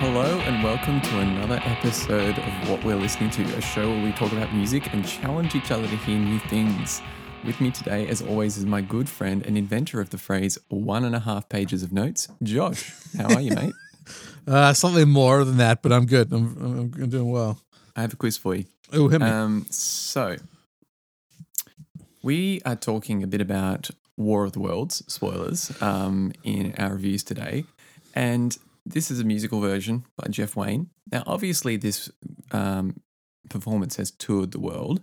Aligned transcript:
Hello 0.00 0.24
and 0.24 0.64
welcome 0.64 0.98
to 1.02 1.18
another 1.18 1.60
episode 1.62 2.38
of 2.38 2.70
What 2.70 2.82
We're 2.82 2.96
Listening 2.96 3.28
to, 3.32 3.42
a 3.42 3.60
show 3.60 3.86
where 3.86 4.02
we 4.02 4.12
talk 4.12 4.32
about 4.32 4.50
music 4.54 4.94
and 4.94 5.06
challenge 5.06 5.54
each 5.54 5.70
other 5.70 5.86
to 5.86 5.96
hear 5.98 6.18
new 6.18 6.38
things. 6.38 7.02
With 7.44 7.60
me 7.60 7.70
today, 7.70 8.08
as 8.08 8.22
always, 8.22 8.56
is 8.56 8.64
my 8.64 8.80
good 8.80 9.10
friend 9.10 9.44
and 9.44 9.58
inventor 9.58 10.00
of 10.00 10.08
the 10.08 10.16
phrase 10.16 10.56
one 10.68 11.04
and 11.04 11.14
a 11.14 11.18
half 11.20 11.50
pages 11.50 11.82
of 11.82 11.92
notes, 11.92 12.28
Josh. 12.42 12.94
How 13.14 13.34
are 13.34 13.42
you, 13.42 13.54
mate? 13.54 13.74
Uh, 14.48 14.72
something 14.72 15.08
more 15.08 15.44
than 15.44 15.58
that, 15.58 15.82
but 15.82 15.92
I'm 15.92 16.06
good. 16.06 16.32
I'm, 16.32 16.56
I'm, 16.58 17.02
I'm 17.02 17.10
doing 17.10 17.30
well. 17.30 17.60
I 17.94 18.00
have 18.00 18.14
a 18.14 18.16
quiz 18.16 18.38
for 18.38 18.54
you. 18.54 18.64
Oh, 18.94 19.08
hit 19.08 19.20
me. 19.20 19.26
Um, 19.26 19.66
so, 19.68 20.36
we 22.22 22.62
are 22.64 22.74
talking 22.74 23.22
a 23.22 23.26
bit 23.26 23.42
about 23.42 23.90
War 24.16 24.44
of 24.44 24.52
the 24.52 24.60
Worlds, 24.60 25.04
spoilers, 25.12 25.70
um, 25.82 26.32
in 26.42 26.74
our 26.78 26.94
reviews 26.94 27.22
today. 27.22 27.64
And 28.14 28.56
this 28.84 29.10
is 29.10 29.20
a 29.20 29.24
musical 29.24 29.60
version 29.60 30.04
by 30.16 30.28
Jeff 30.28 30.56
Wayne. 30.56 30.90
Now, 31.10 31.22
obviously, 31.26 31.76
this 31.76 32.10
um, 32.52 33.00
performance 33.48 33.96
has 33.96 34.10
toured 34.10 34.52
the 34.52 34.60
world. 34.60 35.02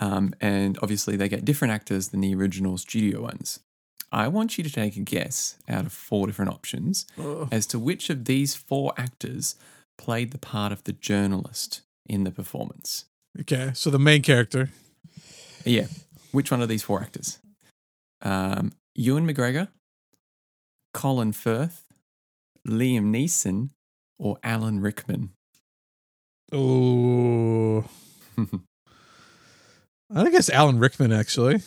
Um, 0.00 0.34
and 0.40 0.78
obviously, 0.82 1.16
they 1.16 1.28
get 1.28 1.44
different 1.44 1.72
actors 1.72 2.08
than 2.08 2.20
the 2.20 2.34
original 2.34 2.78
studio 2.78 3.22
ones. 3.22 3.60
I 4.10 4.28
want 4.28 4.58
you 4.58 4.64
to 4.64 4.70
take 4.70 4.96
a 4.96 5.00
guess 5.00 5.56
out 5.68 5.86
of 5.86 5.92
four 5.92 6.26
different 6.26 6.52
options 6.52 7.06
as 7.50 7.66
to 7.66 7.78
which 7.78 8.10
of 8.10 8.26
these 8.26 8.54
four 8.54 8.92
actors 8.96 9.56
played 9.98 10.30
the 10.30 10.38
part 10.38 10.72
of 10.72 10.84
the 10.84 10.92
journalist 10.92 11.82
in 12.06 12.24
the 12.24 12.30
performance. 12.30 13.06
okay, 13.40 13.72
so 13.74 13.90
the 13.90 13.98
main 13.98 14.22
character. 14.22 14.70
Yeah. 15.64 15.86
Which 16.32 16.50
one 16.50 16.62
of 16.62 16.68
these 16.68 16.82
four 16.82 17.00
actors? 17.00 17.38
Um, 18.22 18.72
Ewan 18.94 19.26
McGregor, 19.26 19.68
Colin 20.92 21.32
Firth, 21.32 21.83
Liam 22.66 23.04
Neeson, 23.14 23.70
or 24.18 24.38
Alan 24.42 24.80
Rickman? 24.80 25.30
Oh, 26.52 27.84
I 30.14 30.30
guess 30.30 30.48
Alan 30.50 30.78
Rickman 30.78 31.12
actually. 31.12 31.60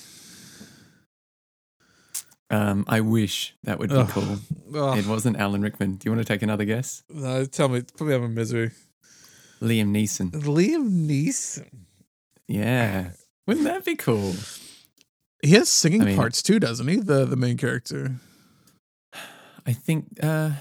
um, 2.49 2.85
I 2.87 3.01
wish 3.01 3.55
that 3.63 3.79
would 3.79 3.89
be 3.89 3.95
Ugh. 3.95 4.09
cool. 4.09 4.37
Oh, 4.75 4.97
It 4.97 5.05
wasn't 5.05 5.37
Alan 5.37 5.61
Rickman. 5.61 5.95
Do 5.95 6.05
you 6.07 6.15
want 6.15 6.25
to 6.25 6.33
take 6.33 6.41
another 6.41 6.63
guess? 6.65 7.03
no, 7.09 7.45
tell 7.45 7.67
me, 7.69 7.81
put 7.81 8.07
me 8.07 8.13
out 8.13 8.23
of 8.23 8.31
misery. 8.31 8.71
Liam 9.61 9.89
Neeson. 9.91 10.31
Liam 10.31 11.07
Neeson. 11.07 11.69
Yeah. 12.47 13.11
Wouldn't 13.47 13.65
that 13.65 13.83
be 13.85 13.95
cool? 13.95 14.33
He 15.41 15.51
has 15.51 15.67
singing 15.69 16.01
I 16.01 16.05
mean- 16.05 16.15
parts 16.15 16.41
too, 16.41 16.59
doesn't 16.59 16.87
he? 16.87 16.97
The 16.97 17.25
the 17.25 17.35
main 17.35 17.57
character. 17.57 18.15
I 19.65 19.73
think 19.73 20.05
uh, 20.23 20.51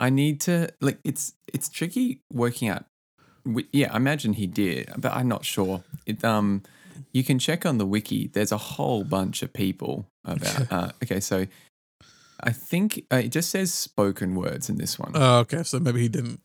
I 0.00 0.10
need 0.10 0.40
to 0.42 0.70
like 0.80 0.98
it's 1.04 1.34
it's 1.52 1.68
tricky 1.68 2.22
working 2.32 2.68
out. 2.68 2.84
wi- 3.44 3.68
Yeah, 3.72 3.92
I 3.92 3.96
imagine 3.96 4.32
he 4.34 4.46
did, 4.46 4.90
but 4.96 5.12
I'm 5.12 5.28
not 5.28 5.44
sure. 5.44 5.82
It 6.06 6.24
um, 6.24 6.62
you 7.12 7.22
can 7.24 7.38
check 7.38 7.64
on 7.66 7.78
the 7.78 7.86
wiki. 7.86 8.28
There's 8.32 8.52
a 8.52 8.56
whole 8.58 9.04
bunch 9.04 9.42
of 9.42 9.52
people 9.52 10.06
about. 10.24 10.66
Uh, 10.72 10.90
okay, 11.02 11.20
so 11.20 11.46
I 12.42 12.52
think 12.52 13.04
uh, 13.12 13.16
it 13.16 13.28
just 13.28 13.50
says 13.50 13.72
spoken 13.74 14.34
words 14.34 14.68
in 14.70 14.76
this 14.78 14.98
one, 14.98 15.12
Oh, 15.14 15.38
okay, 15.40 15.62
so 15.62 15.78
maybe 15.78 16.00
he 16.00 16.08
didn't. 16.08 16.40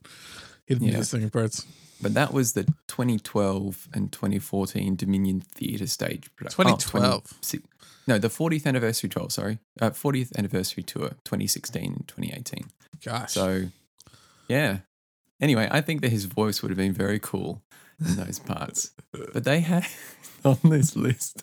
He 0.66 0.74
didn't 0.74 0.88
Yeah. 0.88 0.96
do 0.98 1.04
singing 1.04 1.30
parts. 1.30 1.64
but 2.02 2.12
that 2.14 2.32
was 2.34 2.52
the 2.52 2.64
2012 2.88 3.88
and 3.94 4.12
2014 4.12 4.96
Dominion 4.96 5.40
Theatre 5.40 5.86
stage 5.86 6.28
production. 6.36 6.64
2012. 6.64 7.62
no, 8.06 8.18
the 8.18 8.28
40th 8.28 8.66
anniversary 8.66 9.08
12. 9.08 9.32
Sorry, 9.32 9.58
uh, 9.80 9.90
40th 9.90 10.36
anniversary 10.36 10.82
tour 10.82 11.10
2016 11.24 11.82
and 11.84 12.08
2018. 12.08 12.64
Gosh. 13.04 13.32
So, 13.32 13.66
yeah. 14.48 14.78
Anyway, 15.40 15.68
I 15.70 15.80
think 15.80 16.00
that 16.00 16.10
his 16.10 16.24
voice 16.24 16.62
would 16.62 16.70
have 16.70 16.78
been 16.78 16.92
very 16.92 17.18
cool 17.18 17.62
in 18.00 18.16
those 18.16 18.38
parts. 18.38 18.92
But 19.12 19.44
they 19.44 19.60
had 19.60 19.86
on 20.44 20.58
this 20.64 20.96
list 20.96 21.42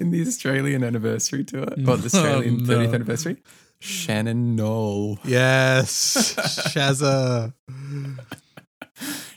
in 0.00 0.10
the 0.10 0.20
Australian 0.22 0.84
anniversary 0.84 1.44
tour, 1.44 1.62
or 1.86 1.96
the 1.96 2.06
Australian 2.12 2.60
Oh, 2.60 2.64
no. 2.64 2.78
30th 2.78 2.94
anniversary, 2.94 3.36
Shannon 3.80 4.54
Noll. 4.56 5.18
yes, 5.24 6.34
Shazza. 6.72 7.52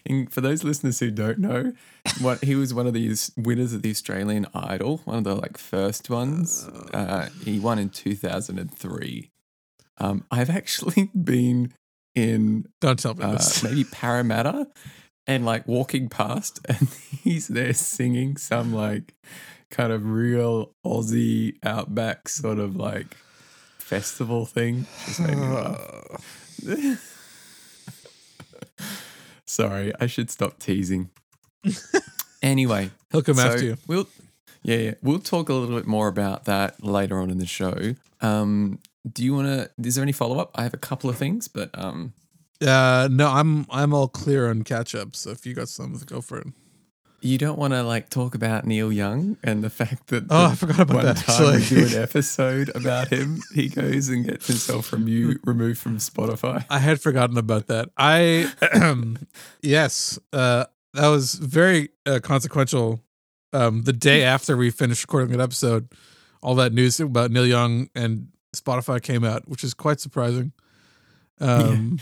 And 0.08 0.32
for 0.32 0.42
those 0.42 0.64
listeners 0.64 1.00
who 1.00 1.10
don't 1.10 1.40
know, 1.40 1.74
what 2.22 2.44
he 2.44 2.54
was 2.56 2.74
one 2.74 2.86
of 2.86 2.94
these 2.94 3.32
winners 3.36 3.74
of 3.74 3.82
the 3.82 3.90
Australian 3.90 4.46
Idol, 4.54 5.02
one 5.06 5.18
of 5.18 5.24
the 5.24 5.36
like 5.36 5.58
first 5.58 6.10
ones. 6.12 6.68
Uh, 6.94 7.30
he 7.44 7.60
won 7.60 7.80
in 7.80 7.90
2003. 7.90 9.32
Um, 9.98 10.26
I've 10.32 10.50
actually 10.50 11.10
been 11.24 11.74
in 12.16 12.66
Don't 12.82 13.00
tell 13.00 13.14
me 13.16 13.24
uh, 13.24 13.32
this. 13.34 13.64
maybe 13.64 13.84
Parramatta 13.92 14.68
and 15.28 15.46
like 15.46 15.68
walking 15.68 16.08
past 16.10 16.60
and 16.70 16.88
he's 17.24 17.48
there 17.48 17.74
singing 17.74 18.38
some 18.38 18.74
like 18.74 19.14
kind 19.72 19.92
of 19.92 20.06
real 20.06 20.72
Aussie 20.86 21.56
outback 21.64 22.30
sort 22.30 22.60
of 22.60 22.76
like 22.76 23.16
festival 23.80 24.46
thing. 24.46 24.86
Just 25.06 25.20
made 25.20 25.38
me 25.38 25.48
laugh. 25.48 27.02
Sorry, 29.48 29.94
I 30.00 30.08
should 30.08 30.30
stop 30.30 30.60
teasing. 30.60 31.10
anyway, 32.42 32.92
He'll 33.12 33.22
come 33.22 33.36
so 33.36 33.48
after 33.48 33.64
you. 33.64 33.78
We'll 33.88 34.08
yeah, 34.64 34.78
yeah, 34.78 34.94
we'll 35.04 35.20
talk 35.20 35.50
a 35.50 35.54
little 35.54 35.76
bit 35.76 35.86
more 35.86 36.08
about 36.08 36.46
that 36.46 36.84
later 36.84 37.20
on 37.20 37.30
in 37.30 37.38
the 37.38 37.46
show. 37.46 37.94
Um, 38.22 38.80
do 39.12 39.24
you 39.24 39.34
want 39.36 39.48
to? 39.48 39.70
Is 39.88 39.96
there 39.96 40.04
any 40.04 40.12
follow 40.12 40.40
up? 40.40 40.52
I 40.56 40.64
have 40.64 40.74
a 40.74 40.78
couple 40.78 41.10
of 41.10 41.18
things, 41.18 41.48
but 41.48 41.70
um, 41.74 42.14
Uh, 42.66 43.08
no, 43.12 43.30
I'm 43.30 43.66
I'm 43.70 43.94
all 43.94 44.08
clear 44.08 44.50
on 44.50 44.64
catch 44.64 44.96
up. 44.96 45.16
So 45.16 45.32
if 45.32 45.46
you 45.46 45.54
got 45.54 45.70
some, 45.70 46.00
go 46.06 46.22
for 46.22 46.40
it. 46.40 46.48
You 47.22 47.40
don't 47.40 47.58
want 47.58 47.74
to 47.74 47.82
like 47.82 48.10
talk 48.10 48.36
about 48.36 48.66
Neil 48.68 48.92
Young 48.94 49.38
and 49.44 49.64
the 49.64 49.70
fact 49.72 50.08
that 50.08 50.26
Oh, 50.30 50.46
I 50.52 50.56
forgot 50.56 50.82
about 50.82 50.96
one 50.96 51.06
that, 51.06 51.18
time 51.18 51.56
we 51.56 51.66
do 51.66 51.86
an 51.88 51.94
episode 52.04 52.70
about 52.76 53.08
him, 53.08 53.42
he 53.54 53.68
goes 53.68 54.10
and 54.10 54.26
gets 54.26 54.46
himself 54.46 54.92
remu- 54.92 55.40
removed 55.44 55.80
from 55.80 55.98
Spotify. 55.98 56.66
I 56.70 56.78
had 56.78 57.02
forgotten 57.02 57.38
about 57.38 57.66
that. 57.68 57.90
I 57.98 58.52
yes, 59.62 60.20
uh, 60.34 60.66
that 60.94 61.08
was 61.08 61.36
very 61.36 61.90
uh, 62.06 62.20
consequential. 62.22 63.02
Um, 63.54 63.84
the 63.84 63.94
day 63.94 64.24
after 64.24 64.58
we 64.58 64.70
finished 64.70 65.04
recording 65.04 65.32
that 65.36 65.42
episode, 65.42 65.88
all 66.44 66.56
that 66.56 66.74
news 66.74 67.00
about 67.00 67.32
Neil 67.32 67.46
Young 67.48 67.90
and 67.96 68.28
Spotify 68.56 69.02
came 69.02 69.24
out, 69.24 69.48
which 69.48 69.64
is 69.64 69.74
quite 69.74 70.00
surprising. 70.00 70.52
Um, 71.42 72.00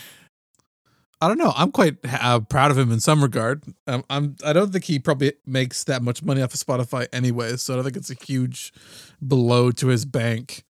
I 1.19 1.27
don't 1.27 1.39
know. 1.39 1.53
I'm 1.55 1.71
quite 1.71 1.95
uh, 2.03 2.41
proud 2.41 2.69
of 2.69 2.77
him 2.77 2.91
in 2.91 2.99
some 2.99 3.23
regard. 3.23 3.63
Um, 3.87 4.03
I'm. 4.11 4.35
I 4.45 4.53
don't 4.53 4.71
think 4.71 4.83
he 4.83 4.99
probably 4.99 5.33
makes 5.47 5.85
that 5.85 6.03
much 6.03 6.21
money 6.21 6.43
off 6.43 6.53
of 6.53 6.59
Spotify 6.59 7.07
anyway, 7.11 7.55
so 7.55 7.73
I 7.73 7.77
don't 7.77 7.85
think 7.85 7.95
it's 7.97 8.11
a 8.11 8.25
huge 8.25 8.73
blow 9.21 9.71
to 9.71 9.87
his 9.87 10.05
bank. 10.05 10.65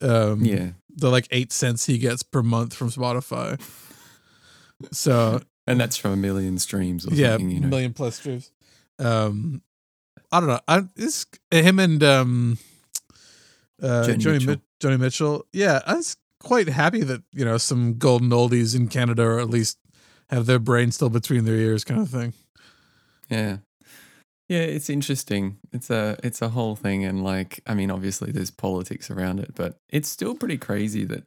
Um, 0.00 0.42
Yeah, 0.42 0.70
the 0.88 1.10
like 1.10 1.26
eight 1.30 1.52
cents 1.52 1.84
he 1.84 1.98
gets 1.98 2.22
per 2.22 2.42
month 2.42 2.72
from 2.72 2.88
Spotify. 2.88 3.60
So 4.92 5.40
and 5.66 5.80
that's 5.80 5.96
from 5.96 6.12
a 6.12 6.16
million 6.16 6.58
streams 6.58 7.06
or 7.06 7.12
yeah, 7.12 7.32
something. 7.32 7.50
You 7.50 7.60
know, 7.60 7.68
million 7.68 7.92
plus 7.92 8.16
streams. 8.16 8.52
Um, 8.98 9.60
I 10.30 10.40
don't 10.40 10.48
know. 10.48 10.60
I 10.68 10.84
it's 10.96 11.26
him 11.50 11.78
and 11.78 12.02
um, 12.02 12.58
uh, 13.82 14.04
Joni 14.06 14.18
Johnny 14.18 14.34
Mitchell. 14.34 14.46
Mitchell. 14.48 14.62
Johnny 14.80 14.96
Mitchell. 14.96 15.46
Yeah, 15.52 15.80
I 15.86 15.94
was 15.94 16.16
quite 16.40 16.68
happy 16.68 17.02
that 17.02 17.22
you 17.32 17.44
know 17.44 17.58
some 17.58 17.98
golden 17.98 18.30
oldies 18.30 18.74
in 18.76 18.88
Canada, 18.88 19.22
or 19.22 19.40
at 19.40 19.50
least 19.50 19.78
have 20.30 20.46
their 20.46 20.58
brain 20.58 20.92
still 20.92 21.10
between 21.10 21.44
their 21.44 21.54
ears, 21.56 21.84
kind 21.84 22.00
of 22.00 22.08
thing. 22.10 22.32
yeah, 23.28 23.58
yeah. 24.48 24.58
It's 24.58 24.90
interesting. 24.90 25.58
It's 25.72 25.90
a 25.90 26.16
it's 26.22 26.42
a 26.42 26.48
whole 26.50 26.76
thing, 26.76 27.04
and 27.04 27.22
like, 27.22 27.60
I 27.66 27.74
mean, 27.74 27.90
obviously 27.90 28.32
there's 28.32 28.50
politics 28.50 29.10
around 29.10 29.40
it, 29.40 29.52
but 29.54 29.76
it's 29.90 30.08
still 30.08 30.34
pretty 30.34 30.58
crazy 30.58 31.04
that 31.04 31.24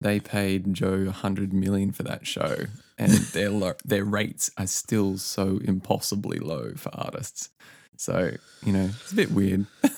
they 0.00 0.20
paid 0.20 0.74
Joe 0.74 1.06
a 1.08 1.12
hundred 1.12 1.52
million 1.52 1.92
for 1.92 2.02
that 2.04 2.26
show, 2.26 2.66
and 2.98 3.12
their 3.12 3.50
lo- 3.50 3.74
their 3.84 4.04
rates 4.04 4.50
are 4.58 4.66
still 4.66 5.16
so 5.18 5.60
impossibly 5.64 6.38
low 6.38 6.72
for 6.76 6.90
artists. 6.94 7.50
So 7.96 8.32
you 8.64 8.72
know, 8.72 8.90
it's 9.00 9.12
a 9.12 9.16
bit 9.16 9.30
weird. 9.30 9.66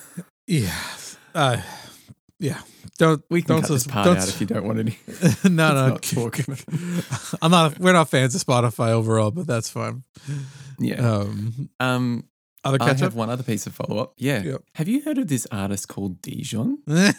Yeah, 0.49 0.71
uh, 1.37 1.61
yeah. 2.39 2.61
Don't 2.97 3.23
We 3.29 3.41
can 3.43 3.55
don't 3.57 3.61
cut 3.61 3.71
this 3.71 3.85
part 3.87 4.05
don't 4.05 4.17
out 4.17 4.27
if 4.27 4.41
you 4.41 4.47
don't 4.47 4.65
want 4.65 4.79
any. 4.79 4.97
no, 5.43 5.49
no. 5.73 5.87
not 5.89 6.01
talk 6.01 6.39
about- 6.39 6.63
I'm 7.41 7.51
not. 7.51 7.77
We're 7.79 7.93
not 7.93 8.09
fans 8.09 8.33
of 8.35 8.43
Spotify 8.43 8.89
overall, 8.89 9.29
but 9.31 9.45
that's 9.47 9.69
fine. 9.69 10.03
Yeah. 10.79 10.95
Um, 11.07 11.69
Um, 11.79 12.25
other 12.63 12.77
I 12.81 12.87
catch 12.87 12.99
have 13.01 13.11
up. 13.13 13.15
one 13.17 13.29
other 13.29 13.43
piece 13.43 13.67
of 13.67 13.73
follow 13.75 13.99
up. 14.01 14.13
Yeah. 14.17 14.41
Yep. 14.43 14.63
Have 14.75 14.87
you 14.87 15.01
heard 15.03 15.17
of 15.19 15.27
this 15.27 15.45
artist 15.51 15.87
called 15.87 16.21
Dijon? 16.23 16.79
I'm, 16.87 17.13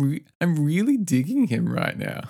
re- 0.00 0.24
I'm 0.40 0.64
really 0.64 0.96
digging 0.96 1.46
him 1.46 1.68
right 1.72 1.96
now. 1.96 2.22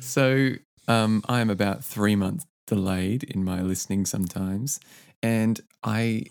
So, 0.00 0.50
um, 0.88 1.22
I 1.28 1.40
am 1.40 1.50
about 1.50 1.84
three 1.84 2.16
months 2.16 2.46
delayed 2.66 3.22
in 3.24 3.44
my 3.44 3.60
listening 3.62 4.06
sometimes, 4.06 4.80
and 5.22 5.60
I, 5.82 6.24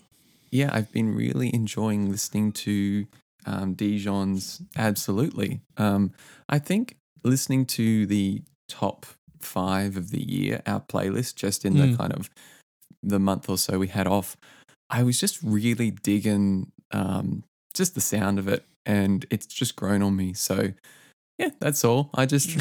yeah, 0.56 0.70
I've 0.72 0.90
been 0.92 1.14
really 1.14 1.54
enjoying 1.54 2.10
listening 2.10 2.52
to 2.66 3.06
um, 3.44 3.74
Dijon's. 3.74 4.62
Absolutely, 4.76 5.60
um, 5.76 6.12
I 6.48 6.58
think 6.58 6.96
listening 7.22 7.66
to 7.66 8.06
the 8.06 8.42
top 8.68 9.06
five 9.40 9.96
of 9.96 10.10
the 10.10 10.22
year, 10.22 10.62
our 10.66 10.80
playlist, 10.80 11.36
just 11.36 11.64
in 11.64 11.76
the 11.76 11.86
Mm. 11.88 11.96
kind 11.98 12.12
of 12.12 12.30
the 13.02 13.18
month 13.18 13.48
or 13.48 13.58
so 13.58 13.78
we 13.78 13.88
had 13.88 14.06
off. 14.06 14.36
I 14.90 15.02
was 15.02 15.20
just 15.20 15.38
really 15.42 15.90
digging 15.90 16.72
um, 16.92 17.44
just 17.74 17.94
the 17.94 18.00
sound 18.00 18.38
of 18.38 18.48
it, 18.48 18.64
and 18.84 19.26
it's 19.30 19.46
just 19.46 19.76
grown 19.76 20.02
on 20.02 20.16
me. 20.16 20.32
So, 20.32 20.72
yeah, 21.38 21.50
that's 21.60 21.84
all. 21.84 22.10
I 22.14 22.26
just, 22.26 22.56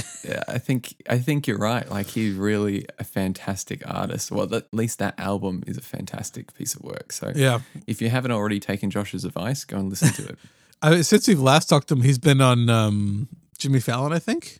I 0.48 0.58
think, 0.58 0.96
I 1.10 1.18
think 1.18 1.48
you're 1.48 1.58
right. 1.58 1.90
Like 1.90 2.08
he's 2.08 2.36
really 2.36 2.86
a 3.00 3.04
fantastic 3.04 3.82
artist. 3.88 4.32
Well, 4.32 4.54
at 4.54 4.74
least 4.74 5.00
that 5.00 5.18
album 5.20 5.64
is 5.68 5.78
a 5.78 5.82
fantastic 5.82 6.54
piece 6.54 6.76
of 6.76 6.82
work. 6.84 7.12
So, 7.14 7.32
Yeah. 7.36 7.60
if 7.88 8.02
you 8.02 8.10
haven't 8.10 8.32
already 8.32 8.60
taken 8.60 8.90
Josh's 8.92 9.24
advice, 9.26 9.64
go 9.64 9.78
and 9.78 9.90
listen 9.90 10.10
to 10.14 10.30
it. 10.34 10.40
I, 10.82 11.02
since 11.12 11.28
we've 11.28 11.40
last 11.40 11.70
talked 11.70 11.88
to 11.88 11.96
him, 11.96 12.02
he's 12.02 12.18
been 12.20 12.42
on 12.42 12.70
um, 12.70 13.30
Jimmy 13.58 13.80
Fallon, 13.80 14.12
I 14.14 14.20
think. 14.20 14.60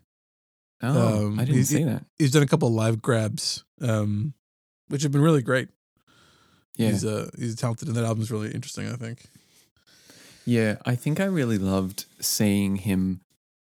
Oh, 0.82 1.28
Um, 1.28 1.40
I 1.40 1.46
didn't 1.46 1.66
see 1.66 1.84
that. 1.84 2.06
He's 2.20 2.32
done 2.32 2.44
a 2.44 2.48
couple 2.48 2.70
live 2.72 3.02
grabs, 3.02 3.64
um, 3.82 4.34
which 4.90 5.04
have 5.04 5.12
been 5.12 5.22
really 5.22 5.42
great. 5.42 5.70
Yeah. 6.78 6.90
He's 6.92 7.06
uh, 7.06 7.30
he's 7.40 7.56
talented, 7.56 7.88
and 7.88 7.96
that 7.96 8.04
album's 8.04 8.30
really 8.32 8.52
interesting. 8.52 8.88
I 8.92 8.96
think. 8.98 9.24
Yeah, 10.46 10.76
I 10.86 10.96
think 10.96 11.20
I 11.20 11.26
really 11.26 11.58
loved 11.58 12.06
seeing 12.20 12.76
him. 12.76 13.22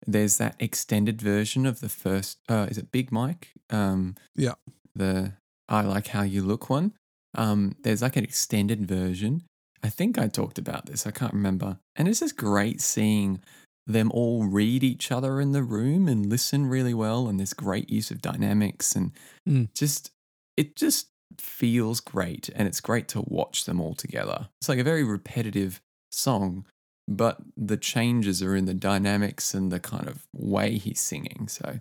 There's 0.07 0.37
that 0.39 0.57
extended 0.59 1.21
version 1.23 1.67
of 1.67 1.81
the 1.81 1.89
first. 1.89 2.39
Uh, 2.49 2.67
is 2.71 2.79
it 2.79 2.91
Big 2.93 3.13
Mike? 3.13 3.53
Um, 3.71 4.17
Yeah. 4.37 4.55
The 4.95 5.35
I 5.69 5.83
like 5.83 6.09
how 6.09 6.23
you 6.23 6.43
look 6.43 6.69
one. 6.69 6.93
Um, 7.35 7.77
there's 7.83 8.03
like 8.03 8.17
an 8.17 8.25
extended 8.25 8.87
version. 8.87 9.45
I 9.83 9.89
think 9.89 10.19
I 10.19 10.29
talked 10.29 10.59
about 10.59 10.87
this. 10.87 11.07
I 11.07 11.11
can't 11.13 11.33
remember. 11.33 11.79
And 11.97 12.07
it's 12.09 12.21
just 12.21 12.37
great 12.37 12.81
seeing 12.81 13.41
them 13.87 14.11
all 14.13 14.45
read 14.45 14.85
each 14.85 15.11
other 15.11 15.41
in 15.41 15.53
the 15.53 15.63
room 15.63 16.07
and 16.09 16.27
listen 16.27 16.67
really 16.67 16.95
well. 16.95 17.27
And 17.29 17.39
there's 17.41 17.55
great 17.55 17.91
use 17.91 18.11
of 18.11 18.21
dynamics 18.23 18.95
and 18.95 19.13
Mm. 19.49 19.73
just 19.75 20.11
it 20.57 20.77
just 20.77 21.09
feels 21.41 22.01
great. 22.01 22.51
And 22.55 22.69
it's 22.69 22.81
great 22.81 23.09
to 23.09 23.23
watch 23.27 23.65
them 23.65 23.81
all 23.81 23.95
together. 23.95 24.49
It's 24.61 24.69
like 24.69 24.79
a 24.79 24.85
very 24.85 25.03
repetitive 25.03 25.81
song, 26.11 26.67
but 27.09 27.39
the 27.57 27.77
changes 27.77 28.43
are 28.43 28.55
in 28.57 28.65
the 28.65 28.75
dynamics 28.75 29.55
and 29.55 29.71
the 29.71 29.81
kind 29.81 30.09
of 30.09 30.27
way 30.35 30.79
he's 30.79 31.01
singing. 31.01 31.49
So, 31.49 31.81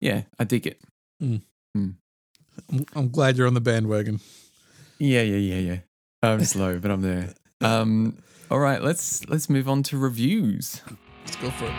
yeah, 0.00 0.22
I 0.38 0.44
dig 0.44 0.66
it. 0.66 0.80
I'm, 1.22 2.86
I'm 2.94 3.08
glad 3.10 3.36
you're 3.36 3.46
on 3.46 3.54
the 3.54 3.60
bandwagon. 3.60 4.20
Yeah, 4.98 5.22
yeah, 5.22 5.36
yeah, 5.36 5.72
yeah. 5.72 5.78
I'm 6.22 6.44
slow, 6.44 6.78
but 6.78 6.90
I'm 6.90 7.02
there. 7.02 7.34
Um, 7.60 8.18
all 8.50 8.58
right, 8.60 8.82
let's 8.82 9.26
let's 9.28 9.50
move 9.50 9.68
on 9.68 9.82
to 9.84 9.98
reviews. 9.98 10.80
Let's 11.24 11.36
go 11.36 11.50
for 11.50 11.66
it. 11.66 11.74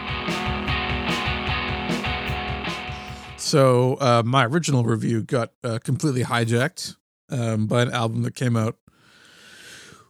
So 3.37 3.95
uh, 3.95 4.23
my 4.25 4.45
original 4.45 4.83
review 4.83 5.21
got 5.21 5.51
uh, 5.63 5.79
completely 5.83 6.23
hijacked 6.23 6.95
um, 7.29 7.67
by 7.67 7.83
an 7.83 7.91
album 7.91 8.23
that 8.23 8.35
came 8.35 8.57
out, 8.57 8.77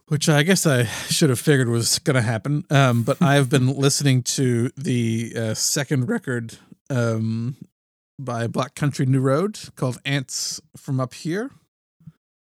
which 0.08 0.28
I 0.28 0.42
guess 0.42 0.66
I 0.66 0.84
should 0.84 1.30
have 1.30 1.40
figured 1.40 1.68
was 1.68 1.98
going 1.98 2.14
to 2.14 2.22
happen. 2.22 2.64
Um, 2.70 3.02
but 3.02 3.20
I 3.20 3.34
have 3.34 3.50
been 3.50 3.68
listening 3.76 4.22
to 4.22 4.70
the 4.76 5.32
uh, 5.36 5.54
second 5.54 6.08
record 6.08 6.58
um, 6.90 7.56
by 8.18 8.46
Black 8.46 8.74
Country 8.74 9.06
New 9.06 9.20
Road 9.20 9.58
called 9.74 9.98
"Ants 10.04 10.60
from 10.76 11.00
Up 11.00 11.14
Here." 11.14 11.50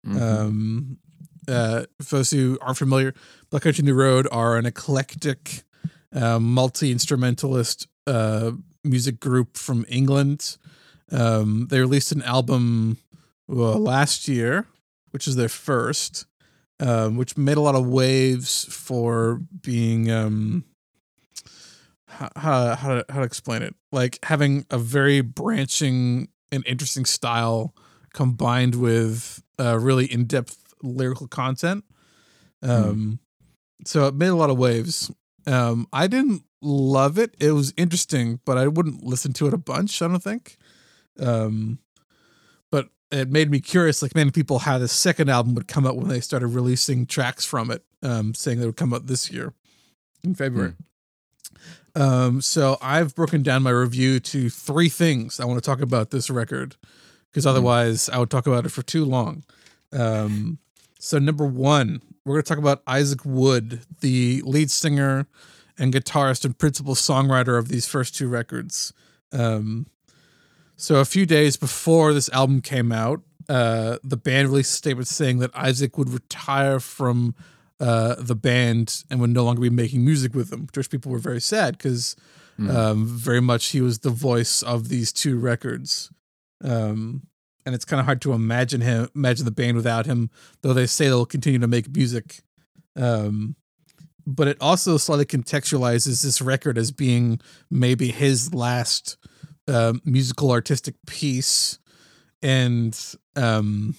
Mhm. 0.06 0.22
Um, 0.22 0.98
uh, 1.48 1.86
for 2.02 2.18
those 2.18 2.32
who 2.32 2.58
aren't 2.62 2.78
familiar, 2.78 3.14
Black 3.50 3.64
Country 3.64 3.84
New 3.84 3.94
Road 3.94 4.28
are 4.32 4.58
an 4.58 4.66
eclectic, 4.66 5.64
uh, 6.14 6.40
multi 6.40 6.92
instrumentalist 6.92 7.88
uh, 8.08 8.52
music 8.84 9.20
group 9.20 9.58
from 9.58 9.86
England. 9.90 10.58
Um, 11.12 11.68
they 11.70 11.80
released 11.80 12.12
an 12.12 12.22
album 12.24 12.98
well, 13.48 13.80
last 13.80 14.28
year, 14.28 14.66
which 15.12 15.28
is 15.28 15.36
their 15.36 15.50
first, 15.50 16.26
um, 16.80 17.18
which 17.18 17.38
made 17.38 17.58
a 17.58 17.62
lot 17.62 17.76
of 17.76 17.86
waves 17.88 18.66
for 18.66 19.42
being. 19.62 20.12
Um, 20.12 20.66
how, 22.08 22.30
how, 22.36 22.76
how, 22.76 22.96
to, 22.96 23.06
how 23.10 23.20
to 23.20 23.26
explain 23.26 23.62
it? 23.62 23.76
Like 23.92 24.20
having 24.24 24.66
a 24.70 24.78
very 24.78 25.22
branching 25.22 26.30
and 26.52 26.66
interesting 26.66 27.06
style 27.06 27.76
combined 28.14 28.76
with 28.76 29.44
uh, 29.60 29.78
really 29.78 30.06
in 30.06 30.26
depth 30.26 30.74
lyrical 30.82 31.28
content. 31.28 31.84
Um, 32.62 33.20
So 33.86 34.08
it 34.08 34.16
made 34.16 34.30
a 34.30 34.36
lot 34.36 34.50
of 34.50 34.58
waves. 34.58 35.12
Um, 35.46 35.88
I 35.92 36.08
didn't 36.08 36.44
love 36.62 37.20
it. 37.20 37.36
It 37.40 37.52
was 37.52 37.74
interesting, 37.78 38.40
but 38.46 38.58
I 38.58 38.68
wouldn't 38.68 39.04
listen 39.04 39.34
to 39.34 39.48
it 39.48 39.54
a 39.54 39.58
bunch. 39.58 40.02
I 40.02 40.08
don't 40.08 40.24
think. 40.24 40.58
Um, 41.20 41.80
it 43.12 43.30
made 43.30 43.50
me 43.50 43.60
curious. 43.60 44.02
Like 44.02 44.16
many 44.16 44.32
people 44.32 44.60
how 44.60 44.78
a 44.78 44.88
second 44.88 45.30
album 45.30 45.56
would 45.56 45.68
come 45.68 45.86
out 45.86 45.96
when 45.96 46.08
they 46.08 46.20
started 46.20 46.48
releasing 46.48 47.06
tracks 47.06 47.46
from 47.46 47.72
it, 47.72 47.84
um, 48.04 48.34
saying 48.34 48.60
they 48.60 48.66
would 48.66 48.78
come 48.78 48.94
out 48.94 49.08
this 49.08 49.32
year 49.32 49.54
in 50.24 50.36
February. 50.36 50.74
Um, 51.96 52.42
so 52.42 52.78
I've 52.82 53.16
broken 53.16 53.42
down 53.42 53.64
my 53.64 53.70
review 53.70 54.20
to 54.20 54.50
three 54.50 54.90
things 54.90 55.40
I 55.40 55.46
want 55.46 55.64
to 55.64 55.66
talk 55.66 55.82
about 55.82 56.12
this 56.12 56.30
record 56.30 56.76
because 57.32 57.46
otherwise 57.46 58.10
I 58.10 58.18
would 58.18 58.30
talk 58.30 58.48
about 58.48 58.66
it 58.66 58.70
for 58.70 58.82
too 58.82 59.06
long. 59.06 59.44
Um, 59.94 60.60
so 61.00 61.20
number 61.20 61.46
one, 61.46 62.02
we're 62.26 62.36
going 62.36 62.44
to 62.44 62.50
talk 62.50 62.58
about 62.58 62.82
Isaac 62.88 63.22
Wood, 63.24 63.82
the 64.02 64.42
lead 64.46 64.72
singer 64.72 65.28
and 65.78 65.94
guitarist 65.94 66.44
and 66.44 66.58
principal 66.58 66.96
songwriter 66.96 67.58
of 67.58 67.70
these 67.70 67.88
first 67.88 68.16
two 68.16 68.28
records. 68.28 68.94
Um, 69.32 69.88
so 70.78 70.96
a 70.98 71.06
few 71.06 71.26
days 71.26 71.58
before 71.58 72.14
this 72.14 72.30
album 72.30 72.62
came 72.62 72.92
out, 72.92 73.22
uh, 73.48 73.98
the 74.04 74.18
band 74.18 74.50
released 74.50 74.72
a 74.74 74.78
statement 74.78 75.08
saying 75.08 75.40
that 75.40 75.52
Isaac 75.56 75.98
would 75.98 76.10
retire 76.10 76.80
from 76.80 77.36
uh, 77.80 78.16
the 78.18 78.36
band 78.36 79.04
and 79.10 79.20
would 79.20 79.30
no 79.30 79.44
longer 79.44 79.62
be 79.62 79.70
making 79.70 80.04
music 80.04 80.34
with 80.34 80.50
them, 80.50 80.68
which 80.74 80.90
people 80.90 81.12
were 81.12 81.20
very 81.20 81.42
sad 81.42 81.78
because 81.78 82.16
Mm. 82.58 82.74
um, 82.74 83.06
very 83.06 83.42
much 83.42 83.72
he 83.72 83.82
was 83.82 84.00
the 84.00 84.10
voice 84.10 84.64
of 84.64 84.88
these 84.88 85.12
two 85.12 85.38
records. 85.38 86.10
Um, 86.64 87.28
and 87.66 87.76
it's 87.76 87.84
kind 87.84 88.00
of 88.00 88.06
hard 88.06 88.22
to 88.22 88.32
imagine 88.32 88.80
him, 88.80 89.10
imagine 89.14 89.44
the 89.44 89.52
band 89.52 89.76
without 89.76 90.06
him, 90.06 90.30
though 90.62 90.74
they 90.74 90.86
say 90.86 91.08
they'll 91.08 91.26
continue 91.26 91.60
to 91.60 91.68
make 91.68 91.94
music. 91.94 92.44
Um, 92.96 93.58
but 94.26 94.48
it 94.48 94.56
also 94.62 94.96
slightly 94.96 95.26
contextualizes 95.26 96.24
this 96.24 96.42
record 96.42 96.78
as 96.78 96.94
being 96.94 97.42
maybe 97.70 98.08
his 98.12 98.54
last 98.54 99.18
um, 99.68 100.02
musical 100.06 100.52
artistic 100.52 100.96
piece, 101.08 101.80
and 102.42 102.98
um, 103.36 103.96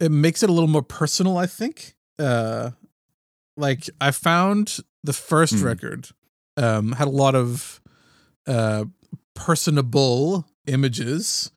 it 0.00 0.10
makes 0.10 0.42
it 0.42 0.50
a 0.50 0.52
little 0.52 0.68
more 0.68 0.82
personal. 0.82 1.36
I 1.38 1.46
think. 1.46 1.94
Uh, 2.18 2.70
like 3.56 3.88
I 4.00 4.10
found 4.10 4.78
the 5.04 5.12
first 5.12 5.54
Hmm. 5.54 5.64
record 5.64 6.08
um, 6.56 6.92
had 6.92 7.06
a 7.08 7.10
lot 7.10 7.34
of 7.34 7.80
uh, 8.46 8.84
personable 9.34 10.46
images 10.66 11.50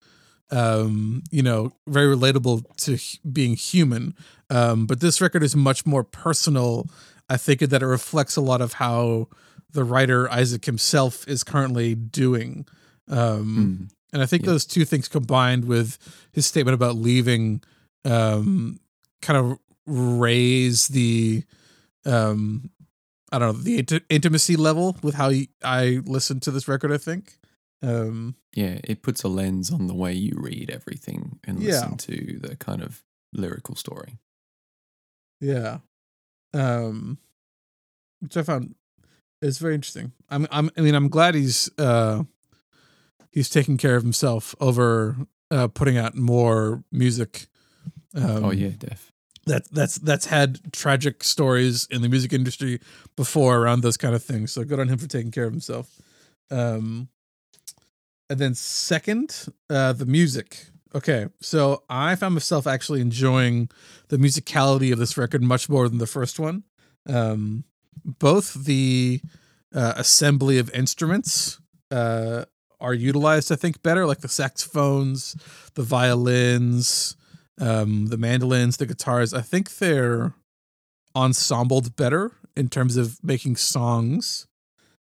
um 0.49 1.21
you 1.29 1.41
know 1.43 1.73
very 1.87 2.13
relatable 2.15 2.63
to 2.77 2.93
h- 2.93 3.19
being 3.33 3.53
human 3.55 4.15
um 4.49 4.85
but 4.85 5.01
this 5.01 5.19
record 5.19 5.43
is 5.43 5.55
much 5.57 5.85
more 5.85 6.03
personal 6.05 6.87
i 7.29 7.35
think 7.35 7.59
that 7.59 7.81
it 7.83 7.85
reflects 7.85 8.37
a 8.37 8.41
lot 8.41 8.61
of 8.61 8.73
how 8.73 9.27
the 9.71 9.83
writer 9.83 10.31
isaac 10.31 10.65
himself 10.65 11.27
is 11.27 11.43
currently 11.43 11.95
doing 11.95 12.65
um 13.09 13.88
Mm. 13.89 13.91
and 14.13 14.21
i 14.21 14.25
think 14.25 14.43
Yeah. 14.43 14.51
those 14.51 14.65
two 14.65 14.86
things 14.86 15.07
combined 15.07 15.65
with 15.65 15.97
his 16.31 16.45
statement 16.45 16.75
about 16.75 16.95
leaving 16.95 17.62
um 18.05 18.79
kind 19.21 19.38
of 19.38 19.59
raise 19.86 20.88
the 20.89 21.43
um 22.05 22.69
i 23.31 23.39
don't 23.39 23.55
know 23.57 23.62
the 23.63 23.77
int- 23.79 24.03
intimacy 24.09 24.55
level 24.55 24.97
with 25.01 25.15
how 25.15 25.31
I 25.63 26.00
listen 26.05 26.39
to 26.41 26.51
this 26.51 26.67
record 26.67 26.91
i 26.91 26.97
think 26.97 27.38
um 27.81 28.36
Yeah, 28.55 28.79
it 28.83 29.01
puts 29.03 29.24
a 29.24 29.27
lens 29.27 29.71
on 29.71 29.88
the 29.88 29.93
way 29.93 30.13
you 30.13 30.33
read 30.38 30.69
everything 30.71 31.39
and 31.43 31.62
Yeah. 31.62 31.71
listen 31.71 31.97
to 31.97 32.39
the 32.41 32.55
kind 32.55 32.81
of 32.81 33.03
lyrical 33.33 33.75
story. 33.75 34.17
Yeah. 35.39 35.79
Um 36.53 37.19
which 38.19 38.36
I 38.36 38.41
found 38.43 38.74
is 39.41 39.60
very 39.60 39.75
interesting. 39.75 40.12
I'm 40.29 40.48
I'm 40.51 40.70
I 40.77 40.82
mean 40.82 40.96
I'm 40.96 41.10
glad 41.10 41.36
he's 41.36 41.70
uh 41.77 42.24
he's 43.32 43.50
taking 43.50 43.77
care 43.77 43.96
of 43.96 44.03
himself 44.03 44.56
over 44.60 45.15
uh 45.51 45.67
putting 45.67 45.98
out 45.98 46.15
more 46.15 46.84
music. 46.91 47.48
Um, 48.15 48.46
oh 48.46 48.51
yeah, 48.51 48.72
Def. 48.77 49.12
That 49.46 49.70
that's 49.72 49.96
that's 49.96 50.25
had 50.25 50.74
tragic 50.74 51.24
stories 51.24 51.88
in 51.89 52.01
the 52.01 52.10
music 52.10 52.34
industry 52.34 52.79
before 53.15 53.58
around 53.58 53.82
those 53.82 53.98
kind 53.98 54.15
of 54.15 54.24
things. 54.24 54.51
So 54.51 54.63
good 54.63 54.79
on 54.79 54.89
him 54.89 54.98
for 54.98 55.08
taking 55.08 55.32
care 55.32 55.46
of 55.46 55.51
himself. 55.51 56.01
Um 56.51 57.10
and 58.29 58.39
then 58.39 58.56
second, 58.56 59.48
uh 59.70 59.94
the 59.94 60.06
music. 60.06 60.67
Okay, 60.96 61.27
so 61.41 61.84
I 61.89 62.15
found 62.15 62.34
myself 62.34 62.65
actually 62.65 63.01
enjoying 63.01 63.70
the 64.08 64.17
musicality 64.17 64.91
of 64.91 65.00
this 65.00 65.17
record 65.17 65.44
much 65.44 65.70
more 65.70 65.88
than 65.89 65.98
the 65.98 66.08
first 66.08 66.39
one. 66.39 66.63
Um, 67.08 67.65
both 68.04 68.66
the 68.66 69.22
uh, 69.74 69.94
assembly 69.96 70.58
of 70.58 70.74
instruments 70.74 71.60
uh, 71.92 72.46
are 72.80 72.94
utilized, 72.94 73.51
I 73.51 73.56
think, 73.56 73.82
better, 73.82 74.06
like 74.06 74.20
the 74.20 74.27
saxophones, 74.27 75.36
the 75.75 75.84
violins, 75.84 77.16
um, 77.60 78.08
the 78.08 78.18
mandolins, 78.18 78.77
the 78.77 78.86
guitars. 78.86 79.34
I 79.34 79.42
think 79.42 79.77
they're 79.77 80.34
ensembled 81.16 81.96
better 81.96 82.32
in 82.56 82.70
terms 82.70 82.98
of 82.98 83.24
making 83.24 83.56
songs. 83.56 84.48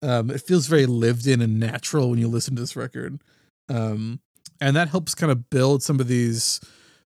Um, 0.02 0.30
it 0.30 0.42
feels 0.42 0.66
very 0.66 0.86
lived 0.86 1.26
in 1.26 1.40
and 1.40 1.58
natural 1.58 2.10
when 2.10 2.18
you 2.18 2.28
listen 2.28 2.54
to 2.56 2.62
this 2.62 2.76
record. 2.76 3.22
Um, 3.68 4.20
and 4.60 4.76
that 4.76 4.88
helps 4.88 5.14
kind 5.14 5.32
of 5.32 5.48
build 5.48 5.82
some 5.82 6.00
of 6.00 6.08
these 6.08 6.60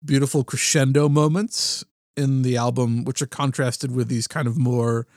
beautiful 0.04 0.44
crescendo 0.44 1.08
moments 1.10 1.84
in 2.18 2.42
the 2.42 2.58
album, 2.58 3.04
which 3.06 3.22
are 3.22 3.28
contrasted 3.28 3.96
with 3.96 4.08
these 4.08 4.28
kind 4.28 4.48
of 4.48 4.58
more 4.58 5.08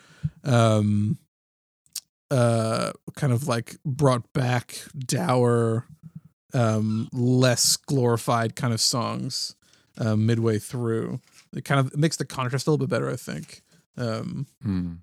um 0.45 1.19
uh 2.31 2.93
kind 3.17 3.33
of 3.33 3.47
like 3.49 3.77
brought 3.85 4.33
back 4.33 4.79
dour 4.99 5.87
um 6.55 7.09
less 7.13 7.77
glorified 7.77 8.55
kind 8.57 8.73
of 8.73 8.81
songs 8.81 9.55
uh, 9.99 10.17
midway 10.17 10.59
through. 10.59 11.21
It 11.55 11.65
kind 11.67 11.79
of 11.81 11.95
makes 11.97 12.17
the 12.17 12.25
contrast 12.25 12.67
a 12.67 12.71
little 12.71 12.87
bit 12.87 12.91
better 12.91 13.11
i 13.11 13.17
think. 13.17 13.63
Um 13.97 14.47
Mm. 14.65 14.99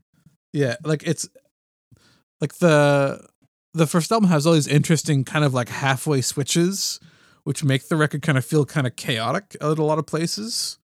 yeah 0.53 0.77
like 0.83 1.03
it's 1.03 1.29
like 2.41 2.55
the 2.55 3.23
the 3.75 3.85
first 3.85 4.11
album 4.11 4.29
has 4.29 4.47
all 4.47 4.53
these 4.53 4.67
interesting 4.67 5.23
kind 5.23 5.45
of 5.45 5.53
like 5.53 5.69
halfway 5.69 6.21
switches 6.21 6.99
which 7.43 7.63
make 7.63 7.87
the 7.87 7.95
record 7.95 8.21
kind 8.23 8.37
of 8.37 8.43
feel 8.45 8.65
kind 8.65 8.87
of 8.87 8.95
chaotic 8.95 9.55
at 9.61 9.77
a 9.77 9.83
lot 9.83 9.99
of 9.99 10.07
places 10.07 10.78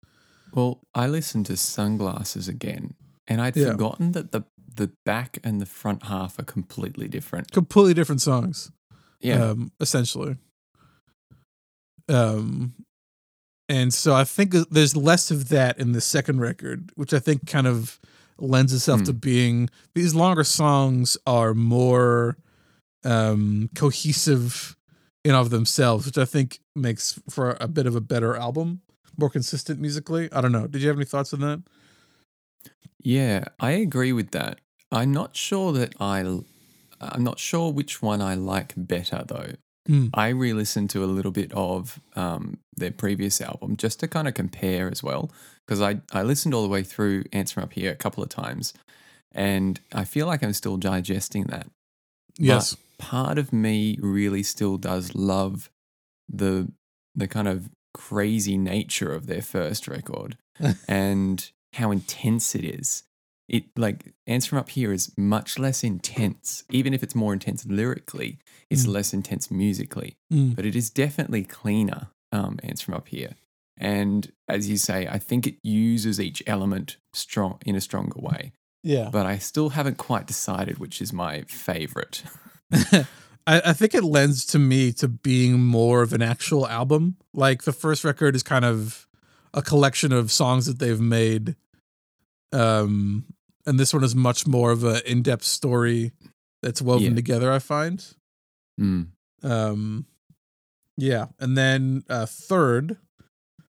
Well, 0.55 0.79
I 0.95 1.07
listened 1.07 1.45
to 1.47 1.57
Sunglasses 1.57 2.47
again, 2.47 2.95
and 3.27 3.41
I'd 3.41 3.55
Yeah. 3.57 3.71
forgotten 3.73 4.13
that 4.13 4.31
the 4.31 4.43
the 4.77 4.91
back 5.05 5.37
and 5.41 5.61
the 5.61 5.65
front 5.65 6.03
half 6.07 6.37
are 6.37 6.43
completely 6.43 7.07
different. 7.07 7.49
completely 7.53 7.93
different 7.93 8.21
songs 8.21 8.71
Yeah. 9.21 9.41
um, 9.51 9.71
essentially. 9.79 10.35
Um, 12.09 12.73
and 13.69 13.93
so 13.93 14.13
I 14.13 14.25
think 14.25 14.51
there's 14.69 14.93
less 14.97 15.31
of 15.31 15.47
that 15.47 15.79
in 15.79 15.93
the 15.93 16.01
second 16.01 16.41
record, 16.41 16.91
which 16.95 17.13
I 17.13 17.19
think 17.19 17.47
kind 17.47 17.67
of 17.67 17.99
lends 18.37 18.73
itself 18.73 18.99
Hmm. 18.99 19.05
to 19.05 19.13
being 19.13 19.69
these 19.93 20.13
longer 20.13 20.43
songs 20.43 21.17
are 21.25 21.53
more 21.53 22.35
um, 23.05 23.69
cohesive 23.75 24.75
in 25.23 25.33
of 25.35 25.51
themselves, 25.51 26.05
which 26.05 26.17
I 26.17 26.25
think 26.25 26.59
makes 26.75 27.17
for 27.29 27.55
a 27.61 27.67
bit 27.69 27.85
of 27.87 27.95
a 27.95 28.01
better 28.01 28.35
album, 28.35 28.81
more 29.17 29.29
consistent 29.29 29.79
musically. 29.79 30.31
I 30.31 30.41
don't 30.41 30.51
know. 30.51 30.67
Did 30.67 30.81
you 30.81 30.87
have 30.87 30.97
any 30.97 31.05
thoughts 31.05 31.33
on 31.33 31.41
that? 31.41 31.63
Yeah, 33.01 33.45
I 33.59 33.71
agree 33.71 34.13
with 34.13 34.31
that. 34.31 34.59
I'm 34.91 35.11
not 35.11 35.35
sure 35.35 35.71
that 35.73 35.93
I. 35.99 36.19
I'm 37.01 37.23
not 37.23 37.39
sure 37.39 37.71
which 37.71 38.01
one 38.01 38.21
I 38.21 38.35
like 38.35 38.73
better 38.75 39.23
though. 39.27 39.51
Hmm. 39.87 40.07
I 40.15 40.29
re-listened 40.29 40.89
to 40.91 41.03
a 41.03 41.05
little 41.05 41.31
bit 41.31 41.51
of 41.53 41.99
um, 42.15 42.57
their 42.75 42.91
previous 42.91 43.39
album 43.39 43.77
just 43.77 43.99
to 43.99 44.07
kind 44.07 44.27
of 44.27 44.33
compare 44.33 44.89
as 44.89 45.03
well, 45.03 45.29
because 45.65 45.81
I 45.81 46.01
I 46.11 46.23
listened 46.23 46.53
all 46.53 46.63
the 46.63 46.69
way 46.69 46.83
through 46.83 47.25
Ants 47.31 47.51
from 47.51 47.63
Up 47.63 47.73
Here 47.73 47.91
a 47.91 47.95
couple 47.95 48.23
of 48.23 48.29
times, 48.29 48.73
and 49.31 49.79
I 49.93 50.05
feel 50.05 50.25
like 50.25 50.41
I'm 50.43 50.53
still 50.53 50.77
digesting 50.77 51.43
that. 51.45 51.67
Yes. 52.37 52.75
Part 52.97 53.37
of 53.37 53.53
me 53.53 53.97
really 54.01 54.41
still 54.41 54.77
does 54.77 55.13
love 55.13 55.69
the 56.27 56.71
the 57.13 57.27
kind 57.27 57.47
of 57.47 57.69
crazy 57.95 58.57
nature 58.57 59.11
of 59.13 59.25
their 59.27 59.41
first 59.41 59.87
record 59.87 60.37
and 60.87 61.51
how 61.73 61.91
intense 61.91 62.55
it 62.55 62.65
is. 62.65 63.03
It 63.47 63.65
like 63.77 64.13
Ants 64.27 64.47
From 64.47 64.57
Up 64.59 64.69
Here 64.69 64.91
is 64.91 65.11
much 65.17 65.59
less 65.59 65.83
intense, 65.83 66.63
even 66.71 66.93
if 66.93 67.03
it's 67.03 67.13
more 67.15 67.31
intense 67.33 67.65
lyrically. 67.65 68.39
It's 68.71 68.85
Mm. 68.85 68.93
less 68.93 69.13
intense 69.13 69.51
musically, 69.51 70.15
Mm. 70.33 70.55
but 70.55 70.65
it 70.65 70.75
is 70.75 70.89
definitely 70.89 71.43
cleaner. 71.43 72.07
Um, 72.31 72.59
Ants 72.63 72.81
From 72.81 72.95
Up 72.95 73.07
Here, 73.07 73.35
and 73.77 74.31
as 74.49 74.67
you 74.67 74.77
say, 74.77 75.07
I 75.07 75.19
think 75.19 75.45
it 75.47 75.57
uses 75.63 76.19
each 76.19 76.41
element 76.47 76.97
strong 77.13 77.59
in 77.65 77.75
a 77.75 77.81
stronger 77.81 78.19
way. 78.19 78.51
Yeah. 78.83 79.09
But 79.11 79.25
I 79.25 79.37
still 79.37 79.69
haven't 79.69 79.97
quite 79.97 80.25
decided 80.27 80.77
which 80.79 81.01
is 81.01 81.13
my 81.13 81.43
favorite. 81.43 82.23
I, 83.47 83.61
I 83.67 83.73
think 83.73 83.93
it 83.93 84.03
lends 84.03 84.45
to 84.47 84.59
me 84.59 84.91
to 84.93 85.07
being 85.07 85.59
more 85.63 86.01
of 86.01 86.13
an 86.13 86.21
actual 86.21 86.67
album. 86.67 87.17
Like 87.33 87.63
the 87.63 87.73
first 87.73 88.03
record 88.03 88.35
is 88.35 88.43
kind 88.43 88.65
of 88.65 89.07
a 89.53 89.61
collection 89.61 90.11
of 90.11 90.31
songs 90.31 90.65
that 90.65 90.79
they've 90.79 90.99
made. 91.01 91.55
Um 92.51 93.25
and 93.67 93.79
this 93.79 93.93
one 93.93 94.03
is 94.03 94.15
much 94.15 94.45
more 94.45 94.71
of 94.71 94.83
an 94.83 95.01
in-depth 95.05 95.43
story 95.43 96.11
that's 96.61 96.81
woven 96.81 97.09
Yeah. 97.11 97.15
together, 97.15 97.51
I 97.51 97.59
find. 97.59 98.05
Mm. 98.79 99.07
Um 99.43 100.05
yeah, 100.97 101.25
and 101.39 101.57
then 101.57 102.03
uh 102.09 102.25
third 102.25 102.97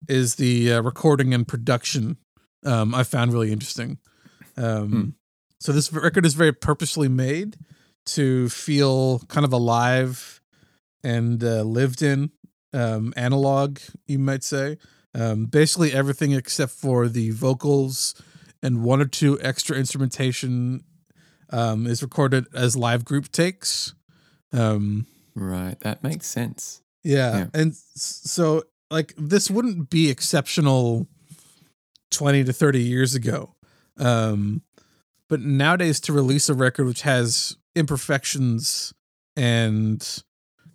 is 0.07 0.35
the 0.35 0.73
uh, 0.73 0.81
recording 0.81 1.33
and 1.33 1.47
production. 1.47 2.17
Um 2.65 2.93
I 2.95 3.03
found 3.03 3.33
really 3.33 3.51
interesting. 3.51 3.97
Um 4.57 4.89
Hmm. 4.89 5.09
so 5.59 5.71
this 5.71 5.91
record 5.91 6.25
is 6.25 6.33
very 6.33 6.53
purposely 6.53 7.07
made 7.09 7.57
to 8.15 8.49
feel 8.49 9.19
kind 9.27 9.45
of 9.45 9.53
alive 9.53 10.41
and 11.03 11.43
uh, 11.43 11.61
lived 11.63 12.01
in 12.01 12.31
um 12.73 13.13
analog 13.17 13.79
you 14.05 14.19
might 14.19 14.43
say 14.43 14.77
um 15.15 15.45
basically 15.45 15.91
everything 15.91 16.33
except 16.33 16.71
for 16.71 17.07
the 17.07 17.31
vocals 17.31 18.13
and 18.61 18.83
one 18.83 19.01
or 19.01 19.05
two 19.05 19.39
extra 19.41 19.75
instrumentation 19.75 20.83
um 21.51 21.87
is 21.87 22.03
recorded 22.03 22.45
as 22.53 22.75
live 22.77 23.03
group 23.03 23.31
takes 23.31 23.95
um 24.53 25.05
Right, 25.35 25.79
that 25.81 26.03
makes 26.03 26.27
sense. 26.27 26.81
yeah. 27.03 27.37
Yeah. 27.37 27.45
And 27.53 27.73
so 27.75 28.63
like 28.91 29.13
this 29.17 29.49
wouldn't 29.49 29.89
be 29.89 30.09
exceptional 30.09 31.07
20 32.11 32.43
to 32.43 32.53
30 32.53 32.81
years 32.81 33.15
ago. 33.15 33.55
Um 33.97 34.61
but 35.27 35.39
nowadays 35.41 35.99
to 36.01 36.13
release 36.13 36.49
a 36.49 36.53
record 36.53 36.85
which 36.87 37.01
has 37.03 37.55
imperfections 37.75 38.93
and 39.35 40.23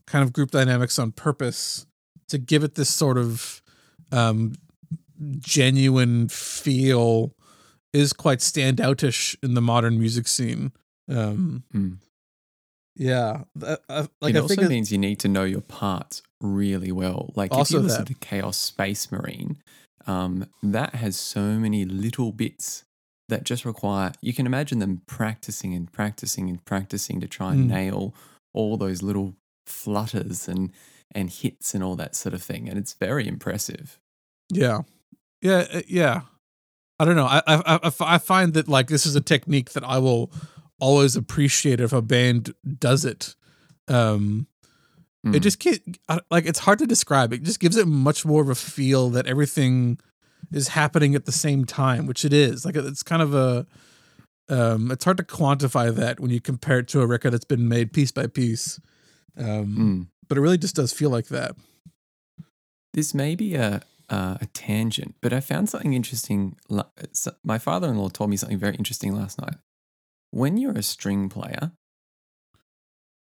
kind 0.06 0.22
of 0.24 0.32
group 0.32 0.50
dynamics 0.50 0.98
on 0.98 1.12
purpose 1.12 1.86
to 2.28 2.38
give 2.38 2.62
it 2.64 2.74
this 2.74 2.90
sort 2.90 3.18
of 3.18 3.62
um 4.12 4.54
genuine 5.38 6.28
feel 6.28 7.34
is 7.92 8.12
quite 8.12 8.40
standoutish 8.40 9.36
in 9.42 9.54
the 9.54 9.60
modern 9.62 9.98
music 9.98 10.26
scene. 10.28 10.72
Um 11.08 11.64
Mm. 11.74 11.98
yeah, 12.96 13.44
Th- 13.58 13.78
uh, 13.88 14.06
like 14.20 14.34
it 14.34 14.38
I 14.38 14.40
also 14.40 14.54
think 14.54 14.66
it- 14.66 14.68
means 14.70 14.90
you 14.92 14.98
need 14.98 15.18
to 15.20 15.28
know 15.28 15.44
your 15.44 15.60
parts 15.60 16.22
really 16.40 16.92
well. 16.92 17.32
Like 17.36 17.52
Also 17.52 17.76
if 17.78 17.82
you 17.82 17.86
listen 17.88 18.04
that. 18.04 18.08
to 18.08 18.14
Chaos 18.26 18.56
Space 18.58 19.10
Marine, 19.10 19.58
um, 20.06 20.46
that 20.62 20.94
has 20.96 21.18
so 21.18 21.58
many 21.58 21.84
little 21.84 22.32
bits 22.32 22.84
that 23.28 23.44
just 23.44 23.64
require. 23.64 24.12
You 24.20 24.32
can 24.34 24.46
imagine 24.46 24.78
them 24.80 25.02
practicing 25.06 25.74
and 25.74 25.90
practicing 25.90 26.48
and 26.48 26.64
practicing 26.64 27.20
to 27.20 27.26
try 27.28 27.52
and 27.52 27.64
Mm. 27.66 27.74
nail 27.74 28.14
all 28.52 28.76
those 28.76 29.02
little 29.02 29.34
flutters 29.66 30.48
and 30.48 30.70
and 31.16 31.30
hits 31.30 31.74
and 31.74 31.84
all 31.84 31.94
that 31.96 32.16
sort 32.16 32.34
of 32.34 32.42
thing, 32.42 32.68
and 32.68 32.76
it's 32.78 32.94
very 32.94 33.26
impressive. 33.28 34.00
Yeah, 34.50 34.80
yeah, 35.40 35.66
uh, 35.72 35.82
yeah. 35.86 36.22
I 36.98 37.04
don't 37.04 37.16
know. 37.16 37.26
i 37.26 37.42
i 37.46 37.90
i 38.00 38.18
find 38.18 38.54
that 38.54 38.68
like 38.68 38.88
this 38.88 39.06
is 39.06 39.14
a 39.16 39.20
technique 39.20 39.72
that 39.72 39.84
I 39.84 39.98
will 39.98 40.30
always 40.80 41.14
appreciate 41.16 41.80
if 41.80 41.92
a 41.92 42.02
band 42.02 42.54
does 42.78 43.04
it. 43.04 43.34
Um, 43.88 44.46
Mm. 45.24 45.34
it 45.36 45.40
just 45.40 45.58
can't 45.58 45.80
like 46.30 46.44
it's 46.44 46.58
hard 46.58 46.78
to 46.80 46.86
describe. 46.86 47.32
It 47.32 47.42
just 47.44 47.58
gives 47.58 47.76
it 47.78 47.86
much 47.88 48.26
more 48.26 48.42
of 48.42 48.50
a 48.50 48.54
feel 48.54 49.08
that 49.10 49.26
everything 49.26 49.98
is 50.52 50.68
happening 50.68 51.14
at 51.14 51.24
the 51.24 51.32
same 51.32 51.64
time, 51.64 52.06
which 52.06 52.24
it 52.24 52.32
is. 52.32 52.64
Like 52.64 52.76
it's 52.76 53.02
kind 53.02 53.22
of 53.22 53.34
a 53.34 53.66
um, 54.48 54.90
it's 54.90 55.04
hard 55.04 55.16
to 55.16 55.22
quantify 55.24 55.94
that 55.94 56.20
when 56.20 56.30
you 56.30 56.40
compare 56.40 56.80
it 56.80 56.88
to 56.88 57.00
a 57.00 57.06
record 57.06 57.30
that's 57.32 57.44
been 57.46 57.68
made 57.68 57.92
piece 57.92 58.12
by 58.12 58.26
piece. 58.26 58.78
Um, 59.36 59.76
Mm. 59.76 60.06
but 60.28 60.38
it 60.38 60.40
really 60.42 60.58
just 60.58 60.76
does 60.76 60.92
feel 60.92 61.10
like 61.10 61.26
that. 61.28 61.56
This 62.92 63.14
may 63.14 63.34
be 63.34 63.54
a 63.54 63.82
uh, 64.10 64.36
a 64.40 64.46
tangent, 64.52 65.14
but 65.22 65.32
I 65.32 65.40
found 65.40 65.70
something 65.70 65.94
interesting. 65.94 66.56
My 67.42 67.58
father-in-law 67.58 68.10
told 68.10 68.28
me 68.30 68.36
something 68.36 68.58
very 68.58 68.74
interesting 68.76 69.14
last 69.16 69.40
night. 69.40 69.56
When 70.30 70.58
you're 70.58 70.76
a 70.76 70.82
string 70.82 71.28
player, 71.30 71.72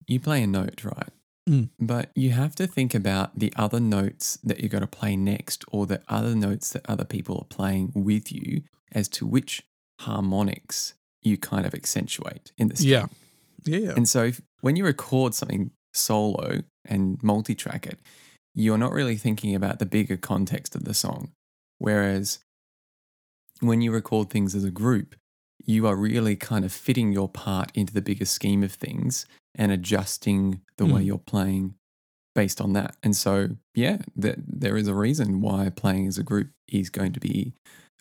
you 0.07 0.19
play 0.19 0.43
a 0.43 0.47
note, 0.47 0.83
right? 0.83 1.11
Mm. 1.49 1.71
But 1.81 2.11
you 2.15 2.31
have 2.31 2.55
to 2.57 2.67
think 2.67 2.95
about 2.95 3.39
the 3.39 3.53
other 3.57 3.81
notes 3.81 4.39
that 4.45 4.61
you're 4.61 4.69
going 4.69 4.83
to 4.83 4.87
play 4.87 5.17
next, 5.17 5.65
or 5.69 5.87
the 5.87 6.01
other 6.09 6.35
notes 6.35 6.73
that 6.73 6.89
other 6.89 7.05
people 7.05 7.39
are 7.39 7.57
playing 7.57 7.93
with 7.95 8.31
you, 8.31 8.63
as 8.93 9.09
to 9.09 9.27
which 9.27 9.63
harmonics 10.01 10.95
you 11.23 11.37
kind 11.39 11.67
of 11.67 11.75
accentuate 11.75 12.53
in 12.59 12.69
the 12.69 12.77
string. 12.77 12.91
Yeah, 12.91 13.07
yeah, 13.65 13.79
yeah. 13.79 13.93
And 13.97 14.09
so 14.09 14.25
if, 14.25 14.41
when 14.61 14.77
you 14.77 14.85
record 14.85 15.35
something 15.35 15.71
solo 15.93 16.61
and 16.85 17.23
multi-track 17.23 17.87
it, 17.87 17.99
you're 18.55 18.79
not 18.79 18.93
really 18.93 19.17
thinking 19.17 19.55
about 19.55 19.79
the 19.79 19.87
bigger 19.87 20.17
context 20.17 20.75
of 20.77 20.85
the 20.85 20.95
song. 20.95 21.33
Whereas 21.79 22.39
when 23.61 23.81
you 23.81 23.93
record 23.93 24.31
things 24.31 24.55
as 24.55 24.65
a 24.65 24.71
group, 24.71 25.15
you 25.65 25.87
are 25.87 25.97
really 25.97 26.37
kind 26.37 26.65
of 26.65 26.73
fitting 26.73 27.13
your 27.13 27.29
part 27.29 27.71
into 27.75 27.93
the 27.93 28.03
bigger 28.03 28.25
scheme 28.25 28.63
of 28.63 28.73
things 28.73 29.27
and 29.55 29.71
adjusting 29.73 30.61
the 30.77 30.87
way 30.87 31.03
Mm. 31.03 31.07
you're 31.07 31.19
playing 31.19 31.75
based 32.35 32.61
on 32.61 32.73
that. 32.73 32.97
And 33.03 33.15
so, 33.15 33.51
yeah, 33.75 33.99
th- 34.21 34.39
there 34.47 34.77
is 34.77 34.89
a 34.89 34.95
reason 34.95 35.41
why 35.43 35.69
playing 35.69 36.07
as 36.07 36.17
a 36.19 36.23
group 36.23 36.49
is 36.69 36.89
going 36.91 37.13
to 37.13 37.21
be 37.21 37.53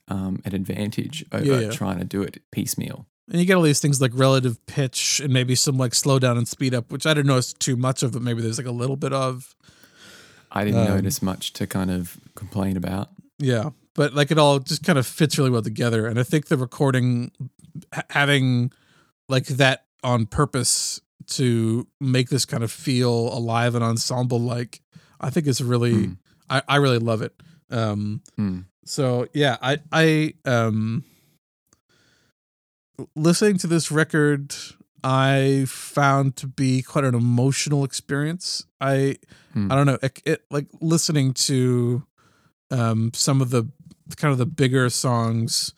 um, 0.08 0.42
an 0.46 0.54
advantage 0.56 1.24
over 1.32 1.46
Yeah, 1.46 1.60
yeah. 1.60 1.72
trying 1.72 2.00
to 2.00 2.06
do 2.06 2.22
it 2.22 2.42
piecemeal. 2.52 3.06
And 3.30 3.40
you 3.40 3.46
get 3.46 3.56
all 3.56 3.62
these 3.64 3.80
things 3.80 4.02
like 4.02 4.12
relative 4.14 4.66
pitch 4.66 5.22
and 5.24 5.32
maybe 5.32 5.56
some 5.56 5.78
like 5.78 5.94
slow 5.94 6.20
down 6.20 6.38
and 6.38 6.48
speed 6.48 6.74
up, 6.74 6.92
which 6.92 7.06
I 7.06 7.14
didn't 7.14 7.28
notice 7.28 7.54
too 7.54 7.76
much 7.78 8.04
of, 8.04 8.12
but 8.14 8.22
maybe 8.22 8.42
there's 8.42 8.58
like 8.58 8.68
a 8.68 8.72
little 8.72 8.98
bit 8.98 9.14
of. 9.14 9.56
I 10.52 10.66
didn't 10.66 10.82
Um, 10.88 10.96
notice 10.96 11.22
much 11.22 11.54
to 11.54 11.68
kind 11.68 11.90
of 11.92 12.18
complain 12.36 12.76
about. 12.76 13.10
Yeah. 13.40 13.70
But 13.96 14.14
like 14.14 14.32
it 14.32 14.38
all 14.38 14.60
just 14.60 14.84
kind 14.84 14.98
of 14.98 15.06
fits 15.06 15.38
really 15.38 15.50
well 15.50 15.62
together. 15.62 16.08
And 16.08 16.20
I 16.20 16.24
think 16.24 16.48
the 16.48 16.58
recording 16.58 17.32
ha- 17.94 18.04
having 18.10 18.72
like 19.28 19.46
that 19.48 19.86
on 20.04 20.26
purpose 20.26 21.02
to 21.28 21.88
make 22.00 22.30
this 22.30 22.46
kind 22.46 22.64
of 22.64 22.72
feel 22.72 23.12
alive 23.34 23.76
and 23.76 23.84
ensemble 23.84 24.40
like, 24.40 24.82
I 25.20 25.30
think 25.30 25.46
is 25.48 25.62
really, 25.62 25.94
Mm. 25.94 26.18
I, 26.50 26.62
I 26.68 26.76
really 26.78 27.00
love 27.00 27.22
it. 27.22 27.34
Um, 27.70 28.22
Mm. 28.40 28.66
so 28.86 29.28
yeah, 29.34 29.58
I 29.62 29.78
I 29.92 30.34
um 30.46 31.04
listening 33.16 33.58
to 33.60 33.68
this 33.68 33.92
record 33.92 34.56
I 35.04 35.66
found 35.68 36.36
to 36.38 36.48
be 36.48 36.82
quite 36.84 37.04
an 37.06 37.16
emotional 37.16 37.84
experience. 37.84 38.66
I 38.80 39.18
Hmm. 39.54 39.72
I 39.72 39.76
don't 39.76 39.86
know, 39.86 39.98
it, 40.02 40.22
it 40.26 40.44
like 40.52 40.68
listening 40.80 41.34
to 41.34 42.04
um 42.70 43.12
some 43.14 43.42
of 43.42 43.50
the 43.50 43.70
kind 44.18 44.32
of 44.32 44.38
the 44.38 44.46
bigger 44.46 44.90
songs 44.90 45.74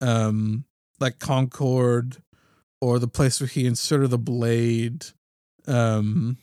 um 0.00 0.64
like 1.00 1.18
Concord 1.18 2.18
or 2.80 2.98
the 2.98 3.08
place 3.08 3.40
where 3.40 3.48
he 3.48 3.66
inserted 3.66 4.10
the 4.10 4.18
blade 4.18 5.06
um 5.66 6.36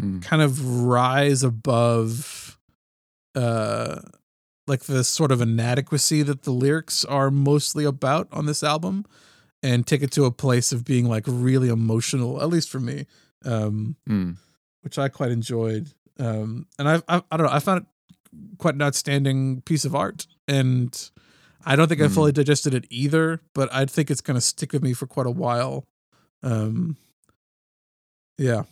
Mm. 0.00 0.22
kind 0.22 0.40
of 0.40 0.82
rise 0.84 1.42
above 1.42 2.58
uh 3.34 4.00
like 4.66 4.84
the 4.84 5.04
sort 5.04 5.30
of 5.30 5.40
inadequacy 5.40 6.22
that 6.22 6.42
the 6.44 6.50
lyrics 6.50 7.04
are 7.04 7.30
mostly 7.30 7.84
about 7.84 8.26
on 8.32 8.46
this 8.46 8.62
album 8.62 9.04
and 9.62 9.86
take 9.86 10.02
it 10.02 10.10
to 10.12 10.24
a 10.24 10.30
place 10.30 10.72
of 10.72 10.84
being 10.84 11.06
like 11.06 11.24
really 11.26 11.68
emotional 11.68 12.40
at 12.42 12.48
least 12.48 12.70
for 12.70 12.80
me 12.80 13.06
um 13.44 13.96
Mm. 14.08 14.36
which 14.80 14.98
I 14.98 15.08
quite 15.08 15.30
enjoyed 15.30 15.92
um 16.18 16.66
and 16.78 16.88
I 16.88 16.96
I, 17.06 17.22
I 17.30 17.36
don't 17.36 17.46
know 17.46 17.52
I 17.52 17.58
found 17.58 17.82
it 17.82 17.86
quite 18.58 18.74
an 18.74 18.82
outstanding 18.82 19.60
piece 19.62 19.84
of 19.84 19.94
art 19.94 20.26
and 20.48 21.10
I 21.64 21.76
don't 21.76 21.88
think 21.88 22.00
I 22.00 22.08
Hmm. 22.08 22.14
fully 22.14 22.32
digested 22.32 22.74
it 22.74 22.86
either 22.90 23.40
but 23.54 23.72
I 23.72 23.84
think 23.84 24.10
it's 24.10 24.20
going 24.20 24.36
to 24.36 24.40
stick 24.40 24.72
with 24.72 24.82
me 24.82 24.94
for 24.94 25.06
quite 25.06 25.26
a 25.26 25.30
while 25.30 25.84
um 26.42 26.96
yeah 28.38 28.62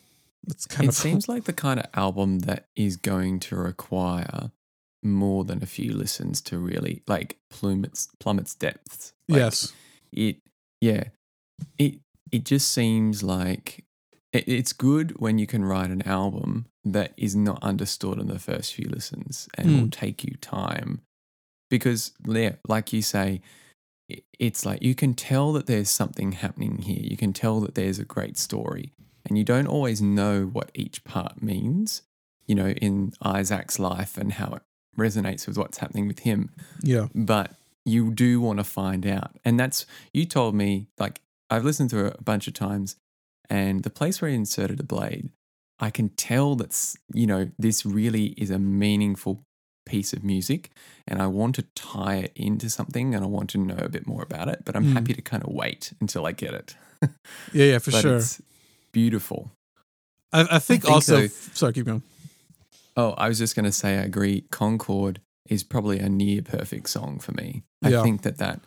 it's 0.48 0.66
kind 0.66 0.84
it 0.84 0.88
of 0.88 0.94
seems 1.06 1.28
like 1.28 1.44
the 1.44 1.52
kind 1.52 1.78
of 1.80 1.86
album 1.94 2.40
that 2.40 2.64
is 2.74 2.96
going 2.96 3.40
to 3.40 3.56
require 3.56 4.50
more 5.02 5.44
than 5.44 5.62
a 5.62 5.66
few 5.66 5.92
listens 5.92 6.40
to 6.42 6.58
really 6.58 7.02
like 7.06 7.38
plumb 7.50 7.84
its 7.84 8.08
plummets 8.18 8.54
depths. 8.54 9.12
Like, 9.28 9.38
yes 9.38 9.72
It 10.12 10.36
yeah. 10.80 11.04
It 11.78 12.00
it 12.32 12.44
just 12.44 12.70
seems 12.70 13.22
like 13.22 13.78
it, 13.78 13.84
it's 14.32 14.72
good 14.72 15.18
when 15.20 15.38
you 15.38 15.46
can 15.46 15.64
write 15.64 15.90
an 15.90 16.02
album 16.02 16.66
that 16.84 17.12
is 17.16 17.34
not 17.34 17.62
understood 17.62 18.18
in 18.18 18.28
the 18.28 18.38
first 18.38 18.74
few 18.74 18.88
listens 18.88 19.48
and 19.56 19.68
Hmm. 19.70 19.80
will 19.80 19.90
take 19.90 20.24
you 20.24 20.36
time. 20.40 21.00
Because 21.68 22.12
yeah, 22.26 22.54
like 22.68 22.92
you 22.92 23.02
say, 23.02 23.40
it's 24.38 24.66
like 24.66 24.82
you 24.82 24.94
can 24.94 25.14
tell 25.14 25.52
that 25.52 25.66
there's 25.66 25.90
something 25.90 26.32
happening 26.32 26.78
here. 26.82 27.00
You 27.02 27.16
can 27.16 27.32
tell 27.32 27.60
that 27.60 27.74
there's 27.74 27.98
a 27.98 28.04
great 28.04 28.36
story 28.36 28.92
and 29.24 29.38
you 29.38 29.44
don't 29.44 29.66
always 29.68 30.00
know 30.02 30.46
what 30.46 30.70
each 30.74 31.04
part 31.04 31.42
means, 31.42 32.02
you 32.46 32.54
know, 32.54 32.68
in 32.70 33.12
Isaac's 33.22 33.78
life 33.78 34.16
and 34.16 34.32
how 34.32 34.54
it 34.54 34.62
resonates 34.98 35.46
with 35.46 35.56
what's 35.56 35.78
happening 35.78 36.08
with 36.08 36.20
him. 36.20 36.50
yeah 36.82 37.06
But 37.14 37.54
you 37.84 38.10
do 38.12 38.40
want 38.40 38.58
to 38.58 38.64
find 38.64 39.06
out. 39.06 39.36
And 39.44 39.58
that's, 39.58 39.86
you 40.12 40.26
told 40.26 40.54
me, 40.54 40.88
like, 40.98 41.20
I've 41.48 41.64
listened 41.64 41.90
to 41.90 42.06
it 42.06 42.16
a 42.18 42.22
bunch 42.22 42.48
of 42.48 42.54
times, 42.54 42.96
and 43.50 43.82
the 43.82 43.90
place 43.90 44.22
where 44.22 44.30
he 44.30 44.36
inserted 44.36 44.80
a 44.80 44.84
blade, 44.84 45.28
I 45.78 45.90
can 45.90 46.10
tell 46.10 46.54
that's, 46.56 46.96
you 47.12 47.26
know, 47.26 47.50
this 47.58 47.84
really 47.84 48.26
is 48.38 48.50
a 48.50 48.58
meaningful 48.58 49.42
piece 49.86 50.12
of 50.12 50.22
music 50.22 50.70
and 51.08 51.20
I 51.20 51.26
want 51.26 51.56
to 51.56 51.62
tie 51.74 52.16
it 52.16 52.32
into 52.36 52.70
something 52.70 53.14
and 53.14 53.24
I 53.24 53.26
want 53.26 53.50
to 53.50 53.58
know 53.58 53.76
a 53.78 53.88
bit 53.88 54.06
more 54.06 54.22
about 54.22 54.48
it, 54.48 54.62
but 54.64 54.76
I'm 54.76 54.84
Mm. 54.84 54.92
happy 54.92 55.14
to 55.14 55.22
kind 55.22 55.42
of 55.42 55.50
wait 55.52 55.92
until 56.00 56.26
I 56.26 56.32
get 56.32 56.54
it. 56.54 56.76
yeah 57.52 57.64
yeah 57.64 57.78
for 57.78 57.90
but 57.90 58.02
sure 58.02 58.16
it's 58.18 58.40
beautiful. 58.92 59.50
I, 60.32 60.42
I 60.42 60.58
think, 60.60 60.82
think 60.82 60.94
also 60.94 61.26
so. 61.26 61.50
sorry 61.54 61.72
keep 61.72 61.86
going 61.86 62.02
Oh, 62.96 63.12
I 63.16 63.28
was 63.28 63.38
just 63.38 63.54
going 63.56 63.64
to 63.64 63.72
say, 63.72 63.98
I 63.98 64.02
agree. 64.02 64.42
Concord 64.50 65.20
is 65.48 65.62
probably 65.64 65.98
a 66.00 66.08
near 66.08 66.42
perfect 66.42 66.88
song 66.90 67.18
for 67.20 67.32
me. 67.32 67.62
I 67.82 68.02
think 68.02 68.22
that 68.22 68.38
that 68.38 68.60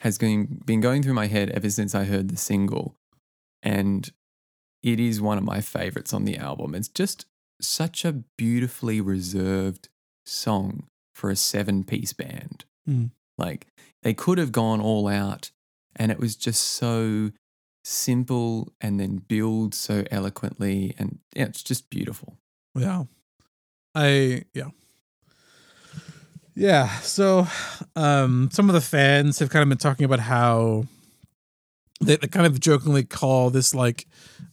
has 0.00 0.16
been, 0.16 0.62
been 0.64 0.80
going 0.80 1.02
through 1.02 1.14
my 1.14 1.26
head 1.26 1.50
ever 1.50 1.68
since 1.68 1.94
I 1.94 2.04
heard 2.04 2.28
the 2.30 2.36
single. 2.36 2.94
And 3.62 4.10
it 4.82 5.00
is 5.00 5.20
one 5.20 5.38
of 5.38 5.44
my 5.44 5.60
favorites 5.60 6.12
on 6.12 6.24
the 6.24 6.36
album. 6.36 6.74
It's 6.74 6.88
just 6.88 7.26
such 7.60 8.04
a 8.04 8.12
beautifully 8.12 9.00
reserved 9.00 9.88
song 10.24 10.84
for 11.14 11.30
a 11.30 11.36
seven 11.36 11.84
piece 11.84 12.12
band. 12.12 12.64
Mm. 12.88 13.10
Like 13.36 13.66
they 14.02 14.14
could 14.14 14.38
have 14.38 14.52
gone 14.52 14.80
all 14.80 15.08
out, 15.08 15.50
and 15.96 16.12
it 16.12 16.18
was 16.18 16.36
just 16.36 16.62
so 16.62 17.32
simple 17.84 18.72
and 18.80 19.00
then 19.00 19.16
build 19.16 19.74
so 19.74 20.04
eloquently. 20.10 20.94
And 20.98 21.18
yeah, 21.34 21.44
it's 21.44 21.62
just 21.62 21.90
beautiful. 21.90 22.36
Yeah. 22.74 23.04
I 23.94 24.44
yeah. 24.54 24.70
Yeah, 26.54 26.88
so 27.00 27.46
um 27.96 28.50
some 28.52 28.68
of 28.68 28.74
the 28.74 28.80
fans 28.80 29.38
have 29.38 29.50
kind 29.50 29.62
of 29.62 29.68
been 29.68 29.78
talking 29.78 30.04
about 30.04 30.20
how 30.20 30.84
they, 32.00 32.16
they 32.16 32.26
kind 32.28 32.46
of 32.46 32.60
jokingly 32.60 33.04
call 33.04 33.50
this 33.50 33.74
like 33.74 34.06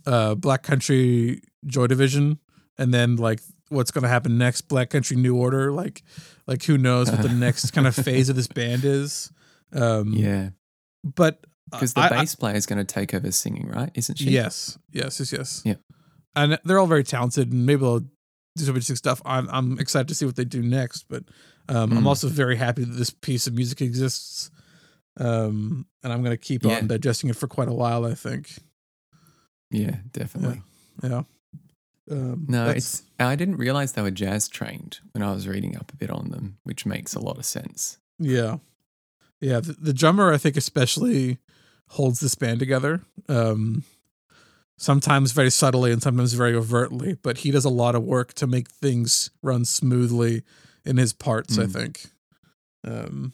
uh 0.06 0.36
Black 0.36 0.64
Country 0.64 1.42
Joy 1.66 1.88
Division 1.88 2.40
and 2.78 2.94
then 2.94 3.16
like 3.18 3.40
what's 3.70 3.92
going 3.92 4.04
to 4.04 4.08
happen 4.10 4.38
next 4.38 4.62
Black 4.68 4.90
Country 4.90 5.18
New 5.18 5.36
Order 5.36 5.72
like 5.72 6.04
like 6.48 6.64
who 6.64 6.78
knows 6.78 7.12
what 7.12 7.22
the 7.22 7.30
next 7.46 7.72
kind 7.72 7.88
of 7.88 7.96
phase 7.96 8.30
of 8.30 8.36
this 8.36 8.48
band 8.48 8.84
is. 8.86 9.32
Um 9.74 10.14
Yeah. 10.14 10.50
but 11.04 11.46
Because 11.72 11.94
the 11.94 12.02
I- 12.02 12.10
bass 12.10 12.36
player 12.36 12.56
is 12.56 12.66
going 12.66 12.78
to 12.78 12.84
take 12.94 13.14
over 13.14 13.32
singing, 13.32 13.68
right? 13.68 13.92
Isn't 13.96 14.18
she? 14.20 14.30
Yes, 14.32 14.78
yes, 14.92 15.20
yes, 15.20 15.32
yes. 15.34 15.62
Yeah. 15.66 15.76
and 16.36 16.60
they're 16.64 16.80
all 16.80 16.88
very 16.88 17.04
talented, 17.04 17.52
and 17.52 17.66
maybe 17.66 17.82
they'll 17.82 18.00
do 18.00 18.64
some 18.64 18.76
interesting 18.76 18.96
stuff. 18.96 19.22
I'm 19.26 19.50
I'm 19.52 19.80
excited 19.80 20.08
to 20.10 20.16
see 20.16 20.26
what 20.26 20.36
they 20.36 20.46
do 20.46 20.62
next, 20.62 21.06
but 21.10 21.24
um, 21.68 21.92
I'm 21.92 22.04
Mm. 22.04 22.08
also 22.08 22.28
very 22.28 22.56
happy 22.56 22.84
that 22.84 22.94
this 22.94 23.10
piece 23.10 23.48
of 23.48 23.54
music 23.56 23.82
exists, 23.82 24.52
um, 25.18 25.86
and 26.04 26.12
I'm 26.14 26.22
going 26.24 26.32
to 26.36 26.38
keep 26.38 26.64
Yeah. 26.64 26.78
on 26.78 26.88
digesting 26.88 27.30
it 27.30 27.36
for 27.36 27.48
quite 27.48 27.68
a 27.70 27.74
while. 27.74 28.06
I 28.06 28.14
think. 28.16 28.52
Yeah, 29.72 29.98
definitely. 30.12 30.62
Yeah. 31.04 31.24
Um, 32.10 32.46
No, 32.48 32.70
it's 32.70 33.02
I 33.20 33.36
didn't 33.36 33.58
realize 33.58 33.94
they 33.94 34.02
were 34.02 34.12
jazz 34.12 34.48
trained 34.48 35.00
when 35.14 35.24
I 35.24 35.34
was 35.34 35.48
reading 35.48 35.76
up 35.76 35.92
a 35.92 35.96
bit 35.98 36.12
on 36.12 36.30
them, 36.30 36.58
which 36.64 36.86
makes 36.86 37.16
a 37.16 37.20
lot 37.20 37.38
of 37.38 37.46
sense. 37.46 37.98
yeah, 38.20 38.58
yeah. 39.42 39.60
The, 39.60 39.74
the 39.74 39.94
drummer, 39.94 40.32
I 40.32 40.38
think, 40.38 40.56
especially 40.56 41.40
holds 41.90 42.20
this 42.20 42.36
band 42.36 42.60
together. 42.60 43.02
Um, 43.28 43.84
sometimes 44.78 45.32
very 45.32 45.50
subtly 45.50 45.92
and 45.92 46.02
sometimes 46.04 46.34
very 46.34 46.54
overtly, 46.54 47.18
but 47.24 47.40
he 47.40 47.52
does 47.52 47.66
a 47.66 47.70
lot 47.70 47.96
of 47.96 48.04
work 48.04 48.34
to 48.36 48.46
make 48.48 48.70
things 48.70 49.30
run 49.42 49.66
smoothly 49.66 50.44
in 50.86 50.98
his 50.98 51.14
parts. 51.14 51.58
I 51.58 51.64
Mm. 51.66 51.74
think. 51.74 52.06
Um, 52.84 53.34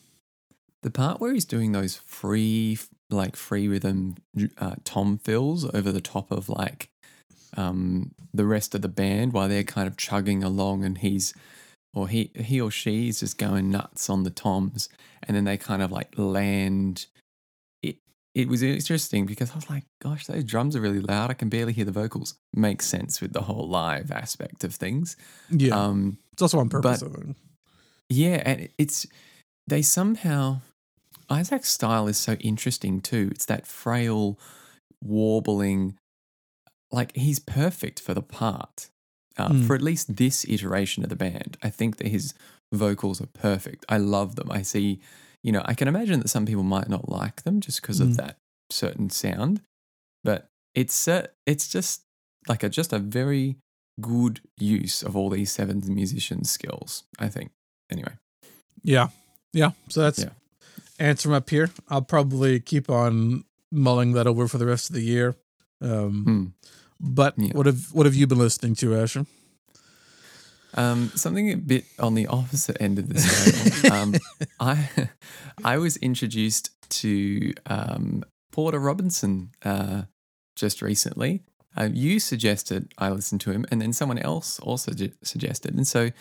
The 0.83 0.91
part 0.91 1.19
where 1.21 1.33
he's 1.33 1.45
doing 1.45 1.71
those 1.73 1.95
free, 1.97 2.77
like 3.09 3.35
free 3.35 3.67
rhythm 3.67 4.15
uh, 4.57 4.75
tom 4.83 5.17
fills 5.19 5.63
over 5.75 5.91
the 5.91 6.01
top 6.01 6.31
of 6.31 6.49
like 6.49 6.89
um, 7.57 8.11
the 8.33 8.45
rest 8.45 8.73
of 8.73 8.81
the 8.81 8.87
band 8.87 9.33
while 9.33 9.47
they're 9.49 9.63
kind 9.63 9.87
of 9.87 9.97
chugging 9.97 10.43
along, 10.43 10.83
and 10.83 10.97
he's 10.99 11.33
or 11.93 12.07
he 12.07 12.31
he 12.35 12.59
or 12.59 12.71
she 12.71 13.09
is 13.09 13.19
just 13.19 13.37
going 13.37 13.69
nuts 13.69 14.09
on 14.09 14.23
the 14.23 14.29
toms, 14.31 14.89
and 15.23 15.35
then 15.37 15.43
they 15.43 15.57
kind 15.57 15.81
of 15.81 15.91
like 15.91 16.13
land. 16.17 17.05
It 17.83 17.97
it 18.33 18.47
was 18.47 18.63
interesting 18.63 19.25
because 19.27 19.51
I 19.51 19.55
was 19.55 19.69
like, 19.69 19.83
gosh, 20.01 20.25
those 20.25 20.43
drums 20.45 20.75
are 20.75 20.81
really 20.81 21.01
loud. 21.01 21.29
I 21.29 21.33
can 21.33 21.49
barely 21.49 21.73
hear 21.73 21.85
the 21.85 21.91
vocals. 21.91 22.35
Makes 22.55 22.87
sense 22.87 23.21
with 23.21 23.33
the 23.33 23.41
whole 23.41 23.67
live 23.67 24.09
aspect 24.11 24.63
of 24.63 24.73
things. 24.73 25.15
yeah, 25.51 25.75
Um, 25.75 26.17
it's 26.33 26.41
also 26.41 26.57
on 26.59 26.69
purpose. 26.69 27.03
but- 27.03 27.35
yeah, 28.09 28.41
and 28.45 28.69
it's 28.79 29.05
they 29.67 29.81
somehow 29.81 30.61
Isaac's 31.31 31.69
style 31.71 32.07
is 32.07 32.17
so 32.17 32.33
interesting 32.51 32.99
too. 33.01 33.29
It's 33.31 33.45
that 33.45 33.65
frail, 33.65 34.37
warbling, 35.03 35.97
like 36.91 37.15
he's 37.15 37.39
perfect 37.39 37.99
for 37.99 38.13
the 38.13 38.21
part. 38.21 38.89
Uh, 39.37 39.49
Mm. 39.49 39.65
For 39.65 39.75
at 39.75 39.81
least 39.81 40.17
this 40.17 40.45
iteration 40.47 41.03
of 41.03 41.09
the 41.09 41.15
band, 41.15 41.57
I 41.63 41.69
think 41.69 41.97
that 41.97 42.07
his 42.07 42.33
vocals 42.73 43.21
are 43.21 43.27
perfect. 43.27 43.85
I 43.87 43.97
love 43.97 44.35
them. 44.35 44.51
I 44.51 44.61
see 44.61 44.99
you 45.43 45.51
know, 45.51 45.63
I 45.65 45.73
can 45.73 45.87
imagine 45.87 46.19
that 46.19 46.27
some 46.27 46.45
people 46.45 46.61
might 46.61 46.87
not 46.87 47.09
like 47.09 47.41
them 47.41 47.61
just 47.61 47.81
because 47.81 47.99
Mm. 47.99 48.03
of 48.11 48.17
that 48.17 48.37
certain 48.69 49.09
sound, 49.09 49.61
but 50.23 50.45
it's 50.75 51.07
uh, 51.07 51.27
it's 51.47 51.67
just 51.67 52.03
like 52.47 52.61
a 52.61 52.69
just 52.69 52.93
a 52.93 52.99
very 52.99 53.55
good 53.99 54.41
use 54.59 55.01
of 55.01 55.15
all 55.15 55.29
these 55.31 55.51
seven 55.51 55.81
musicians' 55.87 56.51
skills. 56.51 57.03
I 57.17 57.27
think. 57.29 57.49
Anyway, 57.89 58.13
Yeah. 58.83 59.07
Yeah. 59.53 59.71
So 59.89 60.01
that's 60.01 60.19
Yeah. 60.19 60.29
Answer 61.01 61.27
them 61.29 61.35
up 61.35 61.49
here. 61.49 61.69
I'll 61.89 62.01
probably 62.01 62.59
keep 62.59 62.89
on 62.89 63.43
mulling 63.71 64.13
that 64.13 64.27
over 64.27 64.47
for 64.47 64.57
the 64.57 64.65
rest 64.65 64.89
of 64.89 64.95
the 64.95 65.03
year. 65.03 65.35
Um, 65.81 66.23
Hmm. 66.25 66.45
but 66.99 67.33
Yeah. 67.37 67.53
what 67.53 67.65
have 67.65 67.91
what 67.93 68.05
have 68.05 68.15
you 68.15 68.27
been 68.27 68.37
listening 68.39 68.75
to, 68.75 68.95
Asher? 68.95 69.25
Um, 70.73 71.11
something 71.15 71.51
a 71.51 71.57
bit 71.57 71.83
on 71.99 72.13
the 72.15 72.27
opposite 72.27 72.77
end 72.79 72.97
of 72.97 73.09
the 73.09 73.19
scale. 73.19 73.93
um, 73.93 74.13
I 74.59 74.89
I 75.65 75.77
was 75.77 75.97
introduced 75.97 76.71
to 77.01 77.53
um, 77.65 78.23
Porter 78.51 78.79
Robinson 78.79 79.49
uh, 79.63 80.03
just 80.55 80.81
recently. 80.81 81.43
Uh, 81.75 81.89
you 81.91 82.19
suggested 82.19 82.93
I 82.97 83.09
listen 83.09 83.39
to 83.39 83.51
him, 83.51 83.65
and 83.71 83.81
then 83.81 83.93
someone 83.93 84.17
else 84.19 84.59
also 84.59 84.91
ju- 84.93 85.11
suggested, 85.23 85.73
and 85.75 85.87
so 85.87 86.11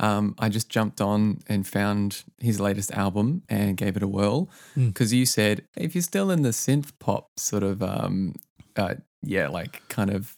um, 0.00 0.34
I 0.38 0.48
just 0.48 0.68
jumped 0.68 1.00
on 1.00 1.40
and 1.46 1.66
found 1.66 2.24
his 2.38 2.58
latest 2.58 2.90
album 2.92 3.42
and 3.48 3.76
gave 3.76 3.96
it 3.96 4.02
a 4.02 4.08
whirl 4.08 4.48
Hmm. 4.74 4.88
because 4.88 5.12
you 5.12 5.26
said 5.26 5.62
if 5.76 5.94
you're 5.94 6.02
still 6.02 6.30
in 6.30 6.42
the 6.42 6.50
synth 6.52 6.90
pop 6.98 7.28
sort 7.36 7.62
of 7.62 7.82
um, 7.82 8.34
uh, 8.76 8.94
yeah, 9.22 9.48
like 9.48 9.82
kind 9.88 10.10
of 10.10 10.36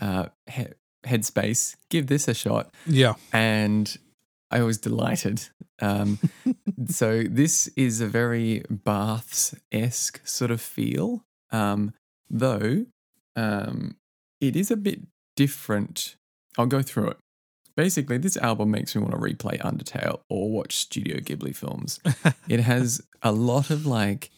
uh, 0.00 0.26
he- 0.50 0.74
headspace, 1.06 1.76
give 1.88 2.06
this 2.08 2.26
a 2.28 2.34
shot 2.34 2.74
Yeah. 2.86 3.14
and 3.32 3.96
I 4.50 4.62
was 4.62 4.78
delighted. 4.78 5.48
Um, 5.80 6.18
so 6.88 7.22
this 7.22 7.68
is 7.76 8.00
a 8.00 8.06
very 8.08 8.62
Baths 8.70 9.54
esque 9.72 10.20
sort 10.26 10.50
of 10.50 10.60
feel, 10.60 11.22
um, 11.52 11.92
though 12.30 12.86
um, 13.36 13.96
it 14.40 14.56
is 14.56 14.70
a 14.70 14.76
bit 14.76 15.00
different. 15.36 16.16
I'll 16.58 16.66
go 16.66 16.82
through 16.82 17.10
it. 17.10 17.16
Basically, 17.76 18.16
this 18.16 18.38
album 18.38 18.70
makes 18.70 18.96
me 18.96 19.02
want 19.02 19.12
to 19.12 19.20
replay 19.20 19.60
Undertale 19.60 20.20
or 20.30 20.50
watch 20.50 20.76
Studio 20.76 21.18
Ghibli 21.18 21.54
films. 21.54 22.00
it 22.48 22.60
has 22.60 23.02
a 23.22 23.32
lot 23.32 23.70
of 23.70 23.84
like 23.84 24.30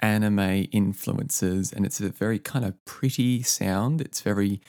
anime 0.00 0.66
influences 0.70 1.72
and 1.72 1.86
it's 1.86 1.98
a 2.00 2.10
very 2.10 2.38
kind 2.38 2.64
of 2.64 2.74
pretty 2.84 3.42
sound. 3.42 4.02
It's 4.02 4.20
very, 4.20 4.60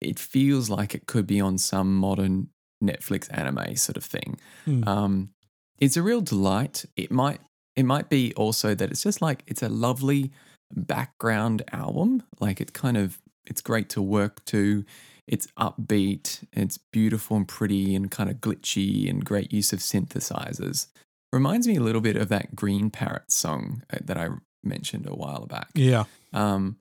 it, 0.00 0.18
feels 0.18 0.70
like 0.70 0.94
it 0.94 1.06
could 1.06 1.26
be 1.26 1.38
on 1.38 1.58
some 1.58 1.94
modern 1.94 2.48
Netflix 2.82 3.28
anime 3.30 3.76
sort 3.76 3.98
of 3.98 4.04
thing. 4.04 4.40
Hmm. 4.64 4.88
Um, 4.88 5.30
it's 5.78 5.98
a 5.98 6.02
real 6.02 6.22
delight. 6.22 6.86
It 6.96 7.10
might, 7.10 7.40
it 7.76 7.84
might 7.84 8.08
be 8.08 8.32
also 8.34 8.74
that 8.74 8.90
it's 8.90 9.02
just 9.02 9.20
like, 9.20 9.42
it's 9.46 9.62
a 9.62 9.68
lovely 9.68 10.32
background 10.74 11.62
album. 11.70 12.22
Like 12.40 12.62
it 12.62 12.72
kind 12.72 12.96
of, 12.96 13.18
it's 13.44 13.60
great 13.60 13.90
to 13.90 14.00
work 14.00 14.42
to. 14.46 14.86
It's 15.26 15.48
upbeat, 15.58 16.44
it's 16.52 16.78
beautiful 16.78 17.36
and 17.36 17.48
pretty 17.48 17.94
and 17.94 18.10
kind 18.10 18.30
of 18.30 18.36
glitchy 18.36 19.10
and 19.10 19.24
great 19.24 19.52
use 19.52 19.72
of 19.72 19.80
synthesizers. 19.80 20.86
Reminds 21.32 21.66
me 21.66 21.76
a 21.76 21.80
little 21.80 22.00
bit 22.00 22.16
of 22.16 22.28
that 22.28 22.54
Green 22.54 22.90
Parrot 22.90 23.30
song 23.30 23.82
uh, 23.92 23.98
that 24.04 24.16
I 24.16 24.28
mentioned 24.62 25.08
a 25.08 25.14
while 25.14 25.46
back. 25.46 25.68
Yeah. 25.74 26.04
Um, 26.32 26.76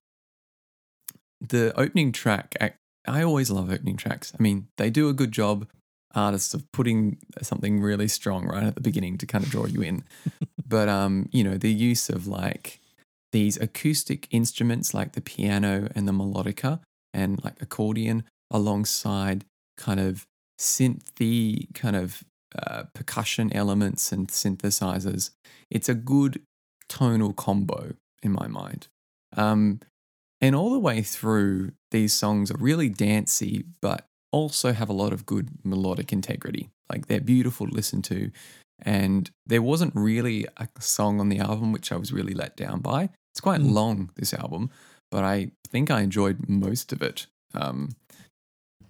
the 1.42 1.78
opening 1.78 2.12
track, 2.12 2.56
I, 2.62 2.74
I 3.08 3.24
always 3.24 3.50
love 3.50 3.72
opening 3.72 3.98
tracks. 3.98 4.32
I 4.38 4.42
mean, 4.42 4.68
they 4.78 4.92
do 4.92 5.10
a 5.10 5.14
good 5.14 5.32
job, 5.32 5.68
artists, 6.14 6.54
of 6.54 6.72
putting 6.72 7.18
something 7.42 7.82
really 7.82 8.08
strong 8.08 8.46
right 8.46 8.64
at 8.64 8.76
the 8.76 8.82
beginning 8.82 9.18
to 9.20 9.26
kind 9.26 9.44
of 9.44 9.50
draw 9.50 9.66
you 9.66 9.82
in. 9.82 10.04
but, 10.68 10.88
um, 10.88 11.30
you 11.32 11.44
know, 11.44 11.58
the 11.58 11.74
use 11.74 12.10
of 12.10 12.28
like 12.28 12.80
these 13.32 13.58
acoustic 13.58 14.28
instruments 14.32 14.94
like 14.94 15.14
the 15.14 15.22
piano 15.22 15.90
and 15.96 16.08
the 16.08 16.14
melodica 16.14 16.80
and 17.14 17.44
like 17.44 17.62
accordion 17.62 18.24
alongside 18.52 19.46
kind 19.78 20.00
of 20.00 20.26
synthy 20.60 21.74
kind 21.74 21.96
of 21.96 22.24
uh, 22.58 22.84
percussion 22.94 23.52
elements 23.54 24.12
and 24.12 24.28
synthesizers. 24.30 25.32
It's 25.70 25.90
a 25.90 25.94
good 25.96 26.42
tonal 26.88 27.34
combo 27.34 27.94
in 28.24 28.32
my 28.32 28.48
mind. 28.48 28.88
Um, 29.36 29.82
and 30.42 30.56
all 30.56 30.70
the 30.72 30.80
way 30.80 31.02
through, 31.02 31.72
these 31.92 32.14
songs 32.14 32.52
are 32.52 32.58
really 32.58 32.90
dancey, 32.90 33.66
but 33.82 34.06
also 34.32 34.74
have 34.74 34.90
a 34.90 34.94
lot 34.94 35.14
of 35.14 35.26
good 35.26 35.50
melodic 35.64 36.14
integrity. 36.14 36.70
Like 36.90 37.08
they're 37.08 37.22
beautiful 37.22 37.68
to 37.68 37.74
listen 37.74 38.02
to. 38.04 38.32
And 38.82 39.30
there 39.46 39.62
wasn't 39.62 39.96
really 39.96 40.46
a 40.58 40.68
song 40.80 41.20
on 41.20 41.30
the 41.30 41.40
album 41.40 41.72
which 41.72 41.92
I 41.92 41.96
was 41.96 42.12
really 42.12 42.34
let 42.34 42.56
down 42.58 42.80
by. 42.82 43.10
It's 43.34 43.42
quite 43.42 43.62
Mm. 43.62 43.72
long, 43.72 44.10
this 44.16 44.34
album, 44.34 44.70
but 45.12 45.24
I 45.24 45.52
think 45.68 45.90
I 45.90 46.02
enjoyed 46.02 46.48
most 46.50 46.92
of 46.94 47.02
it. 47.02 47.28
Um, 47.54 47.90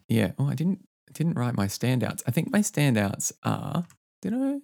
yeah. 0.07 0.31
Oh, 0.37 0.47
I 0.47 0.55
didn't 0.55 0.87
didn't 1.13 1.35
write 1.37 1.55
my 1.55 1.67
standouts. 1.67 2.21
I 2.27 2.31
think 2.31 2.51
my 2.51 2.59
standouts 2.59 3.31
are. 3.43 3.85
Did 4.21 4.33
I? 4.33 4.59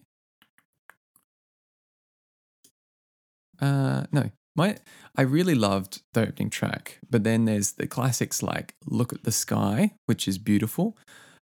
Uh, 3.65 4.05
no. 4.11 4.31
My 4.55 4.77
I 5.15 5.21
really 5.21 5.55
loved 5.55 6.01
the 6.13 6.21
opening 6.27 6.49
track, 6.49 6.99
but 7.09 7.23
then 7.23 7.45
there's 7.45 7.73
the 7.73 7.87
classics 7.87 8.43
like 8.43 8.75
"Look 8.85 9.13
at 9.13 9.23
the 9.23 9.31
Sky," 9.31 9.93
which 10.07 10.27
is 10.27 10.37
beautiful. 10.37 10.97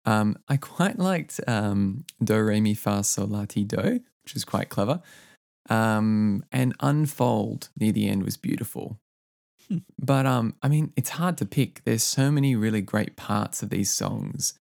Um, 0.05 0.37
I 0.49 0.57
quite 0.57 0.99
liked 0.99 1.41
um, 1.47 2.05
"Do 2.23 2.43
Re 2.43 2.61
Mi 2.61 2.75
Fa 2.75 3.05
Sol 3.05 3.29
La 3.29 3.45
Ti 3.45 3.65
Do," 3.65 4.01
which 4.25 4.35
is 4.35 4.45
quite 4.45 4.71
clever. 4.71 5.03
Um, 5.71 6.45
and 6.51 6.75
"Unfold" 6.81 7.69
near 7.79 7.93
the 7.93 8.09
end 8.09 8.25
was 8.25 8.37
beautiful. 8.37 8.99
But 9.99 10.27
um, 10.27 10.55
I 10.63 10.69
mean, 10.69 10.93
it's 10.97 11.11
hard 11.11 11.39
to 11.39 11.47
pick. 11.47 11.83
There's 11.85 12.03
so 12.03 12.31
many 12.31 12.55
really 12.55 12.81
great 12.81 13.17
parts 13.17 13.63
of 13.63 13.71
these 13.71 13.91
songs. 13.91 14.59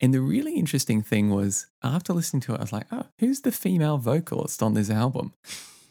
And 0.00 0.14
the 0.14 0.20
really 0.20 0.54
interesting 0.54 1.02
thing 1.02 1.30
was, 1.30 1.66
after 1.82 2.12
listening 2.12 2.40
to 2.42 2.54
it, 2.54 2.58
I 2.58 2.62
was 2.62 2.72
like, 2.72 2.86
oh, 2.92 3.06
who's 3.18 3.40
the 3.40 3.52
female 3.52 3.98
vocalist 3.98 4.62
on 4.62 4.74
this 4.74 4.90
album? 4.90 5.34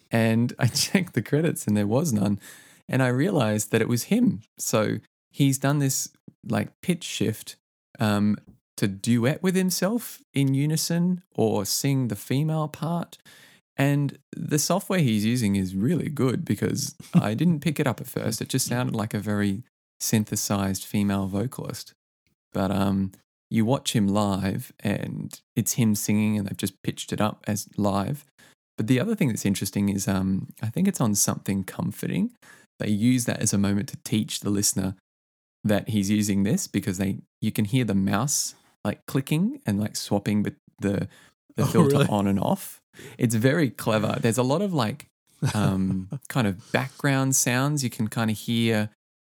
And 0.10 0.54
I 0.60 0.67
checked 0.67 1.13
the 1.13 1.22
credits 1.22 1.67
and 1.67 1.76
there 1.76 1.88
was 1.88 2.13
none. 2.13 2.39
And 2.88 3.04
I 3.04 3.08
realized 3.08 3.72
that 3.72 3.82
it 3.82 3.89
was 3.89 4.04
him. 4.04 4.41
So 4.58 5.00
he's 5.30 5.58
done 5.58 5.80
this 5.80 6.10
like 6.48 6.82
pitch 6.82 7.04
shift 7.04 7.58
um, 8.00 8.38
to 8.78 8.88
duet 8.88 9.43
with 9.43 9.56
himself 9.56 10.22
in 10.34 10.54
unison 10.54 11.24
or 11.36 11.65
sing 11.65 12.08
the 12.08 12.15
female 12.15 12.70
part. 12.70 13.17
And 13.77 14.17
the 14.35 14.59
software 14.59 14.99
he's 14.99 15.25
using 15.25 15.55
is 15.55 15.75
really 15.75 16.09
good 16.09 16.43
because 16.43 16.95
I 17.13 17.33
didn't 17.33 17.61
pick 17.61 17.79
it 17.79 17.87
up 17.87 18.01
at 18.01 18.07
first. 18.07 18.41
It 18.41 18.49
just 18.49 18.67
sounded 18.67 18.95
like 18.95 19.13
a 19.13 19.19
very 19.19 19.63
synthesized 19.99 20.83
female 20.83 21.27
vocalist. 21.27 21.93
But 22.53 22.71
um, 22.71 23.11
you 23.49 23.65
watch 23.65 23.93
him 23.95 24.07
live 24.07 24.71
and 24.79 25.39
it's 25.55 25.73
him 25.73 25.95
singing 25.95 26.37
and 26.37 26.47
they've 26.47 26.57
just 26.57 26.81
pitched 26.81 27.13
it 27.13 27.21
up 27.21 27.43
as 27.47 27.67
live. 27.77 28.25
But 28.77 28.87
the 28.87 28.99
other 28.99 29.15
thing 29.15 29.29
that's 29.29 29.45
interesting 29.45 29.89
is 29.89 30.07
um, 30.07 30.47
I 30.61 30.67
think 30.67 30.87
it's 30.87 31.01
on 31.01 31.15
something 31.15 31.63
comforting. 31.63 32.31
They 32.79 32.89
use 32.89 33.25
that 33.25 33.41
as 33.41 33.53
a 33.53 33.57
moment 33.57 33.89
to 33.89 33.97
teach 34.03 34.41
the 34.41 34.49
listener 34.49 34.95
that 35.63 35.89
he's 35.89 36.09
using 36.09 36.43
this 36.43 36.67
because 36.67 36.97
they 36.97 37.17
you 37.41 37.51
can 37.51 37.65
hear 37.65 37.83
the 37.83 37.95
mouse 37.95 38.55
like 38.85 39.05
clicking 39.05 39.59
and 39.65 39.79
like 39.79 39.95
swapping 39.95 40.43
but 40.43 40.53
the 40.79 41.07
the 41.58 41.63
Oh, 41.63 41.67
filter 41.67 41.98
really? 41.98 42.08
on 42.08 42.26
and 42.28 42.39
off. 42.39 42.82
It's 43.17 43.36
very 43.36 43.70
clever. 43.70 44.17
There's 44.20 44.38
a 44.38 44.43
lot 44.43 44.62
of 44.62 44.74
like 44.74 45.08
um, 45.54 46.08
kind 46.30 46.48
of 46.48 46.72
background 46.72 47.36
sounds. 47.36 47.84
You 47.84 47.89
can 47.89 48.08
kind 48.08 48.32
of 48.32 48.38
hear 48.38 48.89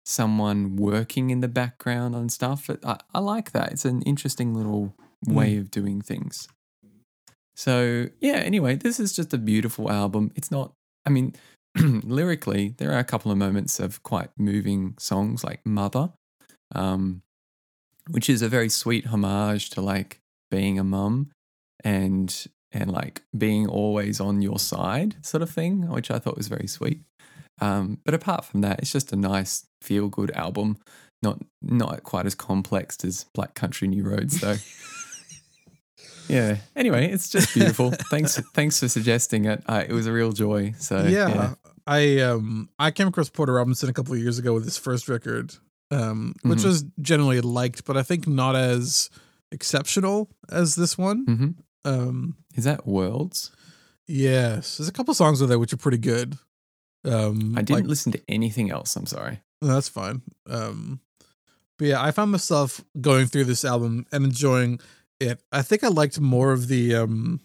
someone 0.05 0.75
working 0.77 1.31
in 1.31 1.41
the 1.41 1.49
background 1.49 2.15
and 2.17 2.33
stuff. 2.33 2.69
I, 2.85 2.99
I 3.15 3.19
like 3.21 3.53
that. 3.53 3.71
It's 3.73 3.85
an 3.85 4.03
interesting 4.03 4.55
little 4.55 4.95
way 5.27 5.57
of 5.59 5.71
doing 5.71 6.01
things. 6.01 6.49
So, 7.55 8.09
yeah, 8.21 8.37
anyway, 8.37 8.77
this 8.77 8.99
is 8.99 9.13
just 9.15 9.33
a 9.35 9.39
beautiful 9.39 9.91
album. 9.93 10.33
It's 10.35 10.51
not, 10.51 10.73
I 11.07 11.11
mean, 11.11 11.35
lyrically, 11.79 12.75
there 12.79 12.93
are 12.93 12.99
a 12.99 13.05
couple 13.05 13.31
of 13.31 13.39
moments 13.39 13.79
of 13.79 14.03
quite 14.03 14.31
moving 14.39 14.95
songs 14.99 15.45
like 15.45 15.65
Mother, 15.65 16.11
um, 16.75 17.23
which 18.11 18.29
is 18.29 18.43
a 18.43 18.49
very 18.49 18.69
sweet 18.69 19.07
homage 19.07 19.71
to 19.71 19.81
like 19.81 20.19
being 20.51 20.79
a 20.79 20.85
mum 20.85 21.31
and 21.85 22.47
and 22.73 22.91
like 22.91 23.23
being 23.37 23.67
always 23.69 24.21
on 24.21 24.41
your 24.43 24.59
side 24.59 25.17
sort 25.25 25.43
of 25.43 25.51
thing, 25.51 25.89
which 25.91 26.11
I 26.11 26.19
thought 26.19 26.37
was 26.37 26.49
very 26.49 26.67
sweet. 26.67 27.01
Um, 27.61 27.99
but 28.05 28.15
apart 28.15 28.45
from 28.45 28.63
that, 28.63 28.79
it's 28.81 28.91
just 28.93 29.13
a 29.13 29.17
nice 29.17 29.67
feel 29.83 30.09
good 30.09 30.31
album. 30.33 30.79
Not 31.23 31.41
not 31.61 32.03
quite 32.03 32.27
as 32.27 32.35
complex 32.35 32.97
as 33.05 33.27
Black 33.35 33.55
Country 33.55 33.89
New 33.89 34.03
Roads 34.05 34.41
though. 34.41 34.57
yeah. 36.29 36.57
Anyway, 36.75 37.11
it's 37.11 37.29
just 37.29 37.53
beautiful. 37.55 37.91
thanks 38.11 38.41
thanks 38.55 38.81
for 38.81 38.89
suggesting 38.89 39.45
it. 39.45 39.63
Uh, 39.67 39.85
it 39.87 39.93
was 39.93 40.07
a 40.07 40.13
real 40.13 40.33
joy. 40.33 40.75
So 40.79 41.05
yeah, 41.05 41.29
yeah. 41.29 41.55
I 41.87 42.19
um 42.21 42.69
I 42.79 42.91
came 42.91 43.09
across 43.09 43.29
Porter 43.29 43.53
Robinson 43.55 43.89
a 43.89 43.93
couple 43.93 44.15
of 44.15 44.21
years 44.21 44.39
ago 44.39 44.55
with 44.55 44.65
his 44.65 44.77
first 44.79 45.09
record, 45.09 45.55
um, 45.91 46.35
which 46.43 46.61
Mhm. 46.61 46.65
was 46.65 46.85
generally 47.01 47.41
liked, 47.41 47.85
but 47.85 47.97
I 47.97 48.03
think 48.03 48.27
not 48.27 48.57
as 48.57 49.11
exceptional 49.51 50.29
as 50.51 50.75
this 50.75 50.97
one. 50.97 51.25
hmm 51.27 51.49
Um, 51.85 52.37
Is 52.55 52.65
that 52.65 52.87
Worlds? 52.87 53.51
Yes, 54.07 54.77
there's 54.77 54.89
a 54.89 54.93
couple 54.93 55.15
songs 55.15 55.41
on 55.43 55.49
there 55.49 55.59
which 55.59 55.73
are 55.73 55.77
pretty 55.79 55.99
good. 55.99 56.37
Um, 57.05 57.55
I 57.57 57.63
didn't 57.63 57.81
like- 57.83 57.89
listen 57.89 58.13
to 58.13 58.21
anything 58.29 58.71
else. 58.71 58.95
I'm 58.97 59.07
sorry. 59.07 59.41
No, 59.61 59.69
that's 59.69 59.89
fine. 59.89 60.23
Um, 60.49 61.01
but 61.79 61.87
yeah, 61.89 62.03
I 62.03 62.11
found 62.11 62.31
myself 62.33 62.85
going 63.01 63.27
through 63.27 63.45
this 63.45 63.65
album 63.65 64.07
and 64.13 64.25
enjoying 64.25 64.81
it. 65.21 65.41
I 65.53 65.63
think 65.63 65.83
I 65.85 65.89
liked 65.89 66.21
more 66.21 66.53
of 66.53 66.69
the, 66.69 66.95
um, 66.95 67.41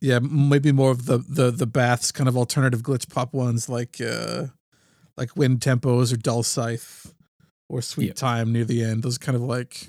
yeah, 0.00 0.18
maybe 0.20 0.70
more 0.70 0.90
of 0.90 1.06
the 1.06 1.18
the 1.18 1.50
the 1.50 1.66
Baths 1.66 2.12
kind 2.12 2.28
of 2.28 2.36
alternative 2.36 2.82
glitch 2.82 3.08
pop 3.10 3.32
ones 3.34 3.68
like 3.68 4.00
uh, 4.00 4.46
like 5.16 5.34
Wind 5.36 5.60
Tempos 5.60 6.12
or 6.12 6.16
Dull 6.16 6.42
Scythe 6.42 7.12
or 7.68 7.82
Sweet 7.82 8.06
Yep. 8.08 8.16
Time 8.16 8.52
near 8.52 8.64
the 8.64 8.82
end. 8.84 9.02
Those 9.02 9.18
kind 9.18 9.34
of 9.36 9.42
like 9.42 9.88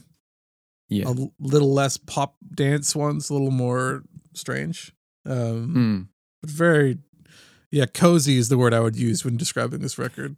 Yeah. 0.90 1.08
a 1.08 1.16
little 1.40 1.74
less 1.74 1.98
pop 1.98 2.36
dance 2.54 2.96
ones, 2.96 3.30
a 3.30 3.34
little 3.34 3.52
more 3.52 4.04
strange. 4.34 4.92
Um, 5.26 5.76
Mm. 5.76 6.08
but 6.42 6.50
very, 6.50 6.98
yeah, 7.72 7.86
cozy 7.86 8.38
is 8.38 8.50
the 8.50 8.58
word 8.58 8.74
I 8.74 8.80
would 8.80 8.96
use 8.96 9.24
when 9.24 9.38
describing 9.38 9.82
this 9.82 9.98
record. 9.98 10.36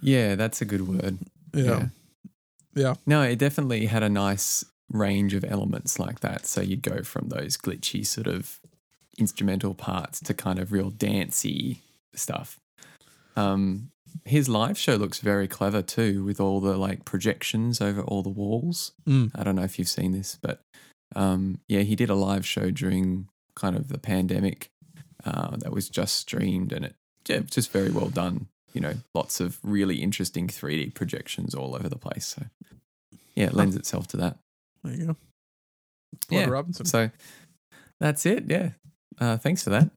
Yeah, 0.00 0.34
that's 0.36 0.60
a 0.62 0.64
good 0.64 0.88
word. 0.88 1.18
Yeah. 1.54 1.88
Yeah. 2.74 2.94
No, 3.06 3.22
it 3.22 3.38
definitely 3.38 3.86
had 3.86 4.02
a 4.02 4.08
nice 4.08 4.64
range 4.90 5.34
of 5.34 5.44
elements 5.44 5.98
like 5.98 6.20
that. 6.20 6.46
So 6.46 6.60
you'd 6.60 6.82
go 6.82 7.02
from 7.02 7.28
those 7.28 7.56
glitchy 7.56 8.04
sort 8.06 8.26
of 8.26 8.60
instrumental 9.18 9.74
parts 9.74 10.20
to 10.20 10.34
kind 10.34 10.58
of 10.58 10.72
real 10.72 10.90
dancey 10.90 11.82
stuff. 12.14 12.58
Um, 13.36 13.90
his 14.24 14.48
live 14.48 14.78
show 14.78 14.96
looks 14.96 15.20
very 15.20 15.48
clever 15.48 15.82
too, 15.82 16.24
with 16.24 16.40
all 16.40 16.60
the 16.60 16.76
like 16.76 17.04
projections 17.04 17.80
over 17.80 18.02
all 18.02 18.22
the 18.22 18.28
walls. 18.28 18.92
Mm. 19.06 19.30
I 19.34 19.42
don't 19.42 19.56
know 19.56 19.62
if 19.62 19.78
you've 19.78 19.88
seen 19.88 20.12
this, 20.12 20.38
but 20.40 20.60
um, 21.14 21.60
yeah, 21.68 21.80
he 21.80 21.96
did 21.96 22.10
a 22.10 22.14
live 22.14 22.46
show 22.46 22.70
during 22.70 23.28
kind 23.54 23.76
of 23.76 23.88
the 23.88 23.98
pandemic 23.98 24.70
uh, 25.24 25.56
that 25.56 25.72
was 25.72 25.88
just 25.88 26.16
streamed, 26.16 26.72
and 26.72 26.84
it 26.84 26.94
yeah, 27.26 27.40
just 27.40 27.70
very 27.70 27.90
well 27.90 28.08
done. 28.08 28.48
You 28.72 28.80
know, 28.80 28.94
lots 29.14 29.40
of 29.40 29.58
really 29.62 29.96
interesting 30.02 30.48
3D 30.48 30.94
projections 30.94 31.54
all 31.54 31.76
over 31.76 31.88
the 31.88 31.98
place. 31.98 32.26
So 32.26 32.42
yeah, 33.34 33.46
it 33.46 33.54
lends 33.54 33.76
itself 33.76 34.08
to 34.08 34.16
that. 34.18 34.38
There 34.82 34.94
you 34.94 35.06
go. 35.06 35.16
Yeah. 36.28 36.46
Robinson. 36.46 36.86
So 36.86 37.10
that's 38.00 38.26
it. 38.26 38.44
Yeah. 38.48 38.70
Uh, 39.20 39.36
thanks 39.36 39.62
for 39.62 39.70
that. 39.70 39.90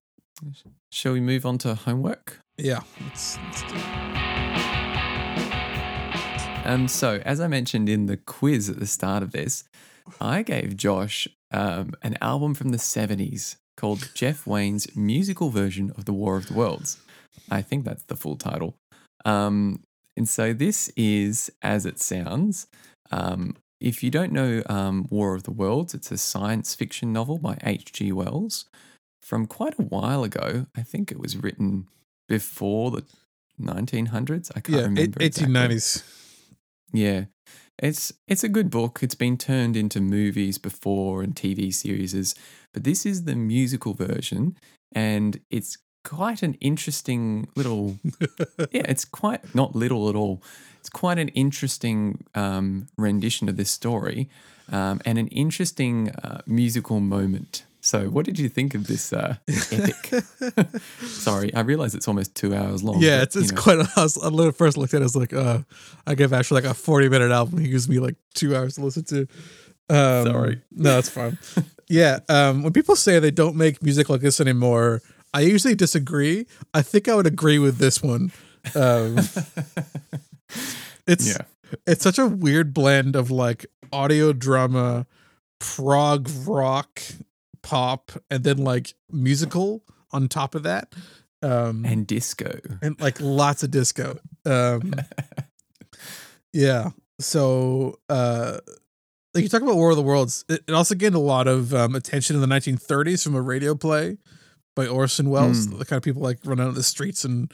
Shall 0.92 1.14
we 1.14 1.20
move 1.20 1.46
on 1.46 1.58
to 1.60 1.74
homework? 1.76 2.40
Yeah. 2.58 2.82
Let's, 3.04 3.38
let's 3.46 3.62
do 3.64 3.76
it. 3.76 4.48
Um, 6.66 6.88
so, 6.90 7.22
as 7.24 7.40
I 7.40 7.48
mentioned 7.48 7.88
in 7.88 8.08
the 8.08 8.18
quiz 8.18 8.70
at 8.70 8.80
the 8.80 8.88
start 8.88 9.24
of 9.24 9.32
this, 9.32 9.64
I 10.20 10.42
gave 10.44 10.76
Josh 10.76 11.28
um, 11.52 11.94
an 12.02 12.18
album 12.20 12.54
from 12.56 12.70
the 12.70 12.78
70s 12.78 13.56
called 13.78 14.10
Jeff 14.14 14.46
Wayne's 14.46 14.94
musical 14.96 15.50
version 15.50 15.94
of 15.98 16.06
The 16.06 16.14
War 16.14 16.36
of 16.36 16.48
the 16.48 16.54
Worlds. 16.54 16.98
I 17.50 17.62
think 17.62 17.86
that's 17.86 18.04
the 18.04 18.18
full 18.18 18.36
title. 18.36 18.76
Um, 19.24 19.84
and 20.18 20.28
so, 20.28 20.52
this 20.52 20.90
is 20.98 21.50
as 21.62 21.86
it 21.86 22.00
sounds. 22.02 22.68
Um, 23.12 23.56
if 23.80 24.04
you 24.04 24.10
don't 24.10 24.34
know 24.34 24.64
um, 24.66 25.08
War 25.10 25.36
of 25.36 25.44
the 25.44 25.52
Worlds, 25.52 25.94
it's 25.94 26.12
a 26.12 26.18
science 26.18 26.76
fiction 26.76 27.14
novel 27.14 27.38
by 27.38 27.60
H.G. 27.64 28.12
Wells 28.12 28.66
from 29.22 29.46
quite 29.46 29.78
a 29.80 29.84
while 29.84 30.24
ago. 30.24 30.66
I 30.76 30.82
think 30.82 31.12
it 31.12 31.20
was 31.20 31.38
written 31.38 31.88
before 32.28 32.92
the 32.92 33.04
1900s. 33.60 34.52
I 34.56 34.60
can't 34.62 34.78
Yeah. 34.78 34.84
remember. 34.84 35.22
exactly. 35.22 35.54
1890s. 35.54 36.04
Yeah. 36.94 37.26
It's 37.80 38.12
it's 38.28 38.44
a 38.44 38.50
good 38.50 38.70
book. 38.72 39.00
It's 39.04 39.16
been 39.16 39.38
turned 39.38 39.76
into 39.78 40.02
movies 40.02 40.58
before 40.58 41.22
and 41.22 41.36
TV 41.36 41.72
series, 41.74 42.34
but 42.74 42.84
this 42.84 43.06
is 43.06 43.26
the 43.26 43.36
musical 43.36 43.94
version 43.94 44.56
and 44.94 45.40
it's 45.52 45.78
quite 46.04 46.42
an 46.42 46.56
interesting 46.56 47.48
little 47.56 48.00
yeah, 48.72 48.86
it's 48.88 49.06
quite 49.06 49.54
not 49.54 49.76
little 49.76 50.10
at 50.10 50.16
all. 50.16 50.42
It's 50.80 50.90
quite 50.90 51.20
an 51.20 51.28
interesting 51.30 52.24
um, 52.34 52.88
rendition 52.98 53.48
of 53.50 53.58
this 53.58 53.70
story 53.70 54.28
um, 54.72 55.00
and 55.06 55.20
an 55.20 55.28
interesting 55.28 56.10
uh, 56.24 56.42
musical 56.48 57.00
moment. 57.00 57.66
So, 57.88 58.10
what 58.10 58.26
did 58.26 58.38
you 58.38 58.50
think 58.50 58.76
of 58.76 58.86
this 58.86 59.14
uh, 59.14 59.38
epic? 59.72 60.12
Sorry, 61.04 61.54
I 61.54 61.62
realize 61.62 61.96
it's 61.96 62.10
almost 62.10 62.36
two 62.36 62.54
hours 62.54 62.84
long. 62.84 63.02
yeah, 63.02 63.20
but, 63.20 63.24
it's, 63.24 63.36
it's 63.38 63.52
know. 63.54 63.62
quite. 63.62 63.80
I, 63.96 64.04
was, 64.04 64.18
I 64.18 64.52
first 64.52 64.76
looked 64.76 64.94
at 64.94 64.98
it, 64.98 65.04
I 65.04 65.06
was 65.06 65.16
like, 65.16 65.32
uh, 65.32 65.60
I 66.06 66.14
gave 66.14 66.34
actually 66.34 66.64
like 66.64 66.70
a 66.70 66.74
40 66.74 67.08
minute 67.08 67.32
album. 67.32 67.60
He 67.60 67.70
gives 67.70 67.88
me 67.88 68.00
like 68.00 68.18
two 68.34 68.58
hours 68.58 68.76
to 68.76 68.84
listen 68.84 69.06
to. 69.06 69.22
Um, 69.90 70.26
Sorry. 70.26 70.62
No, 70.70 71.00
it's 71.00 71.08
fine. 71.08 71.38
yeah. 71.88 72.20
Um, 72.28 72.62
when 72.62 72.74
people 72.74 72.98
say 72.98 73.20
they 73.20 73.32
don't 73.32 73.56
make 73.56 73.82
music 73.82 74.10
like 74.10 74.20
this 74.20 74.42
anymore, 74.42 75.02
I 75.34 75.40
usually 75.40 75.74
disagree. 75.74 76.46
I 76.74 76.82
think 76.82 77.08
I 77.08 77.16
would 77.16 77.26
agree 77.26 77.58
with 77.58 77.78
this 77.78 78.04
one. 78.04 78.34
Um, 78.76 79.18
it's 81.08 81.26
yeah. 81.26 81.46
it's 81.88 82.04
such 82.04 82.20
a 82.20 82.28
weird 82.28 82.74
blend 82.74 83.16
of 83.16 83.32
like 83.32 83.66
audio 83.94 84.34
drama, 84.34 85.08
prog 85.60 86.30
rock, 86.46 87.02
pop, 87.70 88.12
and 88.32 88.44
then 88.44 88.58
like 88.58 88.94
musical 89.12 89.84
on 90.12 90.28
top 90.28 90.56
of 90.56 90.64
that. 90.64 90.94
Um 91.42 91.86
And 91.86 92.08
disco. 92.08 92.60
and 92.82 93.00
like 93.00 93.20
lots 93.22 93.62
of 93.64 93.72
disco. 93.72 94.20
Um 94.46 94.94
Yeah. 96.54 96.92
So 97.20 98.00
uh 98.10 98.60
like 99.34 99.44
you 99.44 99.50
talk 99.50 99.62
about 99.62 99.76
War 99.76 99.92
of 99.92 99.98
the 99.98 100.02
Worlds, 100.02 100.46
it, 100.50 100.64
it 100.68 100.74
also 100.74 100.96
gained 100.96 101.14
a 101.14 101.20
lot 101.20 101.48
of 101.48 101.72
um, 101.74 101.94
attention 101.96 102.36
in 102.36 102.42
the 102.42 102.48
1930s 102.48 103.24
from 103.24 103.36
a 103.36 103.42
radio 103.42 103.76
play 103.76 104.18
by 104.76 104.88
Orson 104.88 105.30
Welles. 105.30 105.66
Hmm. 105.68 105.78
The 105.78 105.86
kind 105.86 105.98
of 105.98 106.04
people 106.04 106.24
like 106.24 106.40
run 106.44 106.60
out 106.60 106.70
of 106.70 106.76
the 106.76 106.82
streets 106.84 107.24
and 107.24 107.52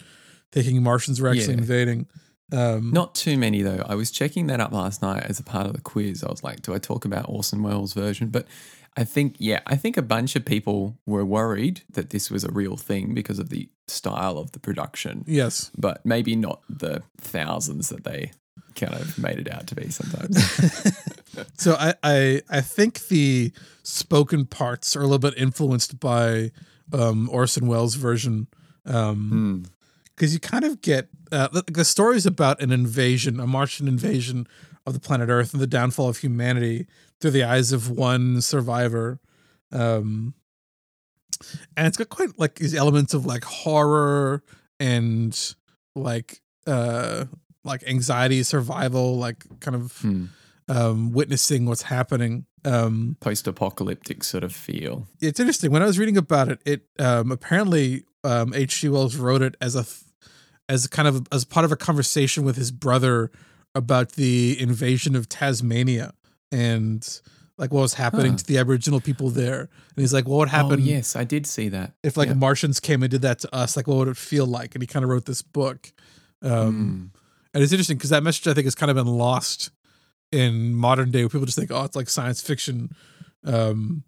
thinking 0.51 0.81
Martians 0.81 1.19
were 1.19 1.27
actually 1.29 1.55
Yeah. 1.55 1.59
invading. 1.59 2.07
Um, 2.53 2.91
Not 2.91 3.15
too 3.15 3.37
many 3.37 3.63
though. 3.63 3.83
I 3.87 3.95
was 3.95 4.11
checking 4.11 4.47
that 4.47 4.59
up 4.61 4.71
last 4.71 5.01
night 5.01 5.23
as 5.23 5.39
a 5.39 5.43
part 5.43 5.65
of 5.67 5.73
the 5.73 5.81
quiz. 5.81 6.23
I 6.23 6.29
was 6.29 6.43
like, 6.43 6.61
do 6.61 6.73
I 6.73 6.77
talk 6.77 7.03
about 7.03 7.25
Orson 7.27 7.63
Welles' 7.63 7.93
version? 7.93 8.29
But 8.29 8.45
I 8.95 9.03
think, 9.03 9.35
yeah, 9.39 9.61
I 9.65 9.75
think 9.75 9.97
a 9.97 10.01
bunch 10.03 10.35
of 10.35 10.45
people 10.45 10.97
were 11.05 11.25
worried 11.25 11.81
that 11.89 12.11
this 12.11 12.29
was 12.29 12.43
a 12.43 12.51
real 12.51 12.77
thing 12.77 13.13
because 13.13 13.39
of 13.39 13.49
the 13.49 13.69
style 13.87 14.37
of 14.37 14.51
the 14.51 14.59
production, 14.59 15.23
yes. 15.27 15.71
but 15.77 16.05
maybe 16.05 16.35
not 16.35 16.61
the 16.69 17.01
thousands 17.17 17.89
that 17.89 18.03
they 18.03 18.31
kind 18.75 18.93
of 18.93 19.17
made 19.17 19.39
it 19.39 19.51
out 19.51 19.67
to 19.67 19.75
be 19.75 19.89
sometimes. 19.89 20.37
So 21.57 21.75
I, 21.79 21.95
I 22.03 22.41
I 22.49 22.61
think 22.61 23.07
the 23.07 23.51
spoken 23.81 24.45
parts 24.45 24.95
are 24.95 24.99
a 24.99 25.03
little 25.03 25.17
bit 25.17 25.33
influenced 25.35 25.99
by 25.99 26.51
um, 26.91 27.27
Orson 27.31 27.65
Welles' 27.65 27.95
version. 27.95 28.47
Um, 28.85 29.29
Hmm. 29.29 29.63
because 30.15 30.33
you 30.33 30.39
kind 30.39 30.63
of 30.63 30.81
get 30.81 31.07
uh, 31.31 31.47
the, 31.47 31.63
the 31.71 31.85
story 31.85 32.17
is 32.17 32.27
about 32.27 32.61
an 32.61 32.71
invasion, 32.71 33.39
a 33.39 33.47
Martian 33.47 33.87
invasion 33.87 34.45
of 34.85 34.93
the 34.93 34.99
planet 34.99 35.29
Earth 35.29 35.53
and 35.53 35.61
the 35.61 35.67
downfall 35.67 36.09
of 36.09 36.17
humanity 36.17 36.85
through 37.21 37.31
the 37.31 37.43
eyes 37.43 37.71
of 37.71 37.89
one 37.89 38.41
survivor. 38.41 39.19
Um, 39.71 40.33
and 41.75 41.87
it's 41.87 41.97
got 41.97 42.09
quite 42.09 42.37
like 42.37 42.55
these 42.55 42.75
elements 42.75 43.13
of 43.13 43.25
like 43.25 43.43
horror 43.43 44.43
and 44.79 45.55
like 45.95 46.41
uh 46.67 47.25
like 47.65 47.83
anxiety, 47.87 48.43
survival, 48.43 49.17
like 49.17 49.43
kind 49.59 49.75
of 49.75 49.97
Hmm. 49.99 50.25
um 50.69 51.11
witnessing 51.11 51.65
what's 51.65 51.83
happening. 51.83 52.45
Um 52.65 53.17
Post 53.19 53.47
apocalyptic 53.47 54.23
sort 54.23 54.43
of 54.43 54.53
feel. 54.55 55.07
it's 55.19 55.39
interesting 55.39 55.71
when 55.71 55.81
i 55.81 55.85
was 55.85 55.99
reading 55.99 56.15
about 56.17 56.47
it 56.49 56.61
it 56.65 56.83
um 56.97 57.29
apparently 57.31 58.05
um 58.23 58.53
hg 58.53 58.89
wells 58.89 59.17
wrote 59.17 59.41
it 59.41 59.55
as 59.59 59.75
a 59.75 59.83
th- 59.83 60.03
as 60.69 60.87
kind 60.87 61.09
of 61.09 61.27
as 61.29 61.43
part 61.43 61.65
of 61.65 61.73
a 61.73 61.75
conversation 61.75 62.45
with 62.45 62.55
his 62.55 62.71
brother 62.71 63.29
about 63.75 64.13
the 64.13 64.55
invasion 64.61 65.13
of 65.13 65.27
tasmania 65.27 66.13
and 66.53 67.21
like 67.57 67.71
what 67.73 67.81
was 67.81 67.93
happening 67.95 68.31
Huh. 68.33 68.37
to 68.37 68.45
the 68.45 68.57
aboriginal 68.57 68.99
people 69.01 69.29
there 69.29 69.59
and 69.61 69.69
he's 69.97 70.13
like 70.13 70.25
well, 70.25 70.37
what 70.37 70.45
would 70.45 70.49
happen 70.49 70.79
Oh, 70.79 70.83
yes, 70.83 71.15
I 71.15 71.23
did 71.23 71.45
see 71.45 71.69
that. 71.69 71.93
if 72.03 72.15
like 72.17 72.29
Yeah. 72.29 72.35
martians 72.35 72.79
came 72.79 73.03
and 73.03 73.11
did 73.11 73.21
that 73.23 73.39
to 73.39 73.55
us 73.55 73.75
like 73.77 73.87
what 73.87 73.97
would 73.97 74.07
it 74.07 74.17
feel 74.17 74.45
like 74.45 74.75
and 74.75 74.81
he 74.83 74.87
kind 74.87 75.03
of 75.03 75.09
wrote 75.09 75.25
this 75.25 75.41
book 75.41 75.91
um 76.41 76.73
Hmm. 76.73 77.17
and 77.53 77.63
it's 77.63 77.71
interesting 77.73 77.97
because 77.97 78.09
that 78.11 78.23
message 78.23 78.47
i 78.47 78.53
think 78.53 78.65
has 78.65 78.75
kind 78.75 78.89
of 78.91 78.95
been 78.95 79.07
lost 79.27 79.71
in 80.31 80.73
modern 80.75 81.11
day 81.11 81.21
where 81.23 81.29
people 81.29 81.45
just 81.45 81.57
think 81.57 81.71
oh 81.71 81.83
it's 81.83 81.95
like 81.95 82.09
science 82.09 82.41
fiction 82.41 82.89
um 83.45 84.03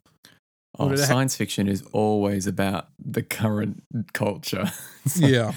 Oh, 0.78 0.88
What 0.88 0.96
did 0.98 1.06
I- 1.06 1.08
science 1.08 1.38
fiction 1.38 1.70
is 1.70 1.84
always 1.94 2.48
about 2.48 2.90
the 3.00 3.24
current 3.24 3.82
culture. 4.12 4.66
Like 5.22 5.32
yeah 5.32 5.52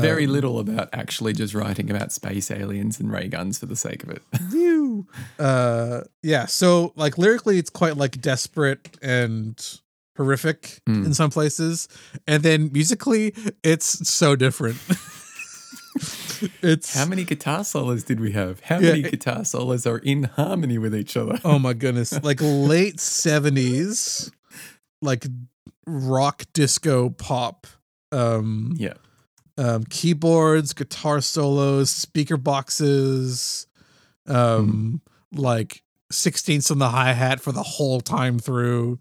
Very 0.00 0.24
Um, 0.26 0.32
little 0.32 0.58
about 0.58 0.88
actually 0.92 1.32
just 1.32 1.54
writing 1.54 1.90
about 1.90 2.12
space 2.12 2.50
aliens 2.50 2.98
and 3.00 3.10
ray 3.12 3.28
guns 3.28 3.58
for 3.58 3.66
the 3.66 3.76
sake 3.76 4.02
of 4.02 4.10
it. 4.10 4.22
Uh, 5.38 6.02
yeah. 6.22 6.46
So 6.46 6.92
like 6.96 7.18
lyrically, 7.18 7.58
it's 7.58 7.70
quite 7.70 7.96
like 7.96 8.20
desperate 8.20 8.96
and 9.02 9.60
horrific 10.16 10.80
Hmm. 10.86 11.04
in 11.06 11.14
some 11.14 11.30
places, 11.30 11.88
and 12.26 12.42
then 12.42 12.70
musically, 12.72 13.34
it's 13.64 14.08
so 14.08 14.36
different. 14.36 14.76
it's 16.62 16.94
How 16.94 17.06
many 17.06 17.24
guitar 17.24 17.64
solos 17.64 18.04
did 18.04 18.20
we 18.20 18.32
have? 18.32 18.60
How 18.60 18.76
Yeah, 18.78 18.90
many 18.90 19.00
it- 19.00 19.10
guitar 19.10 19.44
solos 19.44 19.86
are 19.86 19.98
in 19.98 20.24
harmony 20.24 20.78
with 20.78 20.94
each 20.94 21.16
other? 21.16 21.40
oh 21.44 21.58
my 21.58 21.72
goodness, 21.72 22.12
like 22.22 22.38
late 22.40 23.00
seventies, 23.00 24.30
like 25.02 25.26
rock 25.86 26.44
disco 26.52 27.10
pop 27.10 27.66
um 28.12 28.74
Yeah. 28.78 28.94
Um 29.56 29.84
keyboards 29.84 30.72
guitar 30.72 31.20
solos 31.20 31.90
speaker 31.90 32.36
boxes 32.36 33.66
um 34.26 35.00
like 35.32 35.82
sixteenths 36.10 36.70
on 36.70 36.78
the 36.78 36.88
hi-hat 36.88 37.40
for 37.40 37.52
the 37.52 37.62
whole 37.62 38.00
time 38.00 38.38
through 38.38 38.98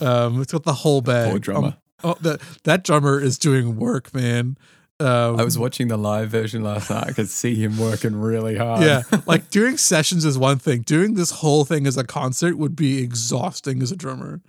um 0.00 0.40
it's 0.40 0.52
got 0.52 0.62
the 0.64 0.72
whole 0.72 1.00
bag 1.00 1.30
Poor 1.30 1.38
drummer. 1.38 1.76
oh 2.04 2.16
that 2.20 2.40
that 2.64 2.84
drummer 2.84 3.20
is 3.20 3.38
doing 3.38 3.76
work 3.76 4.14
man 4.14 4.56
um 5.00 5.40
I 5.40 5.44
was 5.44 5.58
watching 5.58 5.88
the 5.88 5.96
live 5.96 6.28
version 6.28 6.62
last 6.62 6.90
night. 6.90 7.06
I 7.08 7.12
could 7.12 7.28
see 7.30 7.54
him 7.54 7.78
working 7.78 8.14
really 8.14 8.56
hard. 8.56 8.82
yeah 8.82 9.02
like 9.26 9.50
doing 9.50 9.76
sessions 9.78 10.24
is 10.24 10.36
one 10.38 10.58
thing 10.58 10.82
doing 10.82 11.14
this 11.14 11.30
whole 11.30 11.64
thing 11.64 11.86
as 11.86 11.96
a 11.96 12.04
concert 12.04 12.56
would 12.58 12.76
be 12.76 13.02
exhausting 13.02 13.82
as 13.82 13.90
a 13.92 13.96
drummer 13.96 14.40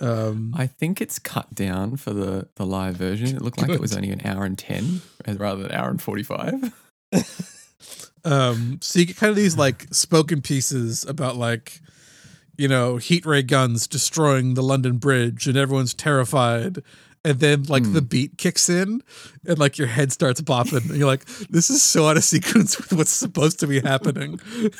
um 0.00 0.54
I 0.56 0.66
think 0.66 1.00
it's 1.00 1.18
cut 1.18 1.54
down 1.54 1.96
for 1.96 2.12
the, 2.12 2.48
the 2.56 2.64
live 2.66 2.96
version. 2.96 3.34
It 3.36 3.42
looked 3.42 3.60
like 3.60 3.70
it 3.70 3.80
was 3.80 3.96
only 3.96 4.10
an 4.10 4.24
hour 4.24 4.44
and 4.44 4.58
10 4.58 5.00
rather 5.36 5.62
than 5.62 5.72
an 5.72 5.78
hour 5.78 5.90
and 5.90 6.00
45. 6.00 6.72
um 8.24 8.78
so 8.82 8.98
you 8.98 9.06
get 9.06 9.16
kind 9.16 9.30
of 9.30 9.36
these 9.36 9.56
like 9.56 9.86
spoken 9.92 10.42
pieces 10.42 11.04
about 11.04 11.36
like 11.36 11.80
you 12.56 12.68
know 12.68 12.96
heat 12.96 13.24
ray 13.24 13.42
guns 13.42 13.86
destroying 13.86 14.54
the 14.54 14.62
london 14.62 14.98
bridge 14.98 15.46
and 15.46 15.56
everyone's 15.56 15.94
terrified 15.94 16.82
and 17.24 17.40
then 17.40 17.62
like 17.64 17.92
the 17.92 18.02
beat 18.02 18.36
kicks 18.38 18.68
in 18.68 19.02
and 19.46 19.58
like 19.58 19.78
your 19.78 19.86
head 19.86 20.12
starts 20.12 20.40
bopping 20.40 20.88
and 20.88 20.96
you're 20.96 21.06
like 21.06 21.24
this 21.48 21.70
is 21.70 21.82
so 21.82 22.08
out 22.08 22.16
of 22.16 22.24
sequence 22.24 22.76
with 22.76 22.92
what's 22.92 23.10
supposed 23.10 23.60
to 23.60 23.66
be 23.66 23.80
happening 23.80 24.40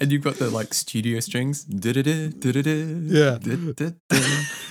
And 0.00 0.12
you've 0.12 0.22
got 0.24 0.36
the 0.36 0.50
like 0.50 0.74
studio 0.74 1.20
strings, 1.20 1.66
Yeah. 1.68 3.38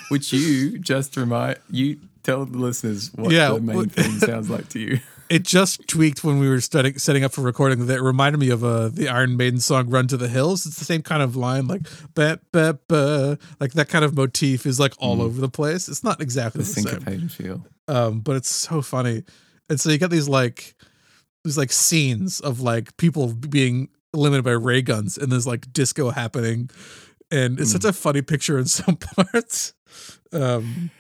which 0.10 0.32
you 0.34 0.78
just 0.80 1.18
remind 1.18 1.58
you 1.70 2.00
tell 2.24 2.46
the 2.46 2.58
listeners 2.58 3.12
what 3.16 3.32
Yeah, 3.32 3.52
the 3.54 3.60
main 3.62 3.90
theme 3.90 4.20
sounds 4.20 4.50
like 4.50 4.70
to 4.70 4.80
you. 4.80 5.00
it 5.30 5.44
just 5.44 5.88
tweaked 5.88 6.24
when 6.24 6.40
we 6.40 6.48
were 6.48 6.62
starting 6.62 6.98
setting 7.00 7.24
up 7.24 7.34
for 7.34 7.42
recording 7.42 7.88
that 7.88 8.02
reminded 8.02 8.38
me 8.40 8.50
of 8.50 8.64
uh, 8.64 8.90
the 8.90 9.10
Iron 9.10 9.38
Maiden 9.38 9.60
song 9.60 9.90
"Run 9.90 10.08
to 10.08 10.18
the 10.18 10.28
Hills." 10.28 10.66
It's 10.66 10.78
the 10.78 10.86
same 10.86 11.02
kind 11.02 11.22
of 11.24 11.36
line, 11.36 11.68
like 11.68 11.82
ba 12.14 12.40
ba 12.52 12.78
ba, 12.88 13.38
like 13.60 13.74
that 13.74 13.90
kind 13.90 14.06
of 14.06 14.16
motif 14.16 14.66
is 14.66 14.80
like 14.80 14.94
all 15.00 15.22
over 15.22 15.42
the 15.42 15.50
place. 15.50 15.88
It's 15.90 16.04
not 16.04 16.22
exactly 16.22 16.62
The 16.64 16.68
the, 16.68 16.74
same, 16.74 16.84
syncopated 16.86 17.32
feel. 17.32 17.66
um, 17.88 18.20
but 18.22 18.36
it's 18.36 18.50
so 18.50 18.82
funny. 18.82 19.24
And 19.70 19.80
so 19.80 19.90
you 19.90 19.98
got 19.98 20.12
these 20.12 20.30
like 20.30 20.76
these 21.44 21.58
like 21.58 21.72
scenes 21.72 22.40
of 22.40 22.62
like 22.62 22.96
people 22.98 23.34
being 23.34 23.90
eliminated 24.16 24.46
by 24.46 24.52
ray 24.52 24.82
guns, 24.82 25.18
and 25.18 25.32
there's 25.32 25.48
like 25.48 25.72
disco 25.72 26.10
happening, 26.12 26.70
and 27.32 27.60
it's 27.60 27.72
such 27.72 27.86
a 27.86 27.94
funny 27.94 28.22
picture 28.22 28.58
in 28.58 28.66
some 28.80 28.98
parts. 28.98 29.74
Um, 30.34 30.92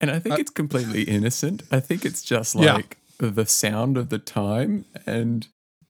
And 0.00 0.10
I 0.10 0.18
think 0.18 0.34
I- 0.36 0.38
it's 0.40 0.50
completely 0.50 1.02
innocent. 1.02 1.62
I 1.70 1.78
think 1.80 2.04
it's 2.04 2.22
just 2.22 2.54
Yeah. 2.56 2.74
like 2.74 2.98
the 3.18 3.46
sound 3.46 3.96
of 3.96 4.08
the 4.08 4.18
time 4.18 4.84
and 5.06 5.46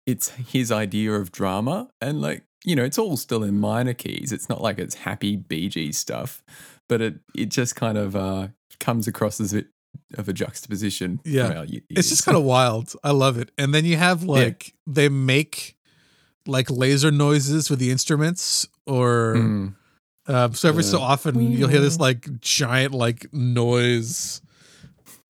it's 0.07 0.29
his 0.31 0.71
idea 0.71 1.13
of 1.15 1.33
drama. 1.33 1.89
And 2.01 2.21
like, 2.21 2.45
you 2.65 2.77
know, 2.77 2.85
it's 2.85 2.99
all 2.99 3.17
still 3.17 3.43
in 3.43 3.59
minor 3.59 3.95
keys. 3.95 4.31
It's 4.33 4.49
not 4.51 4.61
like 4.61 4.79
it's 4.79 4.97
happy 4.97 5.39
bg 5.39 5.95
stuff, 5.95 6.43
but 6.91 7.01
it, 7.01 7.21
it 7.35 7.49
just 7.49 7.75
kind 7.75 7.97
of 7.97 8.15
uh, 8.15 8.49
comes 8.81 9.09
across 9.09 9.41
as 9.41 9.55
a 9.55 9.57
bit 9.57 9.69
of 10.19 10.29
a 10.29 10.35
juxtaposition. 10.35 11.21
Yeah. 11.25 11.65
it's 11.89 12.11
just 12.11 12.27
kind 12.27 12.37
of 12.37 12.45
wild. 12.45 12.93
I 13.03 13.13
love 13.13 13.39
it. 13.39 13.51
And 13.57 13.73
then 13.73 13.87
you 13.87 13.97
have 13.97 14.25
like 14.25 14.75
they 14.87 15.09
make 15.09 15.77
like 16.47 16.71
laser 16.71 17.11
noises 17.11 17.71
with 17.71 17.79
the 17.79 17.91
instruments, 17.91 18.67
or 18.87 19.35
Mm. 19.37 19.75
um, 20.29 20.55
so 20.55 20.69
every 20.69 20.83
so 20.85 20.99
Yeah. 20.99 21.05
often 21.05 21.41
you'll 21.53 21.69
hear 21.69 21.81
this 21.81 21.99
like 21.99 22.41
giant 22.41 22.93
like 22.95 23.33
noise. 23.33 24.41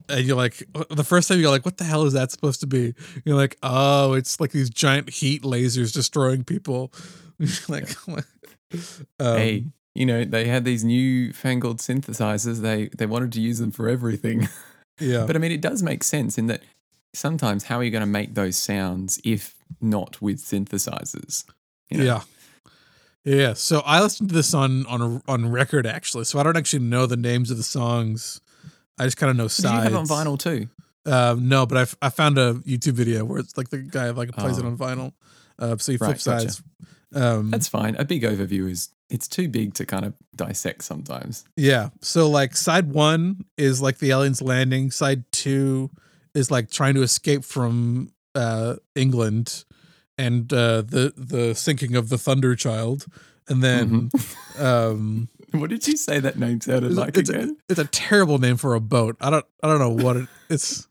And 0.09 0.27
you're 0.27 0.37
like, 0.37 0.62
the 0.90 1.05
first 1.05 1.29
time 1.29 1.38
you're 1.40 1.48
like, 1.51 1.64
what 1.64 1.77
the 1.79 1.85
hell 1.85 2.05
is 2.05 2.12
that 2.12 2.31
supposed 2.33 2.61
to 2.61 2.66
be? 2.66 2.92
You're 3.25 3.37
like, 3.37 3.57
oh, 3.62 4.12
it's 4.14 4.40
like 4.40 4.51
these 4.51 4.68
giant 4.68 5.09
heat 5.09 5.42
lasers 5.42 5.92
destroying 5.92 6.44
people. 6.44 6.92
like, 7.68 7.88
um, 8.09 9.37
hey, 9.37 9.64
you 9.94 10.05
know, 10.07 10.25
they 10.25 10.46
had 10.46 10.64
these 10.64 10.83
new 10.85 11.33
fangled 11.33 11.79
synthesizers. 11.79 12.61
They 12.61 12.88
they 12.96 13.07
wanted 13.07 13.33
to 13.33 13.40
use 13.40 13.59
them 13.59 13.70
for 13.70 13.88
everything. 13.88 14.48
yeah, 15.01 15.25
But 15.27 15.37
I 15.37 15.38
mean, 15.38 15.53
it 15.53 15.61
does 15.61 15.83
make 15.83 16.03
sense 16.05 16.37
in 16.37 16.46
that 16.48 16.62
sometimes 17.14 17.64
how 17.64 17.77
are 17.79 17.85
you 17.85 17.90
going 17.90 18.01
to 18.03 18.07
make 18.07 18.35
those 18.35 18.57
sounds 18.57 19.20
if 19.25 19.55
not 19.81 20.21
with 20.23 20.39
synthesizers? 20.39 21.45
You 21.91 21.99
know? 21.99 22.05
Yeah. 22.05 22.21
Yeah. 23.25 23.53
So 23.55 23.81
I 23.85 24.01
listened 24.03 24.31
to 24.31 24.35
this 24.35 24.53
on 24.55 24.87
on 24.87 25.23
on 25.29 25.51
record 25.51 25.87
actually. 25.87 26.25
So 26.25 26.39
I 26.39 26.43
don't 26.43 26.57
actually 26.57 26.85
know 26.85 27.07
the 27.07 27.17
names 27.17 27.51
of 27.51 27.57
the 27.57 27.63
songs. 27.63 28.41
I 28.99 29.05
just 29.05 29.17
kind 29.17 29.31
of 29.31 29.37
know 29.37 29.45
Did 29.45 29.59
you 29.59 29.63
sides. 29.63 29.85
have 29.85 29.93
it 29.93 29.97
on 29.97 30.07
vinyl 30.07 30.39
too? 30.39 30.69
Um, 31.05 31.49
no, 31.49 31.67
but 31.67 31.79
I, 31.79 31.83
f- 31.83 31.97
I 32.01 32.11
found 32.11 32.39
a 32.39 32.55
YouTube 32.55 32.93
video 32.93 33.25
where 33.25 33.39
it's 33.41 33.57
like 33.57 33.71
the 33.71 33.79
guy 33.79 34.11
like 34.11 34.31
plays 34.33 34.59
it 34.59 34.65
Oh. 34.65 34.69
on 34.69 34.77
vinyl. 34.79 35.13
Uh, 35.59 35.77
so 35.77 35.91
you 35.93 35.99
flip 35.99 36.11
Right, 36.11 36.25
gotcha. 36.25 36.41
sides. 36.51 36.63
Um, 37.15 37.51
That's 37.51 37.67
fine. 37.69 37.97
A 37.97 38.05
big 38.05 38.23
overview 38.23 38.71
is 38.71 38.91
it's 39.11 39.27
too 39.29 39.49
big 39.49 39.75
to 39.75 39.85
kind 39.87 40.05
of 40.05 40.15
dissect 40.37 40.85
sometimes. 40.85 41.45
yeah. 41.57 41.91
So 42.03 42.29
like 42.31 42.57
side 42.57 42.93
one 42.93 43.45
is 43.59 43.81
like 43.83 43.99
the 43.99 44.11
aliens 44.13 44.41
landing. 44.41 44.91
Side 44.91 45.25
two 45.33 45.91
is 46.35 46.51
like 46.51 46.71
trying 46.71 46.95
to 46.95 47.03
escape 47.03 47.45
from 47.45 48.12
uh, 48.35 48.77
England 48.95 49.64
and 50.18 50.53
uh, 50.53 50.83
the 50.83 51.12
the 51.16 51.55
sinking 51.55 51.97
of 51.97 52.09
the 52.09 52.18
Thunder 52.18 52.55
Child. 52.55 53.07
And 53.49 53.62
then 53.62 54.11
um 54.59 55.29
What 55.53 55.68
did 55.71 55.87
you 55.87 55.97
say 55.99 56.18
that 56.21 56.38
name 56.38 56.61
sounded 56.62 56.92
It's, 56.92 56.97
like 56.99 57.16
it's, 57.18 57.29
again? 57.29 57.57
a, 57.68 57.73
it's 57.73 57.79
a 57.81 57.85
terrible 57.85 58.38
name 58.38 58.57
for 58.57 58.75
a 58.75 58.81
boat. 58.81 59.16
I 59.21 59.29
don't 59.31 59.45
I 59.62 59.66
don't 59.68 59.79
know 59.79 60.05
what 60.05 60.16
it, 60.16 60.29
it's. 60.49 60.88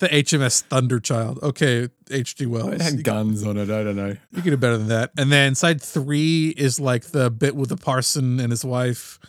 The 0.00 0.08
HMS 0.08 0.64
Thunderchild. 0.64 1.40
Okay, 1.40 1.88
H.G. 2.10 2.46
Wells. 2.46 2.72
it 2.74 2.80
had 2.80 2.94
you, 2.94 3.02
guns 3.04 3.44
on 3.46 3.56
it. 3.56 3.70
I 3.70 3.84
don't 3.84 3.94
know. 3.94 4.16
you 4.32 4.42
can 4.42 4.50
do 4.50 4.56
better 4.56 4.76
than 4.76 4.88
that. 4.88 5.12
And 5.16 5.30
then 5.30 5.54
side 5.54 5.80
three 5.80 6.48
is 6.56 6.80
like 6.80 7.04
the 7.12 7.30
bit 7.30 7.54
with 7.54 7.68
the 7.68 7.76
parson 7.76 8.40
and 8.40 8.50
his 8.50 8.64
wife, 8.64 9.20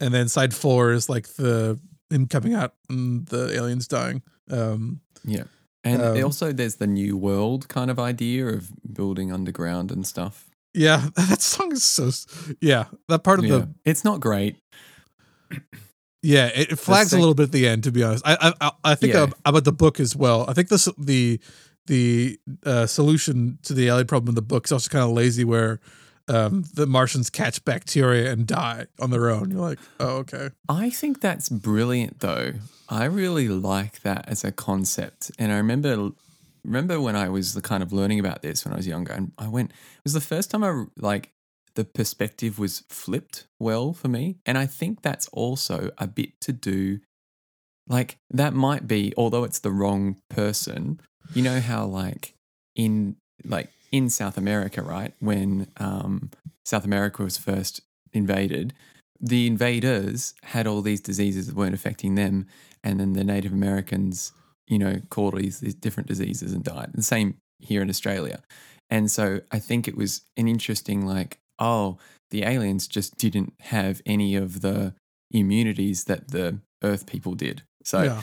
and 0.00 0.12
then 0.12 0.26
side 0.28 0.52
four 0.52 0.90
is 0.92 1.08
like 1.08 1.28
the 1.34 1.78
him 2.10 2.26
coming 2.26 2.54
out 2.54 2.74
and 2.88 3.24
the 3.26 3.54
aliens 3.54 3.86
dying. 3.86 4.22
Um, 4.50 5.00
Yeah. 5.24 5.44
And 5.84 6.02
Um, 6.02 6.24
also, 6.24 6.52
there's 6.52 6.76
the 6.76 6.86
new 6.86 7.16
world 7.16 7.68
kind 7.68 7.90
of 7.90 7.98
idea 7.98 8.46
of 8.48 8.70
building 8.92 9.32
underground 9.32 9.90
and 9.90 10.06
stuff. 10.06 10.46
yeah, 10.74 11.08
that 11.16 11.40
song 11.42 11.72
is 11.72 11.82
so. 11.84 12.10
Yeah, 12.60 12.84
that 13.08 13.22
part 13.24 13.38
of 13.38 13.44
Yeah. 13.46 13.58
the 13.58 13.68
It's 13.84 14.04
not 14.04 14.20
great. 14.20 14.56
Yeah, 16.22 16.48
it, 16.54 16.72
it 16.72 16.78
flags 16.78 17.10
sec- 17.10 17.16
a 17.16 17.20
little 17.20 17.34
bit 17.34 17.44
at 17.44 17.52
the 17.52 17.66
end. 17.66 17.84
To 17.84 17.90
be 17.92 18.02
honest, 18.04 18.22
I 18.26 18.52
I 18.60 18.70
I- 18.84 18.94
think 18.94 19.14
Yeah. 19.14 19.28
about 19.46 19.64
the 19.64 19.72
book 19.72 19.98
as 20.00 20.14
well. 20.14 20.44
I 20.48 20.52
think 20.52 20.68
this 20.68 20.86
the 20.98 21.40
the 21.86 22.38
uh, 22.66 22.84
solution 22.86 23.58
to 23.62 23.72
the 23.72 23.88
alien 23.88 24.06
problem 24.06 24.28
in 24.32 24.34
the 24.34 24.42
book 24.42 24.66
is 24.66 24.72
also 24.72 24.90
kind 24.90 25.02
of 25.04 25.12
lazy, 25.16 25.44
where 25.44 25.80
um, 26.30 26.64
the 26.74 26.86
Martians 26.86 27.28
catch 27.28 27.64
bacteria 27.64 28.30
and 28.30 28.46
die 28.46 28.86
on 29.00 29.10
their 29.10 29.28
own. 29.30 29.50
You're 29.50 29.60
like, 29.60 29.78
oh 29.98 30.18
okay, 30.18 30.50
I 30.68 30.90
think 30.90 31.20
that's 31.20 31.48
brilliant 31.48 32.20
though. 32.20 32.52
I 32.88 33.04
really 33.04 33.48
like 33.48 34.02
that 34.02 34.28
as 34.28 34.44
a 34.44 34.52
concept. 34.52 35.30
And 35.38 35.52
I 35.52 35.56
remember 35.56 36.10
remember 36.64 37.00
when 37.00 37.16
I 37.16 37.28
was 37.28 37.54
the 37.54 37.62
kind 37.62 37.82
of 37.82 37.92
learning 37.92 38.20
about 38.20 38.42
this 38.42 38.64
when 38.64 38.72
I 38.72 38.76
was 38.76 38.86
younger 38.86 39.12
and 39.12 39.32
I 39.38 39.48
went 39.48 39.70
it 39.70 40.04
was 40.04 40.12
the 40.12 40.20
first 40.20 40.50
time 40.50 40.62
I 40.62 40.84
like 40.96 41.30
the 41.74 41.84
perspective 41.84 42.58
was 42.58 42.84
flipped 42.88 43.46
well 43.58 43.92
for 43.92 44.08
me. 44.08 44.36
And 44.44 44.58
I 44.58 44.66
think 44.66 45.02
that's 45.02 45.28
also 45.28 45.90
a 45.98 46.06
bit 46.06 46.40
to 46.42 46.52
do 46.52 47.00
like 47.88 48.18
that 48.30 48.54
might 48.54 48.86
be 48.86 49.12
although 49.16 49.44
it's 49.44 49.58
the 49.58 49.72
wrong 49.72 50.16
person, 50.28 51.00
you 51.34 51.42
know 51.42 51.60
how 51.60 51.86
like 51.86 52.34
in 52.76 53.16
like 53.44 53.70
in 53.92 54.08
South 54.10 54.36
America, 54.36 54.82
right? 54.82 55.14
When 55.20 55.68
um 55.76 56.30
South 56.64 56.84
America 56.84 57.22
was 57.22 57.38
first 57.38 57.80
invaded, 58.12 58.72
the 59.20 59.46
invaders 59.46 60.34
had 60.44 60.66
all 60.66 60.82
these 60.82 61.00
diseases 61.00 61.46
that 61.46 61.56
weren't 61.56 61.74
affecting 61.74 62.14
them, 62.14 62.46
and 62.82 62.98
then 62.98 63.12
the 63.12 63.24
Native 63.24 63.52
Americans, 63.52 64.32
you 64.66 64.78
know, 64.78 65.00
caught 65.10 65.34
all 65.34 65.40
these, 65.40 65.60
these 65.60 65.74
different 65.74 66.08
diseases 66.08 66.52
and 66.52 66.64
died. 66.64 66.90
The 66.94 67.02
same 67.02 67.36
here 67.58 67.82
in 67.82 67.90
Australia. 67.90 68.42
And 68.88 69.10
so 69.10 69.40
I 69.50 69.58
think 69.58 69.86
it 69.86 69.96
was 69.96 70.22
an 70.36 70.48
interesting, 70.48 71.06
like, 71.06 71.38
oh, 71.58 71.98
the 72.30 72.44
aliens 72.44 72.88
just 72.88 73.16
didn't 73.18 73.52
have 73.60 74.00
any 74.06 74.34
of 74.34 74.62
the 74.62 74.94
immunities 75.30 76.04
that 76.04 76.30
the 76.30 76.58
Earth 76.82 77.06
people 77.06 77.34
did. 77.34 77.62
So 77.84 78.02
yeah. 78.02 78.22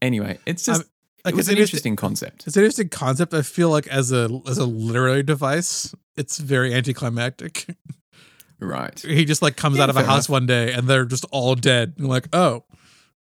anyway, 0.00 0.38
it's 0.46 0.64
just 0.64 0.84
Like 1.32 1.36
it 1.36 1.40
it's 1.40 1.48
an 1.48 1.56
interesting- 1.58 1.96
concept. 1.96 2.46
It's 2.46 2.56
an 2.56 2.62
interesting 2.64 2.88
concept. 2.88 3.32
I 3.34 3.42
feel 3.42 3.70
like 3.70 3.86
as 3.88 4.12
a 4.12 4.28
as 4.48 4.58
a 4.58 4.66
literary 4.66 5.22
device, 5.22 5.94
it's 6.16 6.38
very 6.38 6.74
anticlimactic. 6.74 7.66
Right. 8.60 8.98
he 9.00 9.24
just 9.24 9.40
like 9.40 9.56
comes 9.56 9.76
Yeah, 9.76 9.84
out 9.84 9.90
of 9.90 9.96
a 9.96 10.02
house 10.02 10.26
enough. 10.28 10.30
one 10.30 10.46
day 10.46 10.72
and 10.72 10.88
they're 10.88 11.04
just 11.04 11.24
all 11.30 11.54
dead. 11.54 11.94
You're 11.96 12.08
like, 12.08 12.28
oh, 12.32 12.64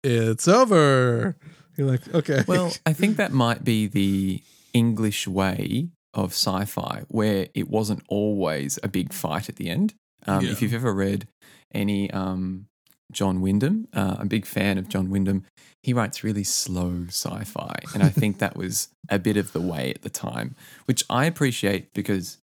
it's 0.03 0.47
over. 0.47 1.35
You're 1.77 1.87
like, 1.91 2.13
okay. 2.15 2.43
Well, 2.47 2.71
I 2.85 2.93
think 2.93 3.17
that 3.17 3.33
might 3.33 3.65
be 3.65 3.87
the 3.87 4.41
English 4.73 5.27
way 5.27 5.89
of 6.13 6.31
sci-fi, 6.31 7.03
where 7.09 7.47
it 7.53 7.67
wasn't 7.69 8.01
always 8.07 8.79
a 8.81 8.87
big 8.87 9.11
fight 9.11 9.49
at 9.49 9.57
the 9.57 9.67
end. 9.69 9.93
Um, 10.25 10.45
Yeah. 10.45 10.51
If 10.51 10.61
you've 10.61 10.73
ever 10.73 10.93
read 10.93 11.27
any 11.73 12.09
um, 12.11 12.67
John 13.11 13.41
Wyndham. 13.41 13.87
Uh, 13.93 14.15
I'm 14.19 14.25
a 14.25 14.29
big 14.29 14.45
fan 14.45 14.77
of 14.77 14.89
John 14.89 15.09
Wyndham. 15.09 15.45
He 15.83 15.93
writes 15.93 16.23
really 16.23 16.43
slow 16.43 17.05
sci 17.07 17.43
fi. 17.43 17.75
And 17.93 18.03
I 18.03 18.09
think 18.09 18.39
that 18.39 18.57
was 18.57 18.89
a 19.09 19.19
bit 19.19 19.37
of 19.37 19.53
the 19.53 19.61
way 19.61 19.91
at 19.93 20.01
the 20.01 20.09
time, 20.09 20.55
which 20.85 21.03
I 21.09 21.25
appreciate 21.25 21.93
because 21.93 22.37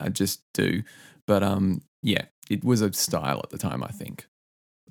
I 0.00 0.08
just 0.08 0.42
do. 0.52 0.82
But 1.26 1.42
um, 1.42 1.82
yeah, 2.02 2.24
it 2.50 2.64
was 2.64 2.80
a 2.80 2.92
style 2.92 3.40
at 3.42 3.50
the 3.50 3.58
time, 3.58 3.84
I 3.84 3.88
think. 3.88 4.26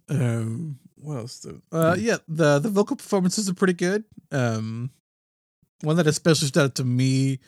Um, 0.10 0.80
what 0.96 1.18
else? 1.18 1.40
Do, 1.40 1.62
uh, 1.72 1.96
yeah, 2.00 2.18
the 2.28 2.60
the 2.60 2.70
vocal 2.70 2.96
performances 2.96 3.50
are 3.50 3.54
pretty 3.54 3.74
good. 3.74 4.06
Um, 4.32 4.92
one 5.82 5.98
that 5.98 6.08
especially 6.08 6.48
stood 6.48 6.64
out 6.64 6.76
to 6.76 6.84
me 6.84 7.40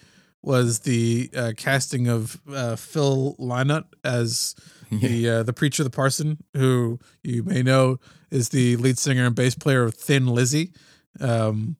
was 0.42 0.80
the 0.80 1.30
uh, 1.36 1.52
casting 1.58 2.08
of 2.08 2.40
uh, 2.52 2.76
Phil 2.76 3.36
Lynott 3.40 3.86
as 4.04 4.56
the 4.92 5.30
uh, 5.30 5.44
the 5.44 5.54
preacher, 5.54 5.84
the 5.84 5.90
parson, 5.90 6.44
who 6.56 7.00
you 7.24 7.44
may 7.44 7.62
know 7.62 8.00
is 8.32 8.50
the 8.50 8.76
lead 8.78 8.98
singer 8.98 9.26
and 9.26 9.36
bass 9.36 9.56
player 9.56 9.84
of 9.84 9.94
Thin 9.94 10.28
Lizzy, 10.28 10.72
um, 11.20 11.78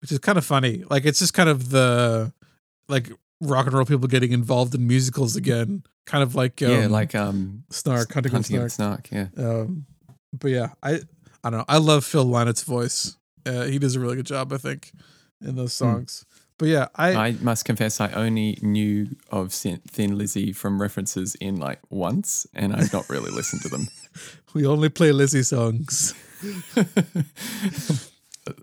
which 0.00 0.12
is 0.12 0.18
kind 0.18 0.38
of 0.38 0.44
funny. 0.44 0.84
Like 0.88 1.04
it's 1.04 1.18
just 1.18 1.34
kind 1.34 1.48
of 1.48 1.70
the 1.70 2.32
like 2.88 3.10
rock 3.40 3.66
and 3.66 3.74
roll 3.74 3.84
people 3.84 4.08
getting 4.08 4.32
involved 4.32 4.74
in 4.74 4.86
musicals 4.86 5.36
again, 5.36 5.82
kind 6.06 6.22
of 6.22 6.34
like 6.34 6.62
um, 6.62 6.70
yeah, 6.70 6.86
like 6.86 7.14
um, 7.14 7.64
Snark, 7.70 8.12
Hunting, 8.12 8.32
Hunting 8.32 8.68
Snark. 8.68 8.70
Snark. 8.70 9.10
Yeah. 9.10 9.28
Um, 9.36 9.86
but 10.32 10.50
yeah, 10.50 10.68
I 10.82 11.00
I 11.42 11.50
don't 11.50 11.60
know. 11.60 11.64
I 11.68 11.78
love 11.78 12.04
Phil 12.04 12.24
Lynott's 12.24 12.62
voice. 12.62 13.16
Uh, 13.44 13.64
he 13.64 13.78
does 13.78 13.94
a 13.94 14.00
really 14.00 14.16
good 14.16 14.26
job, 14.26 14.52
I 14.52 14.56
think, 14.56 14.92
in 15.40 15.54
those 15.54 15.72
songs. 15.72 16.24
But 16.58 16.68
yeah, 16.68 16.88
I, 16.94 17.14
I 17.14 17.36
must 17.42 17.66
confess, 17.66 18.00
I 18.00 18.10
only 18.12 18.58
knew 18.62 19.08
of 19.30 19.52
Thin 19.52 20.16
Lizzy 20.16 20.52
from 20.52 20.80
references 20.80 21.34
in 21.34 21.56
like 21.56 21.80
once, 21.90 22.46
and 22.54 22.74
I've 22.74 22.92
not 22.92 23.08
really 23.10 23.30
listened 23.30 23.62
to 23.62 23.68
them. 23.68 23.88
we 24.54 24.66
only 24.66 24.88
play 24.88 25.12
Lizzy 25.12 25.42
songs. 25.42 26.14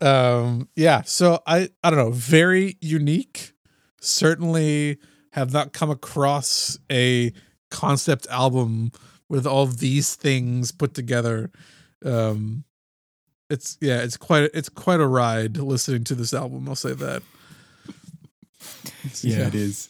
um, 0.02 0.68
yeah, 0.76 1.04
so 1.04 1.40
I 1.46 1.70
I 1.84 1.92
don't 1.92 2.00
know, 2.00 2.12
very 2.12 2.78
unique. 2.82 3.54
Certainly 4.02 4.98
have 5.32 5.54
not 5.54 5.74
come 5.74 5.92
across 5.92 6.78
a 6.92 7.32
concept 7.70 8.28
album 8.30 8.92
with 9.30 9.46
all 9.46 9.66
these 9.66 10.16
things 10.16 10.72
put 10.72 10.94
together. 10.94 11.52
Um, 12.04 12.66
it's 13.50 13.78
yeah, 13.82 14.02
it's 14.02 14.18
quite 14.18 14.50
it's 14.54 14.70
quite 14.70 15.00
a 15.00 15.08
ride 15.08 15.58
listening 15.58 16.04
to 16.06 16.16
this 16.16 16.34
album. 16.34 16.68
I'll 16.68 16.76
say 16.76 16.94
that. 16.94 17.24
yeah, 19.22 19.48
it 19.48 19.56
is. 19.56 19.90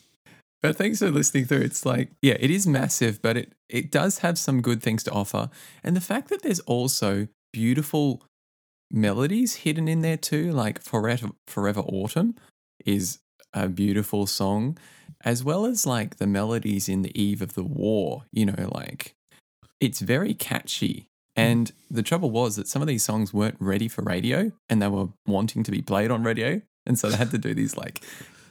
But 0.62 0.78
thanks 0.78 1.00
for 1.00 1.12
listening 1.12 1.46
through. 1.46 1.62
It's 1.62 1.86
like, 1.86 2.10
yeah, 2.22 2.38
it 2.40 2.50
is 2.50 2.66
massive, 2.66 3.22
but 3.22 3.38
it 3.38 3.54
it 3.70 3.92
does 3.92 4.20
have 4.20 4.38
some 4.38 4.62
good 4.62 4.82
things 4.82 5.04
to 5.04 5.12
offer. 5.12 5.50
And 5.84 5.96
the 5.96 6.02
fact 6.02 6.30
that 6.30 6.42
there's 6.42 6.62
also 6.62 7.28
beautiful 7.52 8.24
melodies 8.90 9.56
hidden 9.56 9.88
in 9.88 10.02
there 10.02 10.18
too, 10.18 10.52
like 10.52 10.82
Forever 10.82 11.30
Forever 11.48 11.82
Autumn 11.82 12.36
is 12.86 13.20
a 13.54 13.68
beautiful 13.68 14.26
song, 14.26 14.78
as 15.26 15.44
well 15.44 15.66
as 15.66 15.86
like 15.86 16.18
the 16.18 16.28
melodies 16.28 16.88
in 16.88 17.02
the 17.02 17.22
Eve 17.22 17.42
of 17.42 17.56
the 17.56 17.64
War, 17.64 18.24
you 18.32 18.46
know, 18.46 18.70
like 18.74 19.16
it's 19.80 20.00
very 20.00 20.34
catchy. 20.34 21.08
And 21.36 21.72
the 21.90 22.04
trouble 22.04 22.30
was 22.30 22.56
that 22.56 22.68
some 22.68 22.82
of 22.82 22.88
these 22.88 23.04
songs 23.04 23.34
weren't 23.34 23.58
ready 23.60 23.88
for 23.88 24.04
radio 24.04 24.52
and 24.70 24.82
they 24.82 24.88
were 24.88 25.08
wanting 25.26 25.64
to 25.64 25.72
be 25.72 25.82
played 25.82 26.12
on 26.12 26.24
radio. 26.24 26.62
And 26.86 27.00
so 27.00 27.10
they 27.10 27.18
had 27.18 27.32
to 27.32 27.38
do 27.38 27.54
these 27.54 27.76
like 27.76 28.04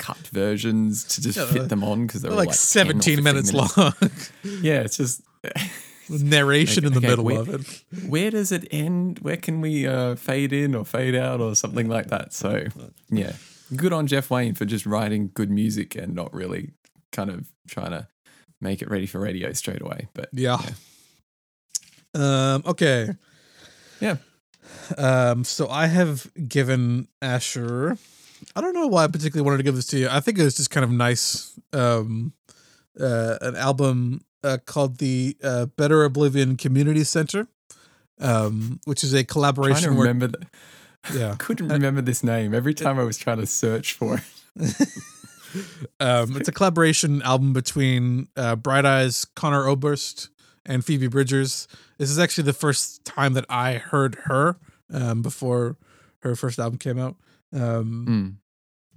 cut 0.03 0.19
versions 0.33 1.05
to 1.05 1.21
just 1.23 1.39
Yeah, 1.39 1.47
fit 1.47 1.69
them 1.69 1.83
on 1.85 2.07
because 2.07 2.23
they 2.23 2.29
They're 2.29 2.37
were 2.37 2.43
like, 2.43 2.49
like 2.49 2.57
17 2.57 3.17
15 3.23 3.25
minutes, 3.25 3.53
long. 3.53 3.69
Yeah, 4.63 4.81
it's 4.81 4.97
just 4.97 5.23
narration 6.09 6.85
in 6.85 6.93
the 6.93 6.99
Okay, 6.99 7.09
middle 7.09 7.25
wait. 7.25 7.39
of 7.39 7.49
it. 7.49 7.85
where 8.09 8.31
does 8.31 8.53
it 8.53 8.67
end? 8.71 9.19
Where 9.21 9.37
can 9.37 9.61
we 9.61 9.87
uh, 9.87 10.17
fade 10.17 10.53
in 10.53 10.75
or 10.75 10.85
fade 10.85 11.15
out 11.15 11.41
or 11.41 11.55
something 11.55 11.89
like 11.89 12.09
that? 12.09 12.33
So, 12.33 12.67
yeah, 13.11 13.33
good 13.77 13.93
on 13.93 14.07
Jeff 14.07 14.31
Wayne 14.31 14.55
for 14.55 14.65
just 14.65 14.85
writing 14.87 15.31
good 15.35 15.51
music 15.51 15.95
and 15.95 16.15
not 16.15 16.33
really 16.35 16.73
kind 17.13 17.31
of 17.31 17.47
trying 17.69 17.91
to 17.93 18.09
make 18.61 18.83
it 18.83 18.91
ready 18.91 19.07
for 19.07 19.21
radio 19.21 19.53
straight 19.53 19.81
away. 19.83 20.09
But 20.15 20.29
Yeah. 20.33 20.59
Um. 22.15 22.63
Okay. 22.67 23.11
Yeah. 24.01 24.17
Um. 24.99 25.45
So 25.45 25.69
I 25.69 25.87
have 25.87 26.31
given 26.49 27.09
Asher. 27.23 27.97
I 28.55 28.61
don't 28.61 28.75
know 28.75 28.87
why 28.87 29.05
I 29.05 29.07
particularly 29.07 29.45
wanted 29.45 29.59
to 29.59 29.63
give 29.63 29.75
this 29.75 29.87
to 29.87 29.99
you. 29.99 30.09
I 30.11 30.21
think 30.21 30.39
it 30.39 30.45
was 30.45 30.57
just 30.57 30.71
kind 30.71 30.85
of 30.85 30.91
nice. 30.91 31.59
Um. 31.73 32.33
Uh. 32.99 33.39
An 33.41 33.57
album 33.57 34.21
uh, 34.45 34.59
called 34.67 34.99
the 34.99 35.37
uh, 35.43 35.67
Better 35.67 36.05
Oblivion 36.05 36.57
Community 36.57 37.05
Center. 37.05 37.49
Um. 38.21 38.81
Which 38.85 39.03
is 39.05 39.13
a 39.13 39.17
trying 39.17 39.27
to 39.27 39.33
collaboration. 39.33 39.97
where, 39.97 40.09
remember, 40.09 40.39
the, 40.39 40.47
yeah. 41.19 41.35
couldn't 41.39 41.69
remember 41.69 42.01
this 42.03 42.23
name 42.23 42.55
every 42.55 42.75
time 42.75 42.99
I 42.99 43.05
was 43.05 43.17
trying 43.19 43.39
to 43.39 43.47
search 43.47 43.95
for 43.95 44.23
it. 44.57 44.89
Um, 46.01 46.37
it's 46.37 46.49
a 46.49 46.53
collaboration 46.53 47.21
album 47.23 47.53
between 47.53 48.29
uh, 48.39 48.57
Bright 48.57 48.87
Eyes, 48.87 49.27
Conor 49.37 49.67
Oberst, 49.69 50.31
and 50.65 50.83
Phoebe 50.83 51.09
Bridgers. 51.09 51.69
This 51.99 52.09
is 52.09 52.19
actually 52.19 52.45
the 52.45 52.53
first 52.55 53.05
time 53.05 53.35
that 53.35 53.45
I 53.51 53.75
heard 53.75 54.17
her 54.25 54.57
um, 54.91 55.21
before 55.23 55.77
her 56.21 56.35
first 56.37 56.59
album 56.59 56.79
came 56.79 56.99
out. 56.99 57.17
Um, 57.53 58.07
Mm. 58.09 58.35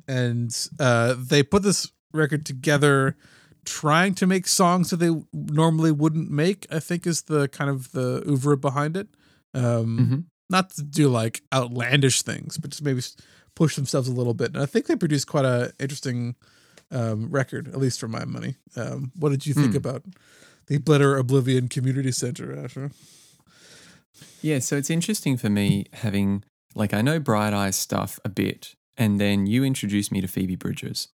And 0.07 0.55
uh, 0.79 1.15
they 1.17 1.43
put 1.43 1.63
this 1.63 1.91
record 2.13 2.45
together 2.45 3.15
trying 3.65 4.13
to 4.15 4.27
make 4.27 4.47
songs 4.47 4.89
that 4.91 4.97
they 4.97 5.09
normally 5.33 5.91
wouldn't 5.91 6.29
make, 6.29 6.67
I 6.71 6.79
think 6.79 7.07
is 7.07 7.23
the 7.23 7.47
kind 7.47 7.69
of 7.69 7.91
the 7.93 8.23
oeuvre 8.29 8.57
behind 8.57 8.95
it. 8.97 9.07
Um, 9.53 9.97
Mhm. 9.99 10.23
Not 10.47 10.69
to 10.75 10.83
do 10.83 11.09
like 11.09 11.41
outlandish 11.51 12.21
things, 12.21 12.59
but 12.59 12.69
just 12.69 12.83
maybe 12.83 13.01
push 13.55 13.75
themselves 13.75 14.07
a 14.07 14.11
little 14.13 14.35
bit. 14.35 14.53
And 14.53 14.61
I 14.61 14.67
think 14.67 14.85
they 14.85 14.95
produced 14.95 15.25
quite 15.27 15.45
a 15.45 15.73
interesting 15.79 16.35
um, 16.91 17.31
record, 17.31 17.67
at 17.67 17.79
least 17.79 17.99
for 17.99 18.07
my 18.07 18.25
money. 18.25 18.57
Um, 18.75 19.11
what 19.15 19.29
did 19.29 19.47
you 19.47 19.55
think 19.55 19.71
Hmm. 19.71 19.77
about 19.77 20.03
the 20.67 20.77
Better 20.77 21.17
Oblivion 21.17 21.67
Community 21.67 22.11
Center, 22.11 22.55
Asher? 22.55 22.91
Yeah, 24.41 24.59
so 24.59 24.77
it's 24.77 24.91
interesting 24.91 25.35
for 25.37 25.49
me 25.49 25.85
having 25.93 26.43
like 26.75 26.93
I 26.93 27.01
know 27.01 27.19
Bright 27.19 27.53
Eyes 27.53 27.75
stuff 27.75 28.19
a 28.23 28.29
bit, 28.29 28.75
and 28.97 29.19
then 29.19 29.45
you 29.47 29.63
introduced 29.63 30.11
me 30.11 30.21
to 30.21 30.27
Phoebe 30.27 30.55
Bridgers. 30.55 31.09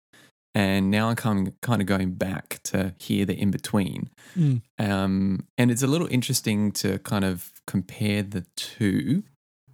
and 0.54 0.90
now 0.90 1.10
I'm 1.10 1.16
kind 1.16 1.48
of, 1.82 1.86
going 1.86 2.12
back 2.14 2.60
to 2.64 2.94
hear 2.98 3.26
the 3.26 3.34
in 3.34 3.50
between, 3.50 4.08
Mm. 4.34 4.62
um, 4.78 5.44
and 5.58 5.70
it's 5.70 5.82
a 5.82 5.86
little 5.86 6.08
interesting 6.10 6.72
to 6.80 6.98
kind 7.00 7.24
of 7.26 7.52
compare 7.66 8.22
the 8.22 8.46
two 8.56 9.22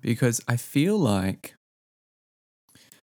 because 0.01 0.41
I 0.49 0.57
feel 0.57 0.99
like 0.99 1.55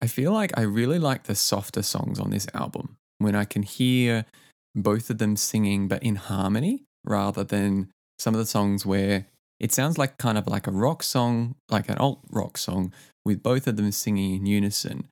I 0.02 0.06
feel 0.06 0.32
like 0.32 0.52
I 0.58 0.62
really 0.62 0.98
like 0.98 1.22
the 1.24 1.34
softer 1.34 1.82
songs 1.82 2.18
on 2.20 2.30
this 2.30 2.46
album 2.52 2.96
when 3.18 3.34
I 3.34 3.44
can 3.46 3.62
hear 3.62 4.26
both 4.74 5.08
of 5.08 5.16
them 5.18 5.34
singing 5.36 5.88
but 5.88 6.02
in 6.02 6.16
harmony 6.16 6.82
rather 7.06 7.44
than 7.44 7.90
some 8.18 8.34
of 8.34 8.38
the 8.40 8.46
songs 8.46 8.84
where 8.84 9.26
it 9.60 9.72
sounds 9.72 9.98
like 9.98 10.18
kind 10.18 10.36
of 10.36 10.46
like 10.46 10.66
a 10.66 10.72
rock 10.72 11.02
song, 11.02 11.54
like 11.70 11.88
an 11.88 11.96
alt 11.98 12.20
rock 12.30 12.58
song, 12.58 12.92
with 13.24 13.42
both 13.42 13.66
of 13.66 13.76
them 13.76 13.90
singing 13.92 14.34
in 14.34 14.46
unison. 14.46 15.08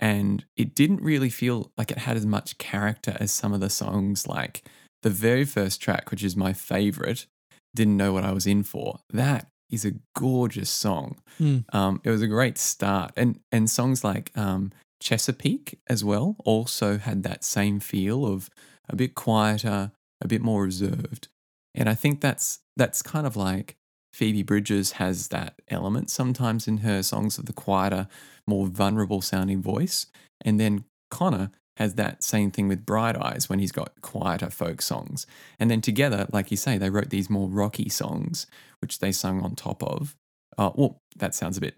And 0.00 0.44
it 0.56 0.74
didn't 0.74 1.02
really 1.02 1.30
feel 1.30 1.70
like 1.78 1.90
it 1.90 1.98
had 1.98 2.16
as 2.16 2.26
much 2.26 2.58
character 2.58 3.16
as 3.20 3.30
some 3.30 3.52
of 3.52 3.60
the 3.60 3.70
songs, 3.70 4.26
like 4.26 4.68
the 5.02 5.10
very 5.10 5.44
first 5.44 5.80
track, 5.80 6.10
which 6.10 6.24
is 6.24 6.36
my 6.36 6.52
favorite, 6.52 7.26
Didn't 7.74 7.96
Know 7.96 8.12
What 8.12 8.24
I 8.24 8.32
Was 8.32 8.46
In 8.46 8.62
For. 8.62 8.98
That 9.10 9.46
is 9.70 9.84
a 9.84 9.94
gorgeous 10.16 10.70
song. 10.70 11.16
Hmm. 11.38 11.58
Um, 11.72 12.00
it 12.04 12.10
was 12.10 12.22
a 12.22 12.26
great 12.26 12.58
start. 12.58 13.12
And, 13.16 13.40
and 13.52 13.70
songs 13.70 14.04
like 14.04 14.30
um, 14.36 14.72
Chesapeake 15.00 15.78
as 15.88 16.04
well 16.04 16.36
also 16.44 16.98
had 16.98 17.22
that 17.22 17.44
same 17.44 17.80
feel 17.80 18.26
of 18.26 18.50
a 18.88 18.96
bit 18.96 19.14
quieter, 19.14 19.92
a 20.20 20.28
bit 20.28 20.42
more 20.42 20.64
reserved. 20.64 21.28
And 21.74 21.88
I 21.88 21.94
think 21.94 22.20
that's 22.20 22.60
that's 22.76 23.02
kind 23.02 23.26
of 23.26 23.36
like 23.36 23.76
Phoebe 24.14 24.42
Bridgers 24.44 24.92
has 24.92 25.28
that 25.28 25.60
element 25.68 26.08
sometimes 26.08 26.68
in 26.68 26.78
her 26.78 27.02
songs 27.02 27.36
of 27.36 27.46
the 27.46 27.52
quieter, 27.52 28.06
more 28.46 28.66
vulnerable 28.68 29.20
sounding 29.20 29.60
voice. 29.60 30.06
And 30.44 30.60
then 30.60 30.84
Conor 31.10 31.50
has 31.78 31.94
that 31.94 32.22
same 32.22 32.52
thing 32.52 32.68
with 32.68 32.86
Bright 32.86 33.16
Eyes 33.16 33.48
when 33.48 33.58
he's 33.58 33.72
got 33.72 34.00
quieter 34.02 34.50
folk 34.50 34.80
songs. 34.80 35.26
And 35.58 35.68
then 35.68 35.80
together, 35.80 36.28
like 36.32 36.52
you 36.52 36.56
say, 36.56 36.78
they 36.78 36.90
wrote 36.90 37.10
these 37.10 37.28
more 37.28 37.48
rocky 37.48 37.88
songs, 37.88 38.46
which 38.80 39.00
they 39.00 39.10
sung 39.10 39.42
on 39.42 39.56
top 39.56 39.82
of. 39.82 40.14
Uh, 40.56 40.70
well, 40.76 40.98
that 41.16 41.34
sounds 41.34 41.56
a 41.58 41.60
bit 41.60 41.74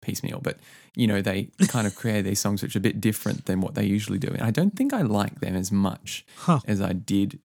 piecemeal, 0.00 0.40
but 0.42 0.58
you 0.96 1.06
know, 1.06 1.20
they 1.20 1.50
kind 1.68 1.86
of 1.86 1.94
create 1.94 2.22
these 2.22 2.40
songs 2.40 2.62
which 2.62 2.74
are 2.74 2.78
a 2.78 2.82
bit 2.82 3.00
different 3.02 3.44
than 3.44 3.60
what 3.60 3.74
they 3.74 3.84
usually 3.84 4.18
do. 4.18 4.28
And 4.28 4.42
I 4.42 4.50
don't 4.50 4.74
think 4.74 4.94
I 4.94 5.02
like 5.02 5.40
them 5.40 5.54
as 5.54 5.70
much 5.70 6.24
Huh. 6.38 6.60
as 6.66 6.80
I 6.80 6.94
did 6.94 7.40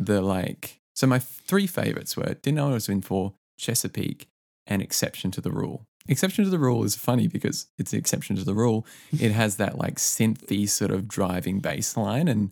the 0.00 0.20
like. 0.20 0.80
So 0.96 1.06
my 1.06 1.20
three 1.20 1.68
favorites 1.68 2.16
were 2.16 2.34
Didn't 2.34 2.56
Know 2.56 2.64
What 2.64 2.70
I 2.70 2.74
Was 2.74 2.88
In 2.88 3.02
For, 3.02 3.34
Chesapeake, 3.58 4.28
an 4.66 4.80
Exception 4.80 5.30
to 5.32 5.40
the 5.40 5.50
Rule. 5.50 5.84
Exception 6.08 6.44
to 6.44 6.50
the 6.50 6.58
Rule 6.58 6.84
is 6.84 6.96
funny 6.96 7.28
because 7.28 7.66
it's 7.76 7.92
an 7.92 7.98
exception 7.98 8.36
to 8.36 8.44
the 8.44 8.54
rule. 8.54 8.86
It 9.20 9.32
has 9.32 9.56
that 9.56 9.76
like 9.76 9.96
synthy 9.96 10.66
sort 10.66 10.90
of 10.90 11.06
driving 11.06 11.60
bass 11.60 11.96
line 11.96 12.28
and 12.28 12.50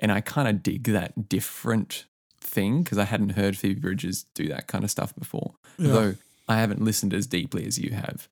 and 0.00 0.12
I 0.12 0.20
kind 0.20 0.46
of 0.46 0.62
dig 0.62 0.84
that 0.84 1.28
different 1.28 2.04
thing 2.40 2.82
because 2.82 2.98
I 2.98 3.04
hadn't 3.04 3.30
heard 3.30 3.56
Phoebe 3.56 3.80
Bridgers 3.80 4.26
do 4.34 4.48
that 4.48 4.68
kind 4.68 4.84
of 4.84 4.90
stuff 4.90 5.14
before. 5.16 5.54
Yeah. 5.78 5.92
Though 5.92 6.14
I 6.48 6.56
haven't 6.56 6.82
listened 6.82 7.14
as 7.14 7.26
deeply 7.26 7.66
as 7.66 7.78
you 7.78 7.90
have. 7.90 8.28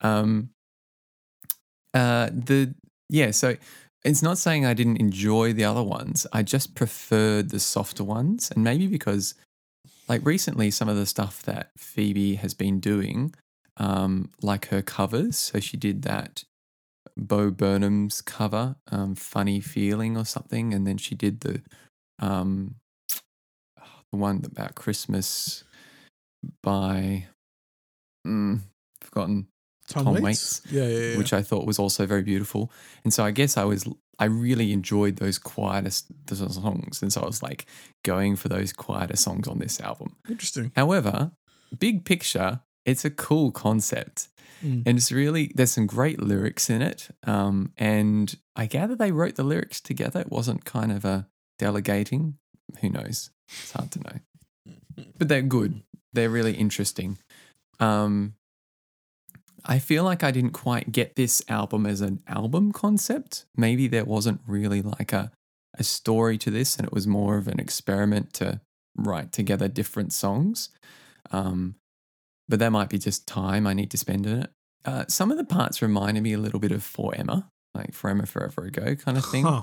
Um, 0.00 0.50
uh, 1.94 2.28
the 2.30 2.74
yeah, 3.08 3.30
so 3.30 3.56
it's 4.04 4.22
not 4.22 4.38
saying 4.38 4.64
I 4.64 4.74
didn't 4.74 4.98
enjoy 4.98 5.52
the 5.52 5.64
other 5.64 5.82
ones. 5.82 6.26
I 6.32 6.42
just 6.42 6.74
preferred 6.74 7.50
the 7.50 7.58
softer 7.58 8.04
ones, 8.04 8.50
and 8.50 8.62
maybe 8.62 8.86
because, 8.86 9.34
like 10.08 10.24
recently, 10.24 10.70
some 10.70 10.88
of 10.88 10.96
the 10.96 11.06
stuff 11.06 11.42
that 11.42 11.70
Phoebe 11.76 12.36
has 12.36 12.54
been 12.54 12.80
doing, 12.80 13.34
um, 13.76 14.30
like 14.42 14.68
her 14.68 14.82
covers. 14.82 15.36
So 15.36 15.60
she 15.60 15.76
did 15.76 16.02
that 16.02 16.44
Bo 17.16 17.50
Burnham's 17.50 18.20
cover, 18.20 18.76
um, 18.90 19.14
"Funny 19.14 19.60
Feeling" 19.60 20.16
or 20.16 20.24
something, 20.24 20.72
and 20.72 20.86
then 20.86 20.98
she 20.98 21.14
did 21.14 21.40
the, 21.40 21.62
um, 22.20 22.76
the 24.10 24.16
one 24.16 24.42
about 24.44 24.74
Christmas 24.74 25.64
by, 26.62 27.26
mm, 28.26 28.60
forgotten 29.00 29.48
Tom, 29.88 30.04
Tom 30.04 30.14
Waits? 30.14 30.22
Waits, 30.22 30.62
Yeah, 30.70 30.86
yeah, 30.86 30.98
yeah. 31.12 31.18
which 31.18 31.32
I 31.32 31.42
thought 31.42 31.66
was 31.66 31.78
also 31.78 32.06
very 32.06 32.22
beautiful. 32.22 32.70
And 33.04 33.12
so 33.14 33.24
I 33.24 33.30
guess 33.30 33.56
I 33.56 33.64
was 33.64 33.86
I 34.18 34.24
really 34.24 34.72
enjoyed 34.72 35.16
those 35.16 35.38
quieter 35.38 35.86
s- 35.88 36.04
songs, 36.28 37.02
and 37.02 37.12
so 37.12 37.22
I 37.22 37.26
was 37.26 37.42
like 37.42 37.66
going 38.04 38.36
for 38.36 38.48
those 38.48 38.72
quieter 38.72 39.16
songs 39.16 39.46
on 39.48 39.58
this 39.60 39.80
album. 39.80 40.16
Interesting. 40.28 40.72
However, 40.74 41.30
big 41.78 42.04
picture, 42.04 42.60
it's 42.84 43.04
a 43.04 43.10
cool 43.10 43.50
concept, 43.52 44.28
Mm. 44.64 44.82
and 44.86 44.98
it's 44.98 45.12
really 45.12 45.52
there's 45.54 45.70
some 45.70 45.86
great 45.86 46.20
lyrics 46.20 46.68
in 46.68 46.82
it. 46.82 47.08
Um, 47.22 47.72
and 47.76 48.34
I 48.56 48.66
gather 48.66 48.96
they 48.96 49.12
wrote 49.12 49.36
the 49.36 49.44
lyrics 49.44 49.80
together. 49.80 50.20
It 50.20 50.32
wasn't 50.32 50.64
kind 50.64 50.90
of 50.90 51.04
a 51.04 51.28
delegating. 51.60 52.38
Who 52.80 52.88
knows? 52.90 53.30
It's 53.48 53.70
hard 53.72 53.92
to 53.92 54.00
know, 54.00 55.04
but 55.16 55.28
they're 55.28 55.42
good. 55.42 55.82
They're 56.12 56.28
really 56.28 56.54
interesting. 56.54 57.18
Um, 57.78 58.34
I 59.68 59.78
feel 59.78 60.02
like 60.02 60.24
I 60.24 60.30
didn't 60.30 60.52
quite 60.52 60.92
get 60.92 61.14
this 61.14 61.42
album 61.48 61.84
as 61.86 62.00
an 62.00 62.22
album 62.26 62.72
concept. 62.72 63.44
Maybe 63.56 63.86
there 63.86 64.04
wasn't 64.04 64.40
really 64.46 64.80
like 64.80 65.12
a, 65.12 65.30
a 65.78 65.84
story 65.84 66.38
to 66.38 66.50
this, 66.50 66.76
and 66.76 66.86
it 66.86 66.92
was 66.92 67.06
more 67.06 67.36
of 67.36 67.46
an 67.48 67.60
experiment 67.60 68.32
to 68.34 68.60
write 68.96 69.30
together 69.30 69.68
different 69.68 70.12
songs. 70.14 70.70
Um, 71.30 71.74
but 72.48 72.58
that 72.60 72.72
might 72.72 72.88
be 72.88 72.98
just 72.98 73.26
time 73.26 73.66
I 73.66 73.74
need 73.74 73.90
to 73.90 73.98
spend 73.98 74.26
in 74.26 74.42
it. 74.44 74.50
Uh, 74.86 75.04
some 75.08 75.30
of 75.30 75.36
the 75.36 75.44
parts 75.44 75.82
reminded 75.82 76.22
me 76.22 76.32
a 76.32 76.38
little 76.38 76.60
bit 76.60 76.72
of 76.72 76.82
For 76.82 77.14
Emma, 77.14 77.46
like 77.74 77.92
For 77.92 78.08
Emma 78.08 78.24
Forever 78.24 78.64
Ago 78.64 78.94
kind 78.94 79.18
of 79.18 79.24
thing 79.26 79.44
Huh. 79.44 79.62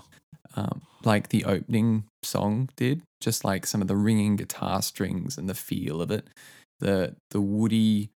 um, 0.55 0.83
like 1.03 1.29
the 1.29 1.45
opening 1.45 2.03
song 2.21 2.69
did, 2.75 3.01
just 3.21 3.43
like 3.43 3.65
some 3.65 3.81
of 3.81 3.87
the 3.87 3.95
ringing 3.95 4.35
guitar 4.35 4.83
strings 4.83 5.37
and 5.37 5.49
the 5.49 5.55
feel 5.55 5.99
of 5.99 6.11
it, 6.11 6.27
the 6.79 7.15
the 7.31 7.41
woody 7.41 8.11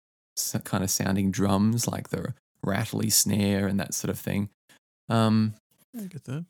kind 0.63 0.83
of 0.83 0.89
sounding 0.89 1.31
drums, 1.31 1.87
like 1.87 2.09
the 2.09 2.33
rattly 2.63 3.09
snare 3.09 3.67
and 3.67 3.79
that 3.79 3.93
sort 3.93 4.09
of 4.09 4.19
thing. 4.19 4.49
Um, 5.09 5.53
I 5.97 6.03
get 6.03 6.23
that. 6.25 6.45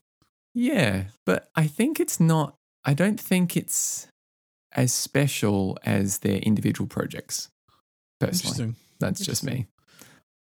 yeah, 0.54 1.06
but 1.26 1.50
I 1.56 1.68
think 1.68 2.00
it's 2.00 2.20
not. 2.20 2.56
I 2.86 2.94
don't 2.94 3.20
think 3.20 3.56
it's 3.58 4.08
as 4.74 4.94
special 4.94 5.78
as 5.86 6.20
their 6.20 6.38
individual 6.38 6.88
projects. 6.88 7.50
Personally, 8.20 8.52
Interesting. 8.52 8.76
that's 9.00 9.26
just 9.26 9.44
me. 9.44 9.68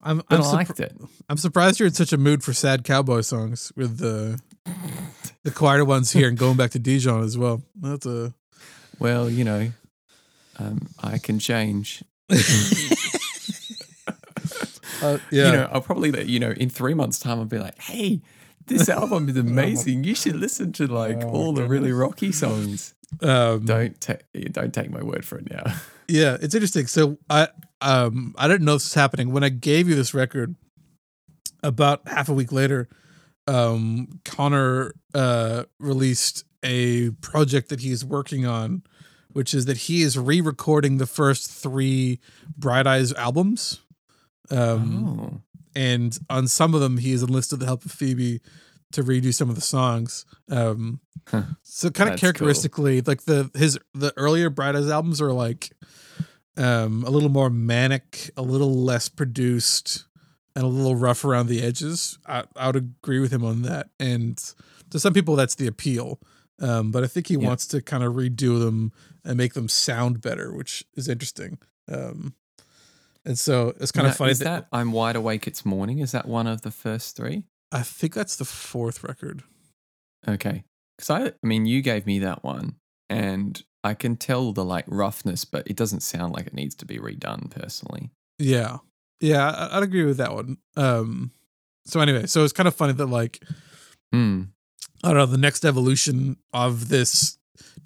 I'm 0.01 0.21
I'm, 0.29 0.41
I 0.41 0.51
liked 0.51 0.79
it. 0.79 0.93
I'm 1.29 1.37
surprised 1.37 1.79
you're 1.79 1.87
in 1.87 1.93
such 1.93 2.13
a 2.13 2.17
mood 2.17 2.43
for 2.43 2.53
sad 2.53 2.83
cowboy 2.83 3.21
songs 3.21 3.71
with 3.75 3.97
the 3.99 4.39
the 5.43 5.51
quieter 5.51 5.85
ones 5.85 6.11
here 6.11 6.27
and 6.27 6.37
going 6.37 6.57
back 6.57 6.71
to 6.71 6.79
Dijon 6.79 7.23
as 7.23 7.37
well. 7.37 7.61
That's 7.79 8.05
a 8.05 8.33
Well, 8.99 9.29
you 9.29 9.43
know, 9.43 9.71
um, 10.57 10.87
I 11.01 11.17
can 11.19 11.39
change. 11.39 12.03
uh, 15.01 15.17
yeah. 15.31 15.45
You 15.45 15.51
know, 15.53 15.69
I'll 15.71 15.81
probably 15.81 16.11
let 16.11 16.27
you 16.27 16.39
know 16.39 16.51
in 16.51 16.69
three 16.69 16.93
months' 16.93 17.19
time. 17.19 17.39
I'll 17.39 17.45
be 17.45 17.59
like, 17.59 17.79
"Hey, 17.79 18.21
this 18.67 18.89
album 18.89 19.29
is 19.29 19.37
amazing. 19.47 20.03
You 20.03 20.15
should 20.15 20.35
listen 20.35 20.71
to 20.73 20.87
like 20.87 21.23
Oh, 21.23 21.29
all 21.29 21.53
the 21.53 21.67
really 21.67 21.91
rocky 21.91 22.31
songs." 22.31 22.93
um, 23.21 23.65
Don't 23.65 23.99
take 23.99 24.21
don't 24.51 24.73
take 24.73 24.91
my 24.91 25.01
word 25.03 25.25
for 25.25 25.37
it 25.39 25.49
now. 25.49 25.63
Yeah, 26.11 26.37
it's 26.41 26.55
interesting. 26.55 26.87
So 26.87 27.19
I 27.29 27.49
um 27.81 28.33
I 28.35 28.47
didn't 28.47 28.65
know 28.65 28.73
this 28.73 28.85
was 28.85 28.93
happening 28.95 29.31
when 29.31 29.43
I 29.43 29.49
gave 29.49 29.87
you 29.87 29.93
this 29.93 30.15
record. 30.15 30.55
About 31.61 32.07
half 32.07 32.29
a 32.29 32.33
week 32.33 32.51
later, 32.51 32.89
um, 33.47 34.19
Conor 34.25 34.93
uh 35.13 35.65
released 35.79 36.45
a 36.63 37.11
project 37.21 37.69
that 37.69 37.81
he's 37.81 38.03
working 38.03 38.45
on, 38.47 38.81
which 39.33 39.53
is 39.53 39.65
that 39.65 39.77
he 39.77 40.01
is 40.01 40.17
re-recording 40.17 40.97
the 40.97 41.05
first 41.05 41.51
three 41.51 42.19
Bright 42.57 42.87
Eyes 42.87 43.13
albums. 43.13 43.81
Um, 44.51 45.19
oh, 45.19 45.41
and 45.75 46.17
on 46.29 46.47
some 46.47 46.73
of 46.73 46.81
them 46.81 46.97
he 46.97 47.11
has 47.11 47.21
enlisted 47.23 47.59
the 47.59 47.65
help 47.65 47.85
of 47.85 47.91
Phoebe 47.91 48.41
to 48.91 49.03
redo 49.03 49.33
some 49.33 49.49
of 49.49 49.55
the 49.55 49.61
songs. 49.61 50.25
Um, 50.49 50.99
Huh. 51.27 51.43
so 51.61 51.91
kind 51.91 52.07
of 52.09 52.13
That's 52.13 52.21
cool. 52.21 52.31
characteristically, 52.31 53.01
like 53.01 53.23
the 53.25 53.51
his 53.53 53.77
the 53.93 54.11
earlier 54.17 54.49
Bright 54.49 54.75
Eyes 54.75 54.89
albums 54.89 55.21
are 55.21 55.31
like 55.31 55.69
um, 56.57 57.03
a 57.05 57.09
little 57.09 57.29
more 57.29 57.49
manic, 57.49 58.31
a 58.35 58.41
little 58.41 58.73
less 58.83 59.09
produced, 59.09 60.05
and 60.55 60.63
a 60.65 60.67
little 60.67 60.95
rough 60.95 61.23
around 61.23 61.47
the 61.47 61.61
edges. 61.61 62.17
I, 62.25 62.43
I 62.55 62.67
would 62.67 62.75
agree 62.77 63.19
with 63.19 63.31
him 63.31 63.45
on 63.45 63.61
that. 63.61 63.89
And 63.99 64.37
to 64.89 64.99
some 64.99 65.13
people, 65.13 65.35
that's 65.35 65.55
the 65.55 65.67
appeal. 65.67 66.19
Um, 66.59 66.91
but 66.91 67.03
I 67.03 67.07
think 67.07 67.27
he 67.27 67.35
Yeah. 67.35 67.47
wants 67.47 67.67
to 67.67 67.81
kind 67.81 68.03
of 68.03 68.13
redo 68.13 68.59
them 68.59 68.91
and 69.23 69.37
make 69.37 69.53
them 69.53 69.69
sound 69.69 70.21
better, 70.21 70.51
which 70.53 70.83
is 70.95 71.07
interesting. 71.07 71.59
Um, 71.87 72.33
and 73.29 73.37
so 73.39 73.73
it's 73.79 73.93
kind 73.93 74.05
Now, 74.07 74.11
of 74.11 74.17
funny 74.17 74.31
Is 74.31 74.39
that 74.39 74.67
I'm 74.73 74.91
wide 74.91 75.15
awake? 75.15 75.47
It's 75.47 75.63
morning. 75.63 75.99
Is 75.99 76.11
that 76.11 76.27
one 76.27 76.47
of 76.47 76.63
the 76.63 76.71
first 76.71 77.15
three? 77.15 77.45
I 77.71 77.83
think 77.83 78.13
that's 78.13 78.35
the 78.35 78.43
fourth 78.45 79.03
record. 79.03 79.43
Okay, 80.27 80.63
because 80.97 81.09
I, 81.09 81.27
I 81.27 81.33
mean, 81.47 81.65
you 81.65 81.81
gave 81.81 82.05
me 82.05 82.19
that 82.19 82.43
one, 82.43 82.75
and 83.09 83.61
I 83.83 83.93
can 83.93 84.17
tell 84.17 84.51
the 84.51 84.65
like 84.65 84.85
roughness, 84.87 85.45
but 85.45 85.67
it 85.67 85.77
doesn't 85.77 86.01
sound 86.01 86.33
like 86.33 86.47
it 86.47 86.53
needs 86.53 86.75
to 86.75 86.85
be 86.85 86.97
redone. 86.97 87.49
Personally, 87.49 88.09
Yeah. 88.39 88.77
Yeah, 89.21 89.69
I'd 89.71 89.83
agree 89.83 90.05
with 90.05 90.17
that 90.17 90.33
one. 90.33 90.57
Um 90.75 91.31
so 91.85 91.99
anyway, 91.99 92.25
so 92.25 92.43
it's 92.43 92.53
kind 92.53 92.67
of 92.67 92.75
funny 92.75 92.93
that 92.93 93.05
like 93.05 93.41
Hmm. 94.11 94.43
I 95.03 95.09
don't 95.09 95.17
know, 95.17 95.25
the 95.27 95.37
next 95.37 95.63
evolution 95.65 96.37
of 96.53 96.89
this 96.89 97.37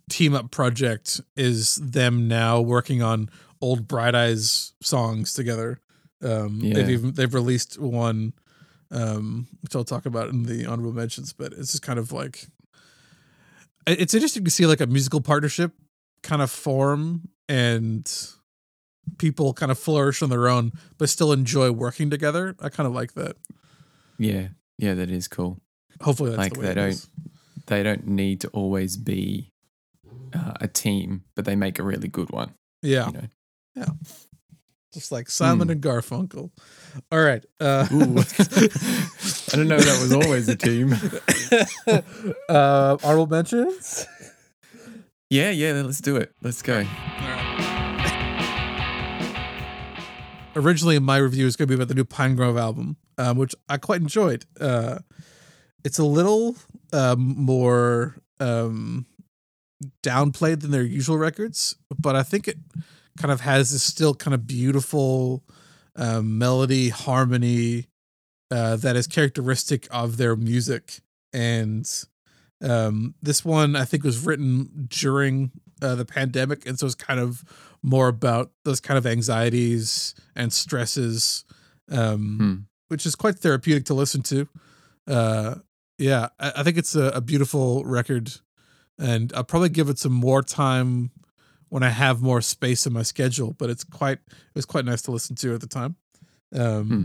team 0.10 0.34
up 0.34 0.52
project 0.52 1.22
is 1.36 1.76
them 1.76 2.28
now 2.28 2.62
working 2.62 3.02
on 3.02 3.30
old 3.64 3.88
Bright 3.88 4.16
Eyes 4.16 4.74
songs 4.82 5.34
together. 5.34 5.80
Um 6.22 6.60
Yeah. 6.62 6.74
they've 6.76 6.90
even 6.98 7.14
they've 7.14 7.34
released 7.34 7.80
one 7.80 8.34
um 8.92 9.48
which 9.62 9.76
I'll 9.76 9.84
talk 9.84 10.06
about 10.06 10.30
in 10.30 10.44
the 10.44 10.66
honorable 10.66 10.94
mentions, 10.94 11.34
but 11.34 11.54
it's 11.54 11.72
just 11.72 11.82
kind 11.84 12.00
of 12.00 12.12
like 12.12 12.48
it's 13.88 14.14
interesting 14.14 14.46
to 14.46 14.52
see 14.52 14.66
like 14.66 14.82
a 14.82 14.88
musical 14.88 15.20
partnership 15.22 15.72
kind 16.22 16.42
of 16.42 16.50
form 16.50 17.28
and 17.50 18.10
people 19.18 19.54
kind 19.54 19.72
of 19.72 19.78
flourish 19.78 20.22
on 20.22 20.30
their 20.30 20.48
own 20.48 20.72
but 20.98 21.10
still 21.10 21.32
enjoy 21.34 21.72
working 21.72 22.10
together. 22.10 22.56
I 22.62 22.70
kind 22.70 22.88
of 22.88 22.94
like 22.94 23.14
that. 23.16 23.36
yeah, 24.18 24.48
yeah, 24.78 24.94
that 24.94 25.10
is 25.10 25.28
cool. 25.28 25.60
Hopefully 26.02 26.30
that's 26.30 26.38
Like 26.40 26.54
the 26.54 26.62
they 26.62 26.74
don't- 26.74 26.90
is. 26.90 27.08
They 27.68 27.82
don't 27.82 28.08
need 28.08 28.42
to 28.42 28.50
always 28.50 28.98
be 28.98 29.52
uh, 30.34 30.54
a 30.60 30.68
team, 30.68 31.24
but 31.36 31.46
they 31.46 31.56
make 31.56 31.80
a 31.80 31.84
really 31.84 32.10
good 32.10 32.30
one. 32.30 32.54
Yeah. 32.82 33.08
You 33.08 33.14
know? 33.14 33.28
Just 34.94 35.12
like 35.12 35.30
Simon 35.30 35.68
Hmm. 35.68 35.72
and 35.72 35.82
Garfunkel. 35.82 36.52
All 37.12 37.24
right. 37.24 37.44
Uh, 37.60 37.88
I 37.90 39.56
don't 39.56 39.68
know 39.68 39.78
if 39.78 39.86
that 39.86 40.00
was 40.02 40.14
always 40.14 40.48
a 40.48 40.56
team. 40.56 40.94
uh, 42.50 42.98
honorable 43.04 43.28
mentions. 43.28 44.06
Yeah, 45.32 45.50
yeah, 45.50 45.82
let's 45.82 46.02
do 46.02 46.18
it. 46.18 46.32
Let's 46.44 46.62
go. 46.62 46.84
Originally, 50.56 51.00
my 51.00 51.18
review 51.18 51.48
is 51.48 51.56
going 51.56 51.68
to 51.68 51.72
be 51.72 51.76
about 51.76 51.88
the 51.88 51.96
new 51.96 52.04
Pinegrove 52.06 52.60
album, 52.60 52.98
um, 53.18 53.38
which 53.38 53.56
I 53.68 53.78
quite 53.78 54.02
enjoyed. 54.02 54.46
Uh, 54.62 55.00
it's 55.84 55.98
a 55.98 56.04
little 56.04 56.56
um, 56.92 57.20
more 57.36 58.18
um, 58.40 59.08
downplayed 60.04 60.62
than 60.62 60.70
their 60.70 60.84
usual 60.84 61.18
records, 61.18 61.76
but 62.00 62.16
I 62.16 62.22
think 62.22 62.48
it 62.48 62.58
kind 63.18 63.32
of 63.32 63.42
has 63.42 63.72
this 63.72 63.84
still 63.84 64.14
kind 64.14 64.34
of 64.34 64.48
beautiful 64.48 65.44
um, 65.96 66.38
melody, 66.38 66.90
harmony 66.90 67.88
uh, 68.52 68.76
that 68.78 68.96
is 68.96 69.08
characteristic 69.08 69.88
of 69.92 70.18
their 70.18 70.36
music. 70.36 71.00
And 71.32 71.90
um, 72.64 73.16
this 73.22 73.44
one, 73.44 73.76
I 73.76 73.86
think, 73.86 74.04
was 74.04 74.26
written 74.26 74.88
during 74.90 75.52
uh, 75.82 75.96
the 75.96 76.06
pandemic, 76.06 76.66
and 76.66 76.80
so 76.80 76.86
it's 76.86 76.96
kind 76.96 77.20
of 77.20 77.44
more 77.82 78.08
about 78.08 78.52
those 78.64 78.80
kind 78.80 78.98
of 78.98 79.06
anxieties 79.06 80.16
and 80.36 80.54
stresses, 80.54 81.44
um, 81.92 82.38
Hmm. 82.40 82.56
which 82.88 83.06
is 83.06 83.16
quite 83.16 83.40
therapeutic 83.40 83.86
to 83.86 83.94
listen 83.94 84.22
to. 84.24 84.48
Uh, 85.08 85.56
yeah, 85.98 86.30
I, 86.40 86.54
I 86.58 86.64
think 86.64 86.78
it's 86.78 86.96
a, 86.96 87.08
a 87.10 87.22
beautiful 87.22 87.84
record. 87.86 88.32
and 89.00 89.34
I'll 89.36 89.44
probably 89.44 89.70
give 89.70 89.90
it 89.90 90.00
some 90.00 90.14
more 90.14 90.42
time 90.44 91.12
when 91.74 91.82
I 91.82 91.90
have 91.90 92.22
more 92.22 92.40
space 92.40 92.86
in 92.86 92.94
my 92.94 93.02
schedule. 93.02 93.56
But 93.58 93.72
it's 93.72 93.84
quite 93.84 94.20
it 94.30 94.56
was 94.56 94.66
quite 94.66 94.86
nice 94.86 95.02
to 95.04 95.12
listen 95.12 95.36
to 95.38 95.56
at 95.56 95.62
the 95.62 95.68
time. 95.68 95.96
Um, 96.54 96.88
Hmm. 96.88 97.04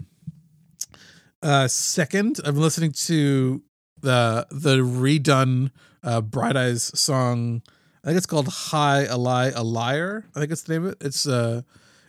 uh, 1.43 1.69
second, 1.69 2.41
I've 2.45 2.55
been 2.55 2.63
listening 2.63 2.93
to 3.07 3.63
the 4.01 4.47
the 4.51 4.77
redone 4.79 5.71
uh, 6.03 6.21
Bright 6.21 6.57
Eyes 6.57 6.91
song. 6.99 7.63
I 8.05 8.09
think 8.09 8.17
it's 8.19 8.27
called 8.27 8.49
"High 8.49 9.05
a 9.05 9.17
Lie 9.17 9.53
a 9.55 9.63
Liar." 9.63 10.27
I 10.35 10.41
think 10.41 10.53
it's 10.53 10.63
the 10.65 10.73
name 10.75 10.85
of 10.87 10.93
it. 10.93 10.99
It's 11.01 11.27
uh, 11.27 11.63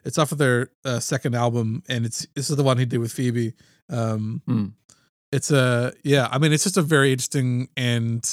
it's 0.03 0.17
off 0.17 0.31
of 0.31 0.37
their 0.37 0.71
uh, 0.83 0.99
second 0.99 1.35
album, 1.35 1.83
and 1.87 2.05
it's 2.05 2.27
this 2.35 2.49
is 2.49 2.55
the 2.57 2.63
one 2.63 2.77
he 2.77 2.85
did 2.85 2.99
with 2.99 3.11
Phoebe. 3.13 3.53
Um, 3.89 4.41
Hmm. 4.45 4.65
it's 5.31 5.49
a 5.51 5.93
yeah. 6.03 6.27
I 6.29 6.37
mean, 6.39 6.51
it's 6.51 6.63
just 6.63 6.77
a 6.77 6.81
very 6.81 7.11
interesting 7.13 7.69
and 7.77 8.23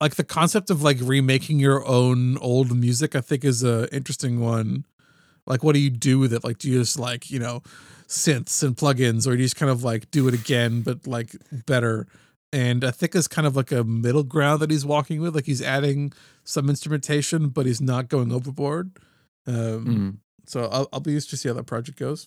like 0.00 0.14
the 0.14 0.24
concept 0.24 0.70
of 0.70 0.82
like 0.82 0.98
remaking 1.00 1.58
your 1.58 1.86
own 1.86 2.38
old 2.38 2.76
music. 2.76 3.14
I 3.14 3.20
think 3.20 3.44
is 3.44 3.62
a 3.62 3.94
interesting 3.94 4.40
one. 4.40 4.86
Like, 5.46 5.62
what 5.62 5.74
do 5.74 5.80
you 5.80 5.90
do 5.90 6.18
with 6.18 6.32
it? 6.32 6.44
Like, 6.44 6.58
do 6.58 6.70
you 6.70 6.80
just 6.80 6.98
like 6.98 7.30
you 7.30 7.38
know 7.38 7.62
synths 8.08 8.62
and 8.62 8.76
plugins, 8.76 9.26
or 9.26 9.32
do 9.32 9.38
you 9.38 9.44
just 9.44 9.56
kind 9.56 9.70
of 9.70 9.84
like 9.84 10.10
do 10.10 10.28
it 10.28 10.34
again, 10.34 10.82
but 10.82 11.06
like 11.06 11.36
better? 11.66 12.06
And 12.52 12.82
I 12.84 12.90
think 12.90 13.14
it's 13.14 13.28
kind 13.28 13.46
of 13.46 13.54
like 13.54 13.70
a 13.70 13.84
middle 13.84 14.24
ground 14.24 14.60
that 14.60 14.70
he's 14.70 14.84
walking 14.84 15.20
with. 15.20 15.36
Like 15.36 15.46
he's 15.46 15.62
adding 15.62 16.12
some 16.42 16.68
instrumentation, 16.68 17.48
but 17.48 17.64
he's 17.64 17.80
not 17.80 18.08
going 18.08 18.32
overboard. 18.32 18.96
Um, 19.46 19.86
Mm. 19.86 20.16
So 20.46 20.64
I'll, 20.64 20.88
I'll 20.92 21.00
be 21.00 21.12
used 21.12 21.30
to 21.30 21.36
see 21.36 21.48
how 21.48 21.54
that 21.54 21.66
project 21.66 21.96
goes. 21.96 22.26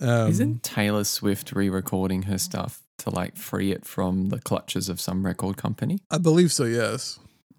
Um, 0.00 0.30
Isn't 0.30 0.62
Taylor 0.62 1.04
Swift 1.04 1.52
re-recording 1.52 2.22
her 2.22 2.38
stuff 2.38 2.80
to 3.00 3.10
like 3.10 3.36
free 3.36 3.72
it 3.72 3.84
from 3.84 4.28
the 4.28 4.40
clutches 4.40 4.88
of 4.88 5.00
some 5.00 5.24
record 5.24 5.56
company? 5.56 5.98
I 6.10 6.18
believe 6.18 6.52
so. 6.52 6.64
Yes. 6.64 7.18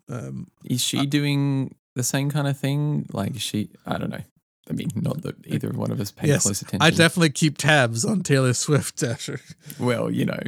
Um, 0.09 0.47
Is 0.65 0.81
she 0.81 1.05
doing 1.05 1.75
the 1.95 2.03
same 2.03 2.29
kind 2.31 2.47
of 2.47 2.57
thing? 2.57 3.07
Like 3.13 3.39
she? 3.39 3.69
I 3.85 3.97
don't 3.97 4.09
know. 4.09 4.21
I 4.69 4.73
mean, 4.73 4.89
not 4.95 5.23
that 5.23 5.35
either 5.47 5.69
one 5.69 5.91
of 5.91 5.99
us 5.99 6.11
pay 6.11 6.27
yes, 6.27 6.43
close 6.43 6.61
attention. 6.61 6.81
I 6.81 6.91
definitely 6.91 7.31
keep 7.31 7.57
tabs 7.57 8.05
on 8.05 8.21
Taylor 8.21 8.53
Swift, 8.53 8.97
Dasher. 8.99 9.41
well, 9.79 10.09
you 10.09 10.25
know, 10.25 10.39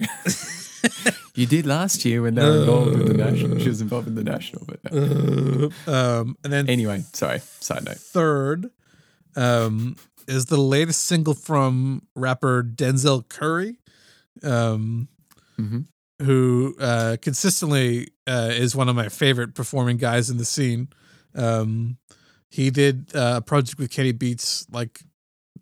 you 1.35 1.45
did 1.45 1.65
last 1.65 2.05
year 2.05 2.21
when 2.21 2.35
they 2.35 2.43
were 2.43 2.59
involved 2.59 2.97
with 2.97 3.07
the 3.07 3.13
national. 3.15 3.59
She 3.59 3.69
was 3.69 3.81
involved 3.81 4.07
in 4.07 4.15
the 4.15 4.23
national, 4.23 4.65
but 4.65 4.93
no. 4.93 5.71
um, 5.87 6.37
and 6.43 6.53
then 6.53 6.69
anyway. 6.69 7.03
Sorry. 7.13 7.39
Side 7.39 7.85
note. 7.85 7.97
third 7.97 8.69
um, 9.35 9.95
is 10.27 10.45
the 10.45 10.57
latest 10.57 11.03
single 11.03 11.33
from 11.33 12.03
rapper 12.15 12.63
Denzel 12.63 13.27
Curry, 13.27 13.77
um, 14.43 15.07
hmm 15.57 15.81
who 16.21 16.75
uh, 16.79 17.17
consistently 17.21 18.09
uh, 18.27 18.49
is 18.51 18.75
one 18.75 18.87
of 18.87 18.95
my 18.95 19.09
favorite 19.09 19.55
performing 19.55 19.97
guys 19.97 20.29
in 20.29 20.37
the 20.37 20.45
scene. 20.45 20.87
Um, 21.35 21.97
he 22.49 22.69
did 22.69 23.11
uh, 23.15 23.35
a 23.37 23.41
project 23.41 23.79
with 23.79 23.91
Kenny 23.91 24.11
Beats 24.11 24.65
like 24.71 25.01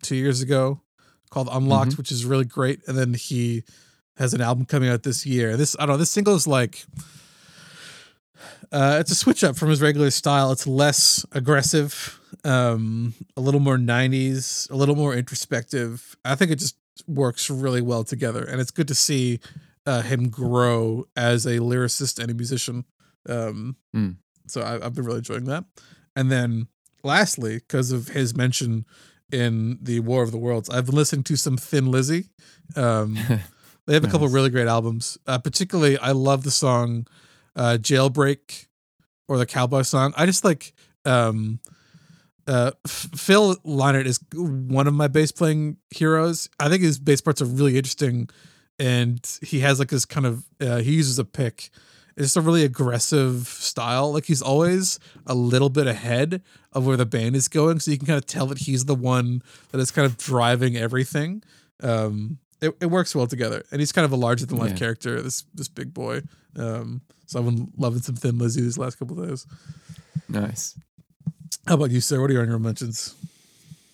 two 0.02 0.14
years 0.14 0.42
ago 0.42 0.80
called 1.30 1.48
Unlocked, 1.50 1.96
which 1.98 2.12
is 2.12 2.24
really 2.24 2.44
great. 2.44 2.80
And 2.86 2.96
then 2.96 3.14
he 3.14 3.64
has 4.18 4.34
an 4.34 4.40
album 4.40 4.66
coming 4.66 4.90
out 4.90 5.02
this 5.02 5.24
year. 5.26 5.56
This 5.56 5.74
I 5.78 5.86
don't 5.86 5.94
know. 5.94 5.98
This 5.98 6.10
single 6.10 6.34
is 6.34 6.46
like 6.46 6.84
uh, 8.70 8.98
it's 9.00 9.10
a 9.10 9.14
switch 9.14 9.42
up 9.42 9.56
from 9.56 9.70
his 9.70 9.80
regular 9.80 10.10
style. 10.10 10.52
It's 10.52 10.66
less 10.66 11.24
aggressive, 11.32 12.20
um, 12.44 13.14
a 13.36 13.40
little 13.40 13.60
more 13.60 13.78
'90s, 13.78 14.70
a 14.70 14.76
little 14.76 14.96
more 14.96 15.14
introspective. 15.14 16.16
I 16.24 16.34
think 16.34 16.50
it 16.50 16.58
just 16.58 16.76
works 17.06 17.50
really 17.50 17.80
well 17.82 18.04
together, 18.04 18.42
and 18.44 18.60
it's 18.60 18.70
good 18.70 18.88
to 18.88 18.94
see 18.94 19.40
uh, 19.86 20.02
him 20.02 20.28
grow 20.28 21.06
as 21.16 21.46
a 21.46 21.58
lyricist 21.58 22.18
and 22.20 22.30
a 22.30 22.34
musician. 22.34 22.84
Um, 23.28 23.76
Mm. 23.94 24.16
So 24.48 24.60
I, 24.60 24.84
I've 24.84 24.94
been 24.94 25.04
really 25.04 25.18
enjoying 25.18 25.44
that. 25.44 25.64
And 26.16 26.30
then, 26.30 26.66
lastly, 27.04 27.54
because 27.58 27.92
of 27.92 28.08
his 28.08 28.34
mention 28.36 28.84
in 29.30 29.78
the 29.80 30.00
War 30.00 30.22
of 30.22 30.30
the 30.32 30.38
Worlds, 30.38 30.68
I've 30.68 30.86
been 30.86 30.94
listening 30.96 31.22
to 31.24 31.36
some 31.36 31.56
Thin 31.56 31.90
Lizzy. 31.90 32.26
Um, 32.76 33.14
they 33.86 33.94
have 33.94 34.04
a 34.04 34.08
couple 34.08 34.26
Nice. 34.26 34.34
really 34.34 34.50
great 34.50 34.66
albums. 34.66 35.16
Uh, 35.26 35.38
particularly, 35.38 35.96
I 35.98 36.10
love 36.12 36.42
the 36.42 36.50
song 36.50 37.06
uh, 37.56 37.78
"Jailbreak" 37.80 38.66
or 39.28 39.38
the 39.38 39.46
Cowboy 39.46 39.82
song. 39.82 40.12
I 40.16 40.26
just 40.26 40.44
like 40.44 40.74
um, 41.04 41.60
uh, 42.46 42.72
Phil 42.86 43.56
Lynott 43.64 44.06
is 44.06 44.20
one 44.34 44.86
of 44.86 44.94
my 44.94 45.08
bass 45.08 45.32
playing 45.32 45.76
heroes. 45.90 46.48
I 46.58 46.68
think 46.68 46.82
his 46.82 46.98
bass 46.98 47.20
parts 47.20 47.40
are 47.42 47.46
really 47.46 47.76
interesting, 47.76 48.28
and 48.78 49.20
he 49.42 49.60
has 49.60 49.78
like 49.78 49.88
this 49.90 50.04
kind 50.04 50.26
of 50.26 50.44
uh, 50.60 50.78
he 50.78 50.92
uses 50.94 51.18
a 51.18 51.24
pick. 51.24 51.70
It's 52.16 52.36
a 52.36 52.42
really 52.42 52.62
aggressive 52.64 53.46
style. 53.48 54.12
Like 54.12 54.26
he's 54.26 54.42
always 54.42 54.98
a 55.26 55.34
little 55.34 55.70
bit 55.70 55.86
ahead 55.86 56.42
of 56.72 56.86
where 56.86 56.96
the 56.96 57.06
band 57.06 57.36
is 57.36 57.48
going, 57.48 57.80
so 57.80 57.90
you 57.90 57.96
can 57.98 58.06
kind 58.06 58.18
of 58.18 58.26
tell 58.26 58.46
that 58.46 58.58
he's 58.58 58.84
the 58.84 58.94
one 58.94 59.42
that 59.70 59.78
is 59.80 59.90
kind 59.90 60.04
of 60.06 60.18
driving 60.18 60.76
everything. 60.76 61.42
Um, 61.82 62.38
it, 62.60 62.76
it 62.80 62.86
works 62.86 63.14
well 63.14 63.26
together, 63.26 63.62
and 63.72 63.80
he's 63.80 63.92
kind 63.92 64.04
of 64.04 64.12
a 64.12 64.16
larger 64.16 64.46
than 64.46 64.58
life 64.58 64.72
Yeah. 64.72 64.76
character. 64.76 65.22
This 65.22 65.44
this 65.54 65.68
big 65.68 65.94
boy. 65.94 66.22
Um, 66.56 67.00
so 67.26 67.38
I've 67.38 67.46
been 67.46 67.72
loving 67.78 68.02
some 68.02 68.14
Thin 68.14 68.36
Lizzy 68.38 68.60
these 68.60 68.76
last 68.76 68.98
couple 68.98 69.18
of 69.20 69.28
days. 69.28 69.46
Nice. 70.28 70.78
How 71.66 71.74
about 71.74 71.90
you, 71.90 72.00
sir? 72.00 72.20
What 72.20 72.30
are 72.30 72.32
your 72.32 72.42
honorable 72.42 72.64
mentions? 72.64 73.14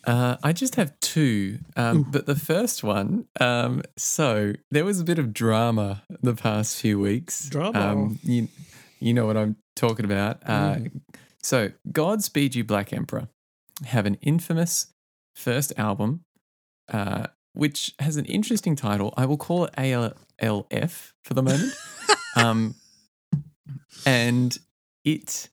Uh, 0.06 0.36
I 0.42 0.52
just 0.54 0.76
have 0.76 0.98
two, 1.00 1.58
um, 1.76 2.02
but 2.10 2.24
the 2.24 2.34
first 2.34 2.82
one. 2.82 3.26
Um, 3.40 3.82
so 3.96 4.54
there 4.70 4.84
was 4.84 5.00
a 5.00 5.04
bit 5.04 5.18
of 5.18 5.34
drama 5.34 6.02
the 6.22 6.34
past 6.34 6.80
few 6.80 6.98
weeks. 6.98 7.48
Drama. 7.50 7.78
Um, 7.78 8.18
you, 8.22 8.48
you 9.00 9.12
know 9.12 9.26
what 9.26 9.36
I'm 9.36 9.56
talking 9.76 10.04
about. 10.04 10.42
Uh, 10.46 10.76
Mm. 10.76 11.00
So 11.42 11.70
Godspeed 11.92 12.54
You 12.54 12.64
Black 12.64 12.92
Emperor 12.92 13.28
have 13.84 14.06
an 14.06 14.16
infamous 14.22 14.88
first 15.34 15.72
album, 15.78 16.24
uh, 16.92 17.28
which 17.52 17.94
has 18.00 18.16
an 18.16 18.24
interesting 18.24 18.76
title. 18.76 19.14
I 19.16 19.24
will 19.26 19.36
call 19.36 19.64
it 19.64 19.74
ALF 20.40 21.14
for 21.24 21.34
the 21.34 21.42
moment. 21.42 21.72
um, 22.36 22.74
and 24.04 24.58
it 25.04 25.48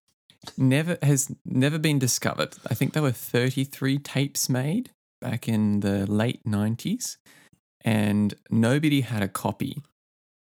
never 0.58 0.98
has 1.02 1.34
never 1.46 1.78
been 1.78 2.00
discovered. 2.00 2.56
I 2.70 2.74
think 2.74 2.94
there 2.94 3.04
were 3.04 3.12
33 3.12 4.00
tapes 4.00 4.50
made 4.50 4.92
back 5.22 5.48
in 5.48 5.80
the 5.80 6.06
late 6.10 6.44
90s, 6.46 7.18
and 7.84 8.34
nobody 8.50 9.02
had 9.02 9.24
a 9.24 9.28
copy 9.28 9.82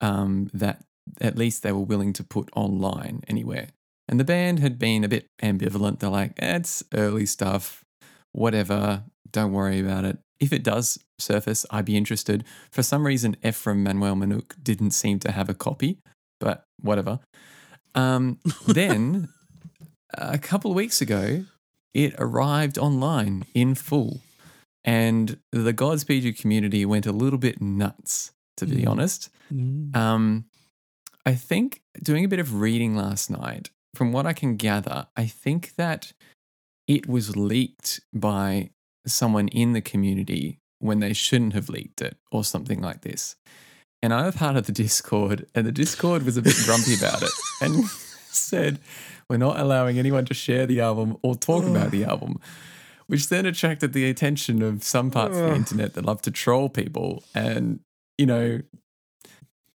um, 0.01 0.49
that 0.53 0.83
at 1.21 1.37
least 1.37 1.63
they 1.63 1.71
were 1.71 1.79
willing 1.79 2.13
to 2.13 2.23
put 2.23 2.49
online 2.55 3.23
anywhere. 3.27 3.67
And 4.07 4.19
the 4.19 4.23
band 4.23 4.59
had 4.59 4.77
been 4.77 5.03
a 5.03 5.07
bit 5.07 5.27
ambivalent. 5.41 5.99
They're 5.99 6.09
like, 6.09 6.33
eh, 6.37 6.57
it's 6.57 6.83
early 6.93 7.25
stuff, 7.25 7.83
whatever, 8.31 9.03
don't 9.31 9.53
worry 9.53 9.79
about 9.79 10.05
it. 10.05 10.17
If 10.39 10.51
it 10.53 10.63
does 10.63 10.99
surface, 11.17 11.65
I'd 11.71 11.85
be 11.85 11.97
interested. 11.97 12.43
For 12.71 12.83
some 12.83 13.05
reason, 13.05 13.37
Efrim 13.43 13.77
Manuel 13.77 14.15
Menuck 14.15 14.53
didn't 14.61 14.91
seem 14.91 15.19
to 15.19 15.31
have 15.31 15.49
a 15.49 15.53
copy, 15.53 15.99
but 16.39 16.63
whatever. 16.81 17.19
Um, 17.95 18.39
then 18.67 19.29
a 20.13 20.37
couple 20.37 20.71
of 20.71 20.75
weeks 20.75 21.01
ago, 21.01 21.45
it 21.93 22.13
arrived 22.17 22.77
online 22.77 23.45
in 23.53 23.75
full, 23.75 24.21
and 24.83 25.37
the 25.51 25.73
Godspeed 25.73 26.23
You 26.23 26.33
community 26.33 26.85
went 26.85 27.05
a 27.05 27.11
little 27.11 27.39
bit 27.39 27.61
nuts, 27.61 28.31
to 28.57 28.65
be 28.65 28.83
Mm. 28.83 28.87
honest. 28.89 29.29
Um, 29.93 30.45
I 31.25 31.35
think 31.35 31.81
doing 32.03 32.25
a 32.25 32.27
bit 32.27 32.39
of 32.39 32.55
reading 32.55 32.95
last 32.95 33.29
night, 33.29 33.69
from 33.95 34.11
what 34.11 34.25
I 34.25 34.33
can 34.33 34.57
gather, 34.57 35.07
I 35.15 35.25
think 35.25 35.75
that 35.75 36.13
it 36.87 37.07
was 37.07 37.35
leaked 37.35 38.01
by 38.13 38.69
someone 39.07 39.47
in 39.47 39.73
the 39.73 39.81
community 39.81 40.59
when 40.79 40.99
they 40.99 41.13
shouldn't 41.13 41.53
have 41.53 41.69
leaked 41.69 42.01
it 42.01 42.17
or 42.31 42.43
something 42.43 42.81
like 42.81 43.01
this. 43.01 43.35
And 44.03 44.13
I 44.13 44.25
was 44.25 44.35
part 44.35 44.55
of 44.57 44.65
the 44.65 44.71
Discord, 44.83 45.47
and 45.55 45.65
the 45.65 45.71
Discord 45.71 46.23
was 46.23 46.37
a 46.37 46.41
bit 46.41 46.55
grumpy 46.65 46.93
about 46.95 47.23
it 47.23 47.31
and 47.61 47.85
said, 48.29 48.79
We're 49.29 49.37
not 49.37 49.59
allowing 49.59 49.97
anyone 49.97 50.25
to 50.25 50.33
share 50.33 50.65
the 50.65 50.81
album 50.81 51.17
or 51.23 51.35
talk 51.35 51.63
about 51.65 51.91
the 51.91 52.05
album, 52.05 52.39
which 53.07 53.29
then 53.29 53.45
attracted 53.45 53.93
the 53.93 54.09
attention 54.09 54.61
of 54.61 54.83
some 54.83 55.09
parts 55.09 55.37
of 55.37 55.49
the 55.49 55.55
internet 55.55 55.93
that 55.95 56.05
love 56.05 56.21
to 56.23 56.31
troll 56.31 56.69
people. 56.69 57.23
And, 57.33 57.79
you 58.17 58.27
know, 58.27 58.61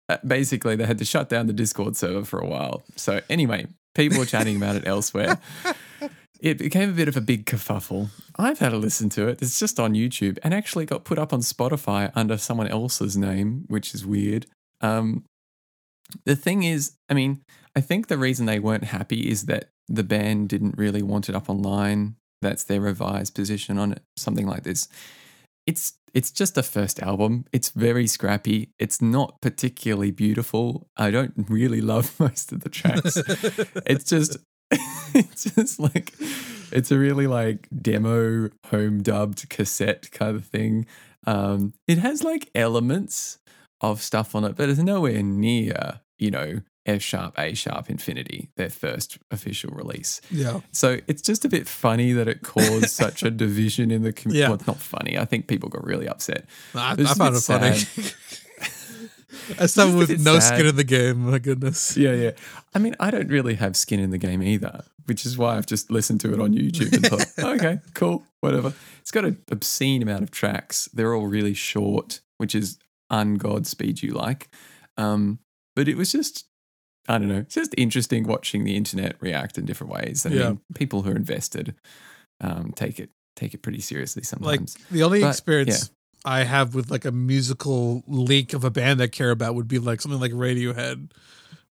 uh, 0.08 0.18
basically 0.26 0.76
they 0.76 0.86
had 0.86 0.98
to 0.98 1.04
shut 1.04 1.28
down 1.28 1.46
the 1.46 1.52
Discord 1.52 1.96
server 1.96 2.24
for 2.24 2.38
a 2.38 2.46
while. 2.46 2.82
So, 2.96 3.20
anyway, 3.28 3.66
people 3.94 4.18
were 4.18 4.26
chatting 4.26 4.56
about 4.56 4.76
it 4.76 4.86
elsewhere. 4.86 5.38
It 6.40 6.56
became 6.56 6.88
a 6.88 6.92
bit 6.92 7.06
of 7.06 7.18
a 7.18 7.20
big 7.20 7.44
kerfuffle. 7.44 8.08
I've 8.36 8.60
had 8.60 8.72
a 8.72 8.78
listen 8.78 9.10
to 9.10 9.28
it. 9.28 9.42
It's 9.42 9.58
just 9.58 9.78
on 9.78 9.92
YouTube 9.92 10.38
and 10.42 10.54
actually 10.54 10.86
got 10.86 11.04
put 11.04 11.18
up 11.18 11.34
on 11.34 11.40
Spotify 11.40 12.10
under 12.14 12.38
someone 12.38 12.66
else's 12.66 13.14
name, 13.14 13.64
which 13.68 13.94
is 13.94 14.06
weird. 14.06 14.46
Um, 14.80 15.24
the 16.24 16.34
thing 16.34 16.62
is, 16.62 16.92
I 17.10 17.14
mean, 17.14 17.42
I 17.80 17.82
think 17.82 18.08
the 18.08 18.18
reason 18.18 18.44
they 18.44 18.58
weren't 18.58 18.84
happy 18.84 19.30
is 19.30 19.46
that 19.46 19.70
the 19.88 20.04
band 20.04 20.50
didn't 20.50 20.76
really 20.76 21.00
want 21.00 21.30
it 21.30 21.34
up 21.34 21.48
online. 21.48 22.16
That's 22.42 22.62
their 22.62 22.82
revised 22.82 23.34
position 23.34 23.78
on 23.78 23.92
it, 23.92 24.02
something 24.18 24.46
like 24.46 24.64
this. 24.64 24.86
it's 25.66 25.94
it's 26.12 26.30
just 26.30 26.58
a 26.58 26.62
first 26.62 27.00
album. 27.00 27.46
It's 27.54 27.70
very 27.70 28.06
scrappy. 28.06 28.68
It's 28.78 29.00
not 29.00 29.40
particularly 29.40 30.10
beautiful. 30.10 30.88
I 30.94 31.10
don't 31.10 31.32
really 31.48 31.80
love 31.94 32.20
most 32.20 32.52
of 32.52 32.60
the 32.60 32.68
tracks. 32.68 33.16
it's 33.86 34.04
just 34.04 34.36
it's 35.14 35.44
just 35.54 35.80
like 35.80 36.12
it's 36.70 36.90
a 36.90 36.98
really 36.98 37.26
like 37.26 37.66
demo 37.80 38.50
home 38.66 39.02
dubbed 39.02 39.48
cassette 39.48 40.10
kind 40.10 40.36
of 40.36 40.44
thing. 40.44 40.84
Um, 41.26 41.72
it 41.88 41.96
has 41.96 42.22
like 42.24 42.50
elements 42.54 43.38
of 43.80 44.02
stuff 44.02 44.34
on 44.34 44.44
it, 44.44 44.54
but 44.54 44.68
it's 44.68 44.80
nowhere 44.80 45.22
near, 45.22 46.02
you 46.18 46.30
know, 46.30 46.60
F 46.86 47.02
sharp, 47.02 47.38
A 47.38 47.54
sharp 47.54 47.90
Infinity, 47.90 48.50
their 48.56 48.70
first 48.70 49.18
official 49.30 49.70
release. 49.70 50.20
Yeah. 50.30 50.60
So 50.72 50.98
it's 51.06 51.22
just 51.22 51.44
a 51.44 51.48
bit 51.48 51.68
funny 51.68 52.12
that 52.12 52.26
it 52.26 52.42
caused 52.42 52.88
such 52.88 53.22
a 53.22 53.30
division 53.30 53.90
in 53.90 54.02
the 54.02 54.12
community. 54.12 54.40
Yeah. 54.40 54.48
Well, 54.48 54.54
it's 54.56 54.66
not 54.66 54.78
funny. 54.78 55.18
I 55.18 55.24
think 55.24 55.46
people 55.46 55.68
got 55.68 55.84
really 55.84 56.08
upset. 56.08 56.46
I, 56.74 56.92
I 56.92 57.04
found 57.14 57.36
it 57.36 57.40
funny. 57.40 57.82
As 59.58 59.72
someone 59.72 59.98
with 59.98 60.24
no 60.24 60.38
sad. 60.38 60.54
skin 60.54 60.66
in 60.66 60.76
the 60.76 60.84
game, 60.84 61.30
my 61.30 61.38
goodness. 61.38 61.96
Yeah, 61.96 62.14
yeah. 62.14 62.32
I 62.74 62.78
mean, 62.78 62.96
I 63.00 63.10
don't 63.10 63.28
really 63.28 63.54
have 63.54 63.76
skin 63.76 64.00
in 64.00 64.10
the 64.10 64.18
game 64.18 64.42
either, 64.42 64.84
which 65.06 65.26
is 65.26 65.36
why 65.36 65.56
I've 65.56 65.66
just 65.66 65.90
listened 65.90 66.20
to 66.22 66.32
it 66.32 66.40
on 66.40 66.52
YouTube 66.52 66.92
and 66.92 67.06
thought, 67.06 67.26
okay, 67.56 67.80
cool, 67.94 68.24
whatever. 68.40 68.72
It's 69.00 69.10
got 69.10 69.24
an 69.24 69.42
obscene 69.50 70.02
amount 70.02 70.22
of 70.22 70.30
tracks. 70.30 70.88
They're 70.92 71.14
all 71.14 71.26
really 71.26 71.54
short, 71.54 72.20
which 72.38 72.54
is 72.54 72.78
ungod 73.10 73.66
speed 73.66 74.02
you 74.02 74.12
like. 74.12 74.48
Um, 74.96 75.38
but 75.74 75.88
it 75.88 75.96
was 75.96 76.12
just, 76.12 76.46
I 77.08 77.18
don't 77.18 77.28
know, 77.28 77.38
it's 77.38 77.54
just 77.54 77.74
interesting 77.76 78.26
watching 78.26 78.64
the 78.64 78.76
internet 78.76 79.16
react 79.20 79.58
in 79.58 79.64
different 79.64 79.92
ways. 79.92 80.24
I 80.26 80.30
Yeah. 80.30 80.48
mean, 80.50 80.60
people 80.74 81.02
who 81.02 81.10
are 81.10 81.16
invested 81.16 81.74
um, 82.40 82.72
take 82.74 82.98
it 82.98 83.10
take 83.36 83.54
it 83.54 83.62
pretty 83.62 83.80
seriously 83.80 84.22
sometimes. 84.22 84.76
Like 84.78 84.88
the 84.90 85.02
only 85.02 85.20
But, 85.20 85.28
experience 85.30 85.90
I 86.24 86.44
have 86.44 86.74
with 86.74 86.90
like 86.90 87.04
a 87.06 87.10
musical 87.12 88.02
leak 88.06 88.52
of 88.52 88.64
a 88.64 88.70
band 88.70 89.00
I 89.00 89.06
care 89.06 89.30
about 89.30 89.54
would 89.54 89.68
be 89.68 89.78
like 89.78 90.00
something 90.02 90.20
like 90.20 90.32
Radiohead, 90.32 91.10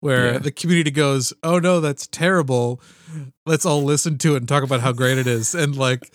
where 0.00 0.32
Yeah. 0.34 0.38
the 0.38 0.50
community 0.50 0.90
goes, 0.90 1.32
"Oh 1.42 1.58
no, 1.58 1.80
that's 1.80 2.06
terrible. 2.06 2.80
Let's 3.44 3.66
all 3.66 3.82
listen 3.82 4.16
to 4.18 4.34
it 4.34 4.38
and 4.38 4.48
talk 4.48 4.62
about 4.62 4.80
how 4.80 4.92
great 4.92 5.18
it 5.18 5.26
is," 5.26 5.54
and 5.54 5.76
like 5.76 6.10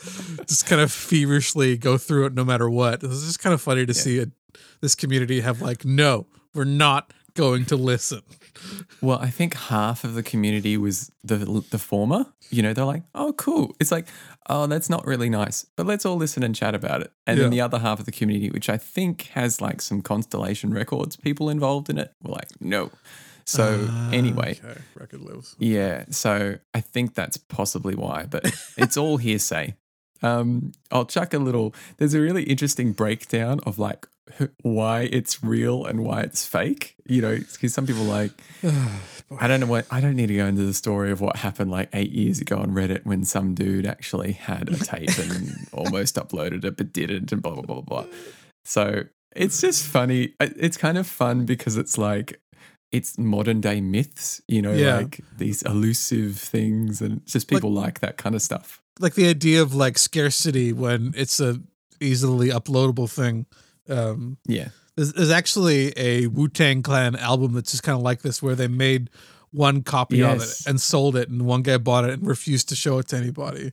just 0.47 0.65
kind 0.65 0.81
of 0.81 0.91
feverishly 0.91 1.77
go 1.77 1.97
through 1.97 2.25
it 2.27 2.33
no 2.33 2.43
matter 2.45 2.69
what. 2.69 3.03
It's 3.03 3.25
just 3.25 3.39
kind 3.39 3.53
of 3.53 3.61
funny 3.61 3.85
to 3.85 3.93
Yeah. 3.93 4.01
see 4.01 4.17
it. 4.19 4.31
This 4.81 4.95
community 4.95 5.41
have 5.41 5.61
like, 5.61 5.83
no, 5.85 6.25
we're 6.55 6.63
not 6.63 7.13
going 7.35 7.65
to 7.65 7.75
listen. 7.75 8.21
Well, 9.01 9.17
I 9.19 9.29
think 9.29 9.55
half 9.55 10.03
of 10.03 10.13
the 10.13 10.23
community 10.23 10.77
was 10.77 11.11
the 11.23 11.37
the 11.69 11.79
former. 11.79 12.27
You 12.49 12.61
know, 12.61 12.73
they're 12.73 12.85
like, 12.85 13.03
"Oh, 13.15 13.33
cool." 13.33 13.75
It's 13.79 13.91
like, 13.91 14.07
"Oh, 14.47 14.67
that's 14.67 14.89
not 14.89 15.05
really 15.05 15.29
nice," 15.29 15.65
but 15.75 15.85
let's 15.85 16.05
all 16.05 16.15
listen 16.17 16.43
and 16.43 16.55
chat 16.55 16.75
about 16.75 17.01
it. 17.01 17.11
And 17.25 17.39
then 17.39 17.49
the 17.49 17.61
other 17.61 17.79
half 17.79 17.99
of 17.99 18.05
the 18.05 18.11
community, 18.11 18.49
which 18.51 18.69
I 18.69 18.77
think 18.77 19.23
has 19.33 19.59
like 19.61 19.81
some 19.81 20.01
Constellation 20.01 20.73
Records 20.73 21.15
people 21.15 21.49
involved 21.49 21.89
in 21.89 21.97
it, 21.97 22.13
were 22.23 22.31
like, 22.33 22.49
"No." 22.61 22.91
So 23.45 23.87
Ah, 23.89 24.11
anyway, 24.11 24.57
okay. 24.63 24.79
record 24.95 25.21
lives. 25.21 25.55
yeah. 25.59 26.05
So 26.11 26.59
I 26.73 26.79
think 26.79 27.13
that's 27.15 27.35
possibly 27.37 27.93
why, 27.95 28.25
but 28.29 28.45
it's 28.77 28.95
all 28.95 29.17
hearsay. 29.17 29.75
Um, 30.21 30.71
I'll 30.91 31.05
chuck 31.05 31.33
a 31.33 31.39
little. 31.39 31.75
There's 31.97 32.13
a 32.13 32.21
really 32.21 32.43
interesting 32.43 32.93
breakdown 32.93 33.59
of 33.65 33.77
like 33.79 34.07
why 34.61 35.01
it's 35.11 35.43
real 35.43 35.85
and 35.85 36.03
why 36.03 36.21
it's 36.21 36.45
fake. 36.45 36.95
You 37.07 37.21
know, 37.21 37.35
because 37.37 37.73
some 37.73 37.85
people 37.87 38.03
like. 38.03 38.31
I 39.39 39.47
don't 39.47 39.59
know 39.59 39.65
what 39.65 39.87
I 39.89 39.99
don't 39.99 40.15
need 40.15 40.27
to 40.27 40.35
go 40.35 40.45
into 40.45 40.63
the 40.63 40.73
story 40.75 41.09
of 41.11 41.19
what 41.19 41.37
happened 41.37 41.71
like 41.71 41.89
eight 41.93 42.11
years 42.11 42.39
ago 42.39 42.57
on 42.57 42.71
Reddit 42.71 43.03
when 43.03 43.25
some 43.25 43.55
dude 43.55 43.87
actually 43.87 44.33
had 44.33 44.69
a 44.69 44.75
tape 44.77 45.17
and 45.17 45.67
almost 45.73 46.15
uploaded 46.17 46.63
it 46.65 46.77
but 46.77 46.93
didn't 46.93 47.31
and 47.31 47.41
blah 47.41 47.53
blah 47.53 47.63
blah 47.63 47.81
blah. 47.81 48.01
blah. 48.03 48.11
So 48.63 49.05
it's 49.35 49.59
just 49.59 49.85
funny. 49.87 50.35
It's 50.39 50.77
kind 50.77 50.99
of 50.99 51.07
fun 51.07 51.45
because 51.45 51.77
it's 51.77 51.97
like 51.97 52.39
it's 52.91 53.17
modern 53.17 53.59
day 53.59 53.81
myths, 53.81 54.39
you 54.47 54.61
know, 54.61 54.71
Yeah. 54.73 54.97
like 54.97 55.21
these 55.37 55.63
elusive 55.63 56.37
things, 56.37 57.01
and 57.01 57.25
just 57.25 57.47
people 57.47 57.71
like, 57.71 58.01
that 58.01 58.17
kind 58.17 58.35
of 58.35 58.41
stuff. 58.43 58.83
like 58.99 59.15
the 59.15 59.27
idea 59.27 59.63
of 59.63 59.73
like 59.73 59.97
scarcity 59.97 60.73
when 60.73 61.11
it's 61.17 61.39
a 61.39 61.59
easily 61.99 62.49
uploadable 62.49 63.09
thing. 63.09 63.47
Um, 63.89 64.37
Yeah, 64.47 64.69
there's, 64.95 65.13
there's 65.13 65.31
actually 65.31 65.93
a 65.97 66.27
Wu 66.27 66.47
Tang 66.47 66.81
Clan 66.83 67.15
album 67.15 67.53
that's 67.53 67.71
just 67.71 67.83
kind 67.83 67.95
of 67.97 68.01
like 68.03 68.21
this, 68.21 68.41
where 68.41 68.55
they 68.55 68.67
made 68.67 69.09
one 69.51 69.83
copy 69.83 70.23
of 70.23 70.41
it 70.41 70.55
and 70.67 70.79
sold 70.81 71.15
it, 71.15 71.29
and 71.29 71.43
one 71.45 71.61
guy 71.61 71.77
bought 71.77 72.05
it 72.05 72.11
and 72.11 72.27
refused 72.27 72.69
to 72.69 72.75
show 72.75 72.97
it 72.99 73.07
to 73.09 73.15
anybody. 73.17 73.71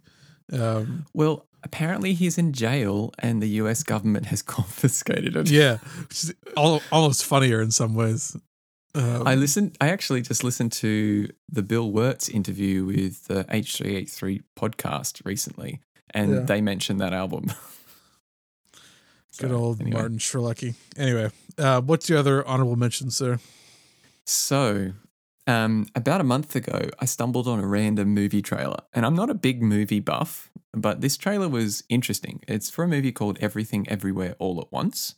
Um, 0.52 1.06
Well, 1.14 1.46
apparently 1.62 2.12
he's 2.14 2.36
in 2.38 2.52
jail, 2.52 3.12
and 3.18 3.42
the 3.42 3.48
U.S. 3.62 3.82
government 3.82 4.26
has 4.26 4.42
confiscated 4.58 5.36
it. 5.36 5.50
yeah, 5.50 5.78
which 6.08 6.24
is 6.24 6.34
al- 6.56 6.82
almost 6.92 7.24
funnier 7.24 7.60
in 7.62 7.70
some 7.70 7.94
ways. 7.94 8.36
Um, 8.94 9.26
I 9.26 9.36
listened. 9.36 9.76
I 9.80 9.88
actually 9.90 10.20
just 10.22 10.42
listened 10.42 10.72
to 10.72 11.28
the 11.48 11.62
Bill 11.62 11.92
Wurtz 11.92 12.28
interview 12.28 12.84
with 12.84 13.26
the 13.28 13.44
H3H3 13.44 14.42
podcast 14.58 15.24
recently, 15.24 15.80
and 16.12 16.32
Yeah. 16.34 16.40
they 16.40 16.60
mentioned 16.60 17.00
that 17.00 17.12
album. 17.12 17.52
good 19.40 19.52
old 19.52 19.80
anyway. 19.80 19.98
Martin 19.98 20.18
Shkreli. 20.18 20.74
Anyway, 20.96 21.30
uh, 21.58 21.80
what's 21.80 22.08
your 22.08 22.18
other 22.18 22.46
honorable 22.46 22.76
mention, 22.76 23.10
sir? 23.10 23.38
So, 24.26 24.92
um, 25.46 25.86
about 25.94 26.20
a 26.20 26.24
month 26.24 26.54
ago, 26.54 26.88
I 26.98 27.04
stumbled 27.04 27.48
on 27.48 27.58
a 27.58 27.66
random 27.66 28.08
movie 28.08 28.42
trailer, 28.42 28.80
and 28.92 29.04
I'm 29.04 29.14
not 29.14 29.30
a 29.30 29.34
big 29.34 29.62
movie 29.62 30.00
buff, 30.00 30.50
but 30.72 31.00
this 31.00 31.16
trailer 31.16 31.48
was 31.48 31.82
interesting. 31.88 32.40
It's 32.46 32.70
for 32.70 32.84
a 32.84 32.88
movie 32.88 33.12
called 33.12 33.38
Everything 33.40 33.88
Everywhere 33.88 34.36
All 34.38 34.60
at 34.60 34.70
Once, 34.70 35.16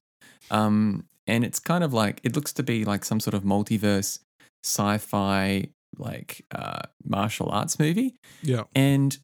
um, 0.50 1.04
and 1.26 1.44
it's 1.44 1.58
kind 1.58 1.84
of 1.84 1.92
like 1.92 2.20
it 2.22 2.34
looks 2.34 2.52
to 2.54 2.62
be 2.62 2.84
like 2.84 3.04
some 3.04 3.20
sort 3.20 3.34
of 3.34 3.42
multiverse 3.42 4.20
sci-fi 4.64 5.68
like 5.98 6.44
uh, 6.52 6.82
martial 7.04 7.50
arts 7.50 7.78
movie. 7.78 8.14
Yeah, 8.42 8.64
And 8.74 9.18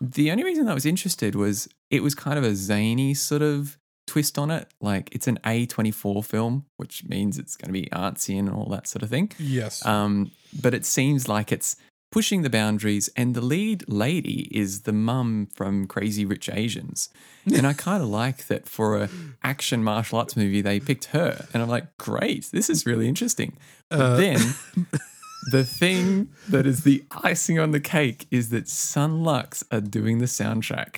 the 0.00 0.32
only 0.32 0.42
reason 0.42 0.68
I 0.68 0.74
was 0.74 0.84
interested 0.84 1.36
was 1.36 1.68
it 1.90 2.02
was 2.02 2.14
kind 2.14 2.38
of 2.38 2.44
a 2.44 2.56
zany 2.56 3.14
sort 3.14 3.42
of 3.42 3.78
twist 4.12 4.38
on 4.38 4.50
it. 4.50 4.66
Like 4.80 5.08
it's 5.16 5.26
an 5.32 5.38
A24 5.44 6.24
film, 6.24 6.54
which 6.80 7.04
means 7.04 7.38
it's 7.38 7.56
going 7.56 7.68
to 7.72 7.80
be 7.80 7.88
artsy 7.90 8.38
and 8.38 8.48
all 8.50 8.68
that 8.70 8.86
sort 8.86 9.02
of 9.02 9.08
thing. 9.10 9.26
yes, 9.38 9.84
Um, 9.86 10.30
but 10.64 10.72
it 10.74 10.84
seems 10.84 11.28
like 11.28 11.50
it's 11.56 11.76
pushing 12.10 12.42
the 12.42 12.50
boundaries. 12.50 13.08
And 13.16 13.34
the 13.34 13.40
lead 13.40 13.84
lady 13.88 14.40
is 14.62 14.82
the 14.82 14.92
mum 14.92 15.48
from 15.56 15.86
Crazy 15.86 16.24
Rich 16.26 16.48
Asians. 16.52 17.08
And 17.56 17.66
I 17.66 17.72
kind 17.72 18.02
of 18.02 18.08
like 18.08 18.46
that 18.50 18.68
for 18.68 18.88
a 19.02 19.08
action 19.42 19.82
martial 19.82 20.18
arts 20.18 20.36
movie, 20.36 20.62
they 20.62 20.78
picked 20.78 21.06
her. 21.06 21.30
And 21.52 21.62
I'm 21.62 21.68
like, 21.76 21.88
great, 21.98 22.42
this 22.52 22.68
is 22.70 22.86
really 22.86 23.08
interesting. 23.08 23.50
But 23.88 24.00
Uh, 24.00 24.16
then 24.16 24.38
the 25.50 25.64
thing 25.64 26.28
that 26.48 26.66
is 26.66 26.78
the 26.84 27.02
icing 27.30 27.58
on 27.58 27.70
the 27.72 27.80
cake 27.80 28.20
is 28.30 28.50
that 28.50 28.68
Son 28.68 29.12
Lux 29.24 29.64
are 29.72 29.80
doing 29.98 30.18
the 30.18 30.26
soundtrack. 30.40 30.94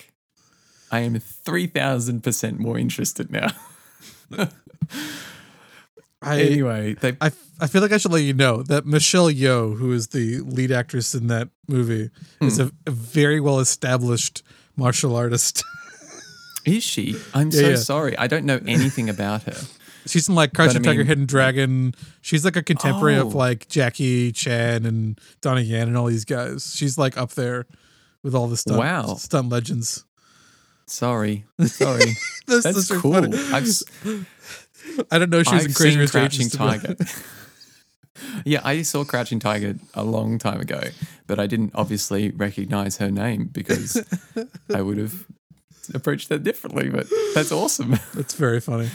I 0.95 1.01
am 1.01 1.15
3000% 1.15 2.59
more 2.59 2.79
interested 2.79 3.31
now. 3.31 3.49
I 6.23 6.41
anyway, 6.41 6.95
they 6.95 7.17
I, 7.21 7.31
I 7.61 7.67
feel 7.67 7.83
like 7.83 7.93
I 7.93 7.99
should 7.99 8.13
let 8.13 8.23
you 8.23 8.33
know 8.33 8.63
that 8.63 8.87
Michelle 8.87 9.31
Yeoh, 9.31 9.77
who 9.77 9.93
is 9.93 10.09
the 10.09 10.41
lead 10.41 10.73
actress 10.73 11.15
in 11.15 11.27
that 11.27 11.49
movie, 11.69 12.11
is 12.41 12.57
Hmm. 12.57 12.63
a, 12.63 12.71
a 12.87 12.91
very 12.91 13.41
well 13.41 13.59
established 13.61 14.43
martial 14.77 15.15
artist. 15.17 15.63
is 16.65 16.83
she? 16.83 17.17
I'm 17.35 17.51
Yeah, 17.51 17.61
so 17.61 17.69
yeah. 17.71 17.77
sorry. 17.77 18.17
I 18.19 18.27
don't 18.27 18.47
know 18.47 18.59
anything 18.67 19.11
about 19.11 19.43
her. 19.43 19.57
She's 20.07 20.29
in 20.29 20.35
like 20.35 20.55
Crouching 20.55 20.83
Tiger, 20.83 20.99
mean- 21.01 21.07
Hidden 21.09 21.27
Dragon. 21.27 21.95
She's 22.23 22.45
like 22.45 22.57
a 22.57 22.63
contemporary 22.63 23.17
of 23.19 23.35
Oh. 23.35 23.39
like 23.39 23.69
Jackie 23.69 24.33
Chan 24.33 24.87
and 24.87 25.21
Donnie 25.43 25.63
Yen 25.63 25.89
and 25.89 25.97
all 25.97 26.07
these 26.07 26.25
guys. 26.25 26.75
She's 26.75 26.97
like 26.97 27.19
up 27.19 27.33
there 27.33 27.67
with 28.23 28.35
all 28.35 28.47
the 28.49 28.57
stunt, 28.57 28.79
Wow. 28.79 29.15
stunt 29.17 29.51
legends. 29.51 30.05
Sorry. 30.87 31.45
Sorry. 31.67 32.13
That's 32.47 32.63
this 32.65 32.89
cool. 33.01 33.13
funny. 33.13 33.37
I've, 33.53 33.65
s- 33.65 33.83
I 35.11 35.19
don't 35.19 35.31
know. 35.31 35.43
She 35.43 35.55
was 35.55 35.63
I've 35.65 35.69
in 35.69 35.75
Crazy 35.75 35.91
seen 35.93 35.99
Rich 36.01 36.11
Crouching 36.11 36.47
Asians 36.47 36.53
to 36.53 36.59
be- 36.59 36.65
Tiger. 36.65 36.97
yeah, 38.45 38.61
I 38.65 38.83
saw 38.83 39.05
Crouching 39.05 39.39
Tiger 39.41 39.77
a 39.95 40.05
long 40.05 40.39
time 40.39 40.61
ago, 40.61 40.83
but 41.27 41.39
I 41.41 41.47
didn't 41.47 41.73
obviously 41.75 42.31
recognize 42.31 42.99
her 42.99 43.11
name 43.11 43.47
because 43.47 44.03
I 44.75 44.83
would 44.83 44.99
have 44.99 45.25
approached 45.95 46.29
that 46.29 46.43
differently. 46.45 46.91
But 46.91 47.07
that's 47.35 47.51
awesome. 47.53 47.99
That's 48.15 48.35
very 48.35 48.61
funny. 48.61 48.91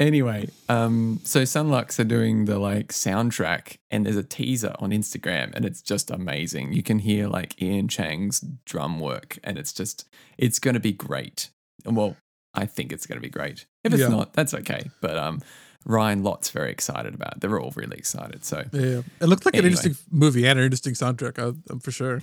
Anyway, 0.00 0.48
um, 0.70 1.20
so 1.24 1.44
Son 1.44 1.68
Lux 1.68 2.00
are 2.00 2.04
doing 2.04 2.46
the 2.46 2.58
like 2.58 2.88
soundtrack, 2.88 3.76
and 3.90 4.06
there's 4.06 4.16
a 4.16 4.22
teaser 4.22 4.74
on 4.78 4.90
Instagram, 4.92 5.54
and 5.54 5.66
it's 5.66 5.82
just 5.82 6.10
amazing. 6.10 6.72
You 6.72 6.82
can 6.82 7.00
hear 7.00 7.28
like 7.28 7.60
Ian 7.60 7.86
Chang's 7.86 8.40
drum 8.64 8.98
work, 8.98 9.38
and 9.44 9.58
it's 9.58 9.74
just 9.74 10.08
it's 10.38 10.58
going 10.58 10.72
to 10.74 10.80
be 10.80 10.92
great. 10.92 11.50
Well, 11.84 12.16
I 12.54 12.64
think 12.64 12.92
it's 12.92 13.04
going 13.06 13.18
to 13.18 13.22
be 13.22 13.28
great. 13.28 13.66
If 13.84 13.92
it's 13.92 14.00
Yeah. 14.00 14.08
not, 14.08 14.32
that's 14.32 14.54
okay. 14.54 14.90
But 15.02 15.18
um, 15.18 15.42
Ryan 15.84 16.22
Lott's 16.22 16.48
very 16.50 16.70
excited 16.70 17.14
about. 17.14 17.34
it. 17.34 17.40
They're 17.42 17.60
all 17.60 17.72
really 17.76 17.98
excited. 17.98 18.42
So 18.44 18.64
Yeah, 18.72 19.02
it 19.20 19.26
looked 19.26 19.44
like 19.44 19.54
an 19.54 19.64
interesting 19.66 19.96
movie 20.10 20.46
and 20.46 20.58
an 20.58 20.64
interesting 20.64 20.94
soundtrack. 20.94 21.38
I, 21.38 21.54
I'm 21.70 21.78
for 21.80 21.90
sure. 21.90 22.22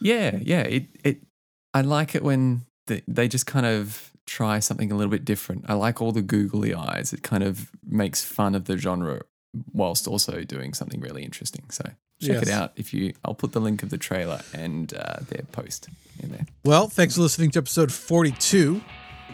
yeah, 0.00 0.38
yeah, 0.40 0.60
it 0.62 0.84
it 1.02 1.18
I 1.74 1.80
like 1.80 2.14
it 2.14 2.22
when 2.22 2.62
they, 2.86 3.02
they 3.08 3.26
just 3.26 3.46
kind 3.46 3.66
of 3.66 4.12
try 4.26 4.58
something 4.58 4.90
a 4.90 4.96
little 4.96 5.10
bit 5.10 5.24
different. 5.24 5.64
I 5.68 5.74
like 5.74 6.02
all 6.02 6.12
the 6.12 6.22
googly 6.22 6.74
eyes. 6.74 7.12
It 7.12 7.22
kind 7.22 7.42
of 7.42 7.70
makes 7.86 8.24
fun 8.24 8.54
of 8.54 8.64
the 8.64 8.76
genre 8.76 9.22
whilst 9.72 10.06
also 10.06 10.42
doing 10.42 10.74
something 10.74 11.00
really 11.00 11.22
interesting. 11.22 11.64
So 11.70 11.84
check 12.20 12.42
it 12.42 12.50
out 12.50 12.72
if 12.76 12.92
you. 12.92 13.14
I'll 13.24 13.34
put 13.34 13.52
the 13.52 13.60
link 13.60 13.82
of 13.82 13.90
the 13.90 13.98
trailer 13.98 14.40
and 14.52 14.92
uh, 14.94 15.16
their 15.28 15.42
post 15.52 15.88
in 16.22 16.30
there. 16.30 16.46
Well, 16.64 16.88
thanks 16.88 17.14
for 17.14 17.22
listening 17.22 17.50
to 17.52 17.60
episode 17.60 17.92
42 17.92 18.80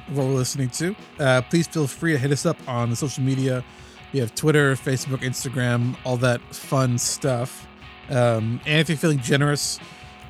of 0.08 0.16
what 0.16 0.26
we're 0.26 0.34
listening 0.34 0.70
to. 0.70 0.94
Uh, 1.18 1.42
please 1.42 1.66
feel 1.66 1.86
free 1.86 2.12
to 2.12 2.18
hit 2.18 2.30
us 2.30 2.46
up 2.46 2.56
on 2.68 2.90
the 2.90 2.96
social 2.96 3.22
media. 3.22 3.64
We 4.12 4.20
have 4.20 4.34
Twitter, 4.34 4.74
Facebook, 4.74 5.20
Instagram, 5.20 5.96
all 6.04 6.18
that 6.18 6.40
fun 6.54 6.98
stuff. 6.98 7.66
Um, 8.10 8.60
and 8.66 8.78
if 8.80 8.90
you're 8.90 8.98
feeling 8.98 9.20
generous, 9.20 9.78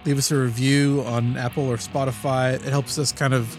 leave 0.05 0.19
us 0.19 0.31
a 0.31 0.37
review 0.37 1.03
on 1.07 1.37
Apple 1.37 1.69
or 1.69 1.79
Spotify. 1.79 2.55
It 2.55 2.63
helps 2.63 2.99
us 2.99 3.11
kind 3.11 3.35
of 3.35 3.57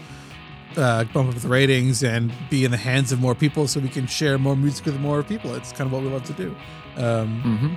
uh, 0.76 1.04
bump 1.04 1.28
up 1.34 1.34
the 1.40 1.48
ratings 1.48 2.02
and 2.02 2.32
be 2.50 2.64
in 2.64 2.70
the 2.70 2.76
hands 2.76 3.12
of 3.12 3.20
more 3.20 3.34
people 3.34 3.66
so 3.68 3.80
we 3.80 3.88
can 3.88 4.06
share 4.06 4.38
more 4.38 4.56
music 4.56 4.86
with 4.86 4.98
more 5.00 5.22
people. 5.22 5.54
It's 5.54 5.72
kind 5.72 5.86
of 5.86 5.92
what 5.92 6.02
we 6.02 6.08
love 6.08 6.24
to 6.24 6.32
do. 6.32 6.54
Um, 6.96 7.40
hmm 7.40 7.74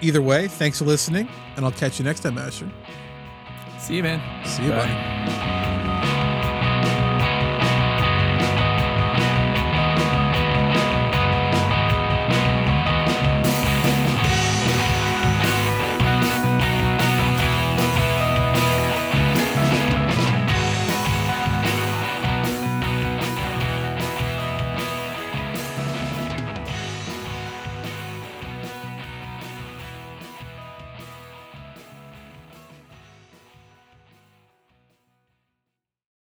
either 0.00 0.22
way, 0.22 0.46
thanks 0.46 0.78
for 0.78 0.84
listening, 0.84 1.28
and 1.56 1.64
I'll 1.64 1.72
catch 1.72 1.98
you 1.98 2.04
next 2.04 2.20
time, 2.20 2.38
Asher. 2.38 2.70
See 3.80 3.96
you, 3.96 4.04
man. 4.04 4.20
See 4.46 4.62
you, 4.62 4.70
Bye. 4.70 4.76
buddy. 4.76 6.17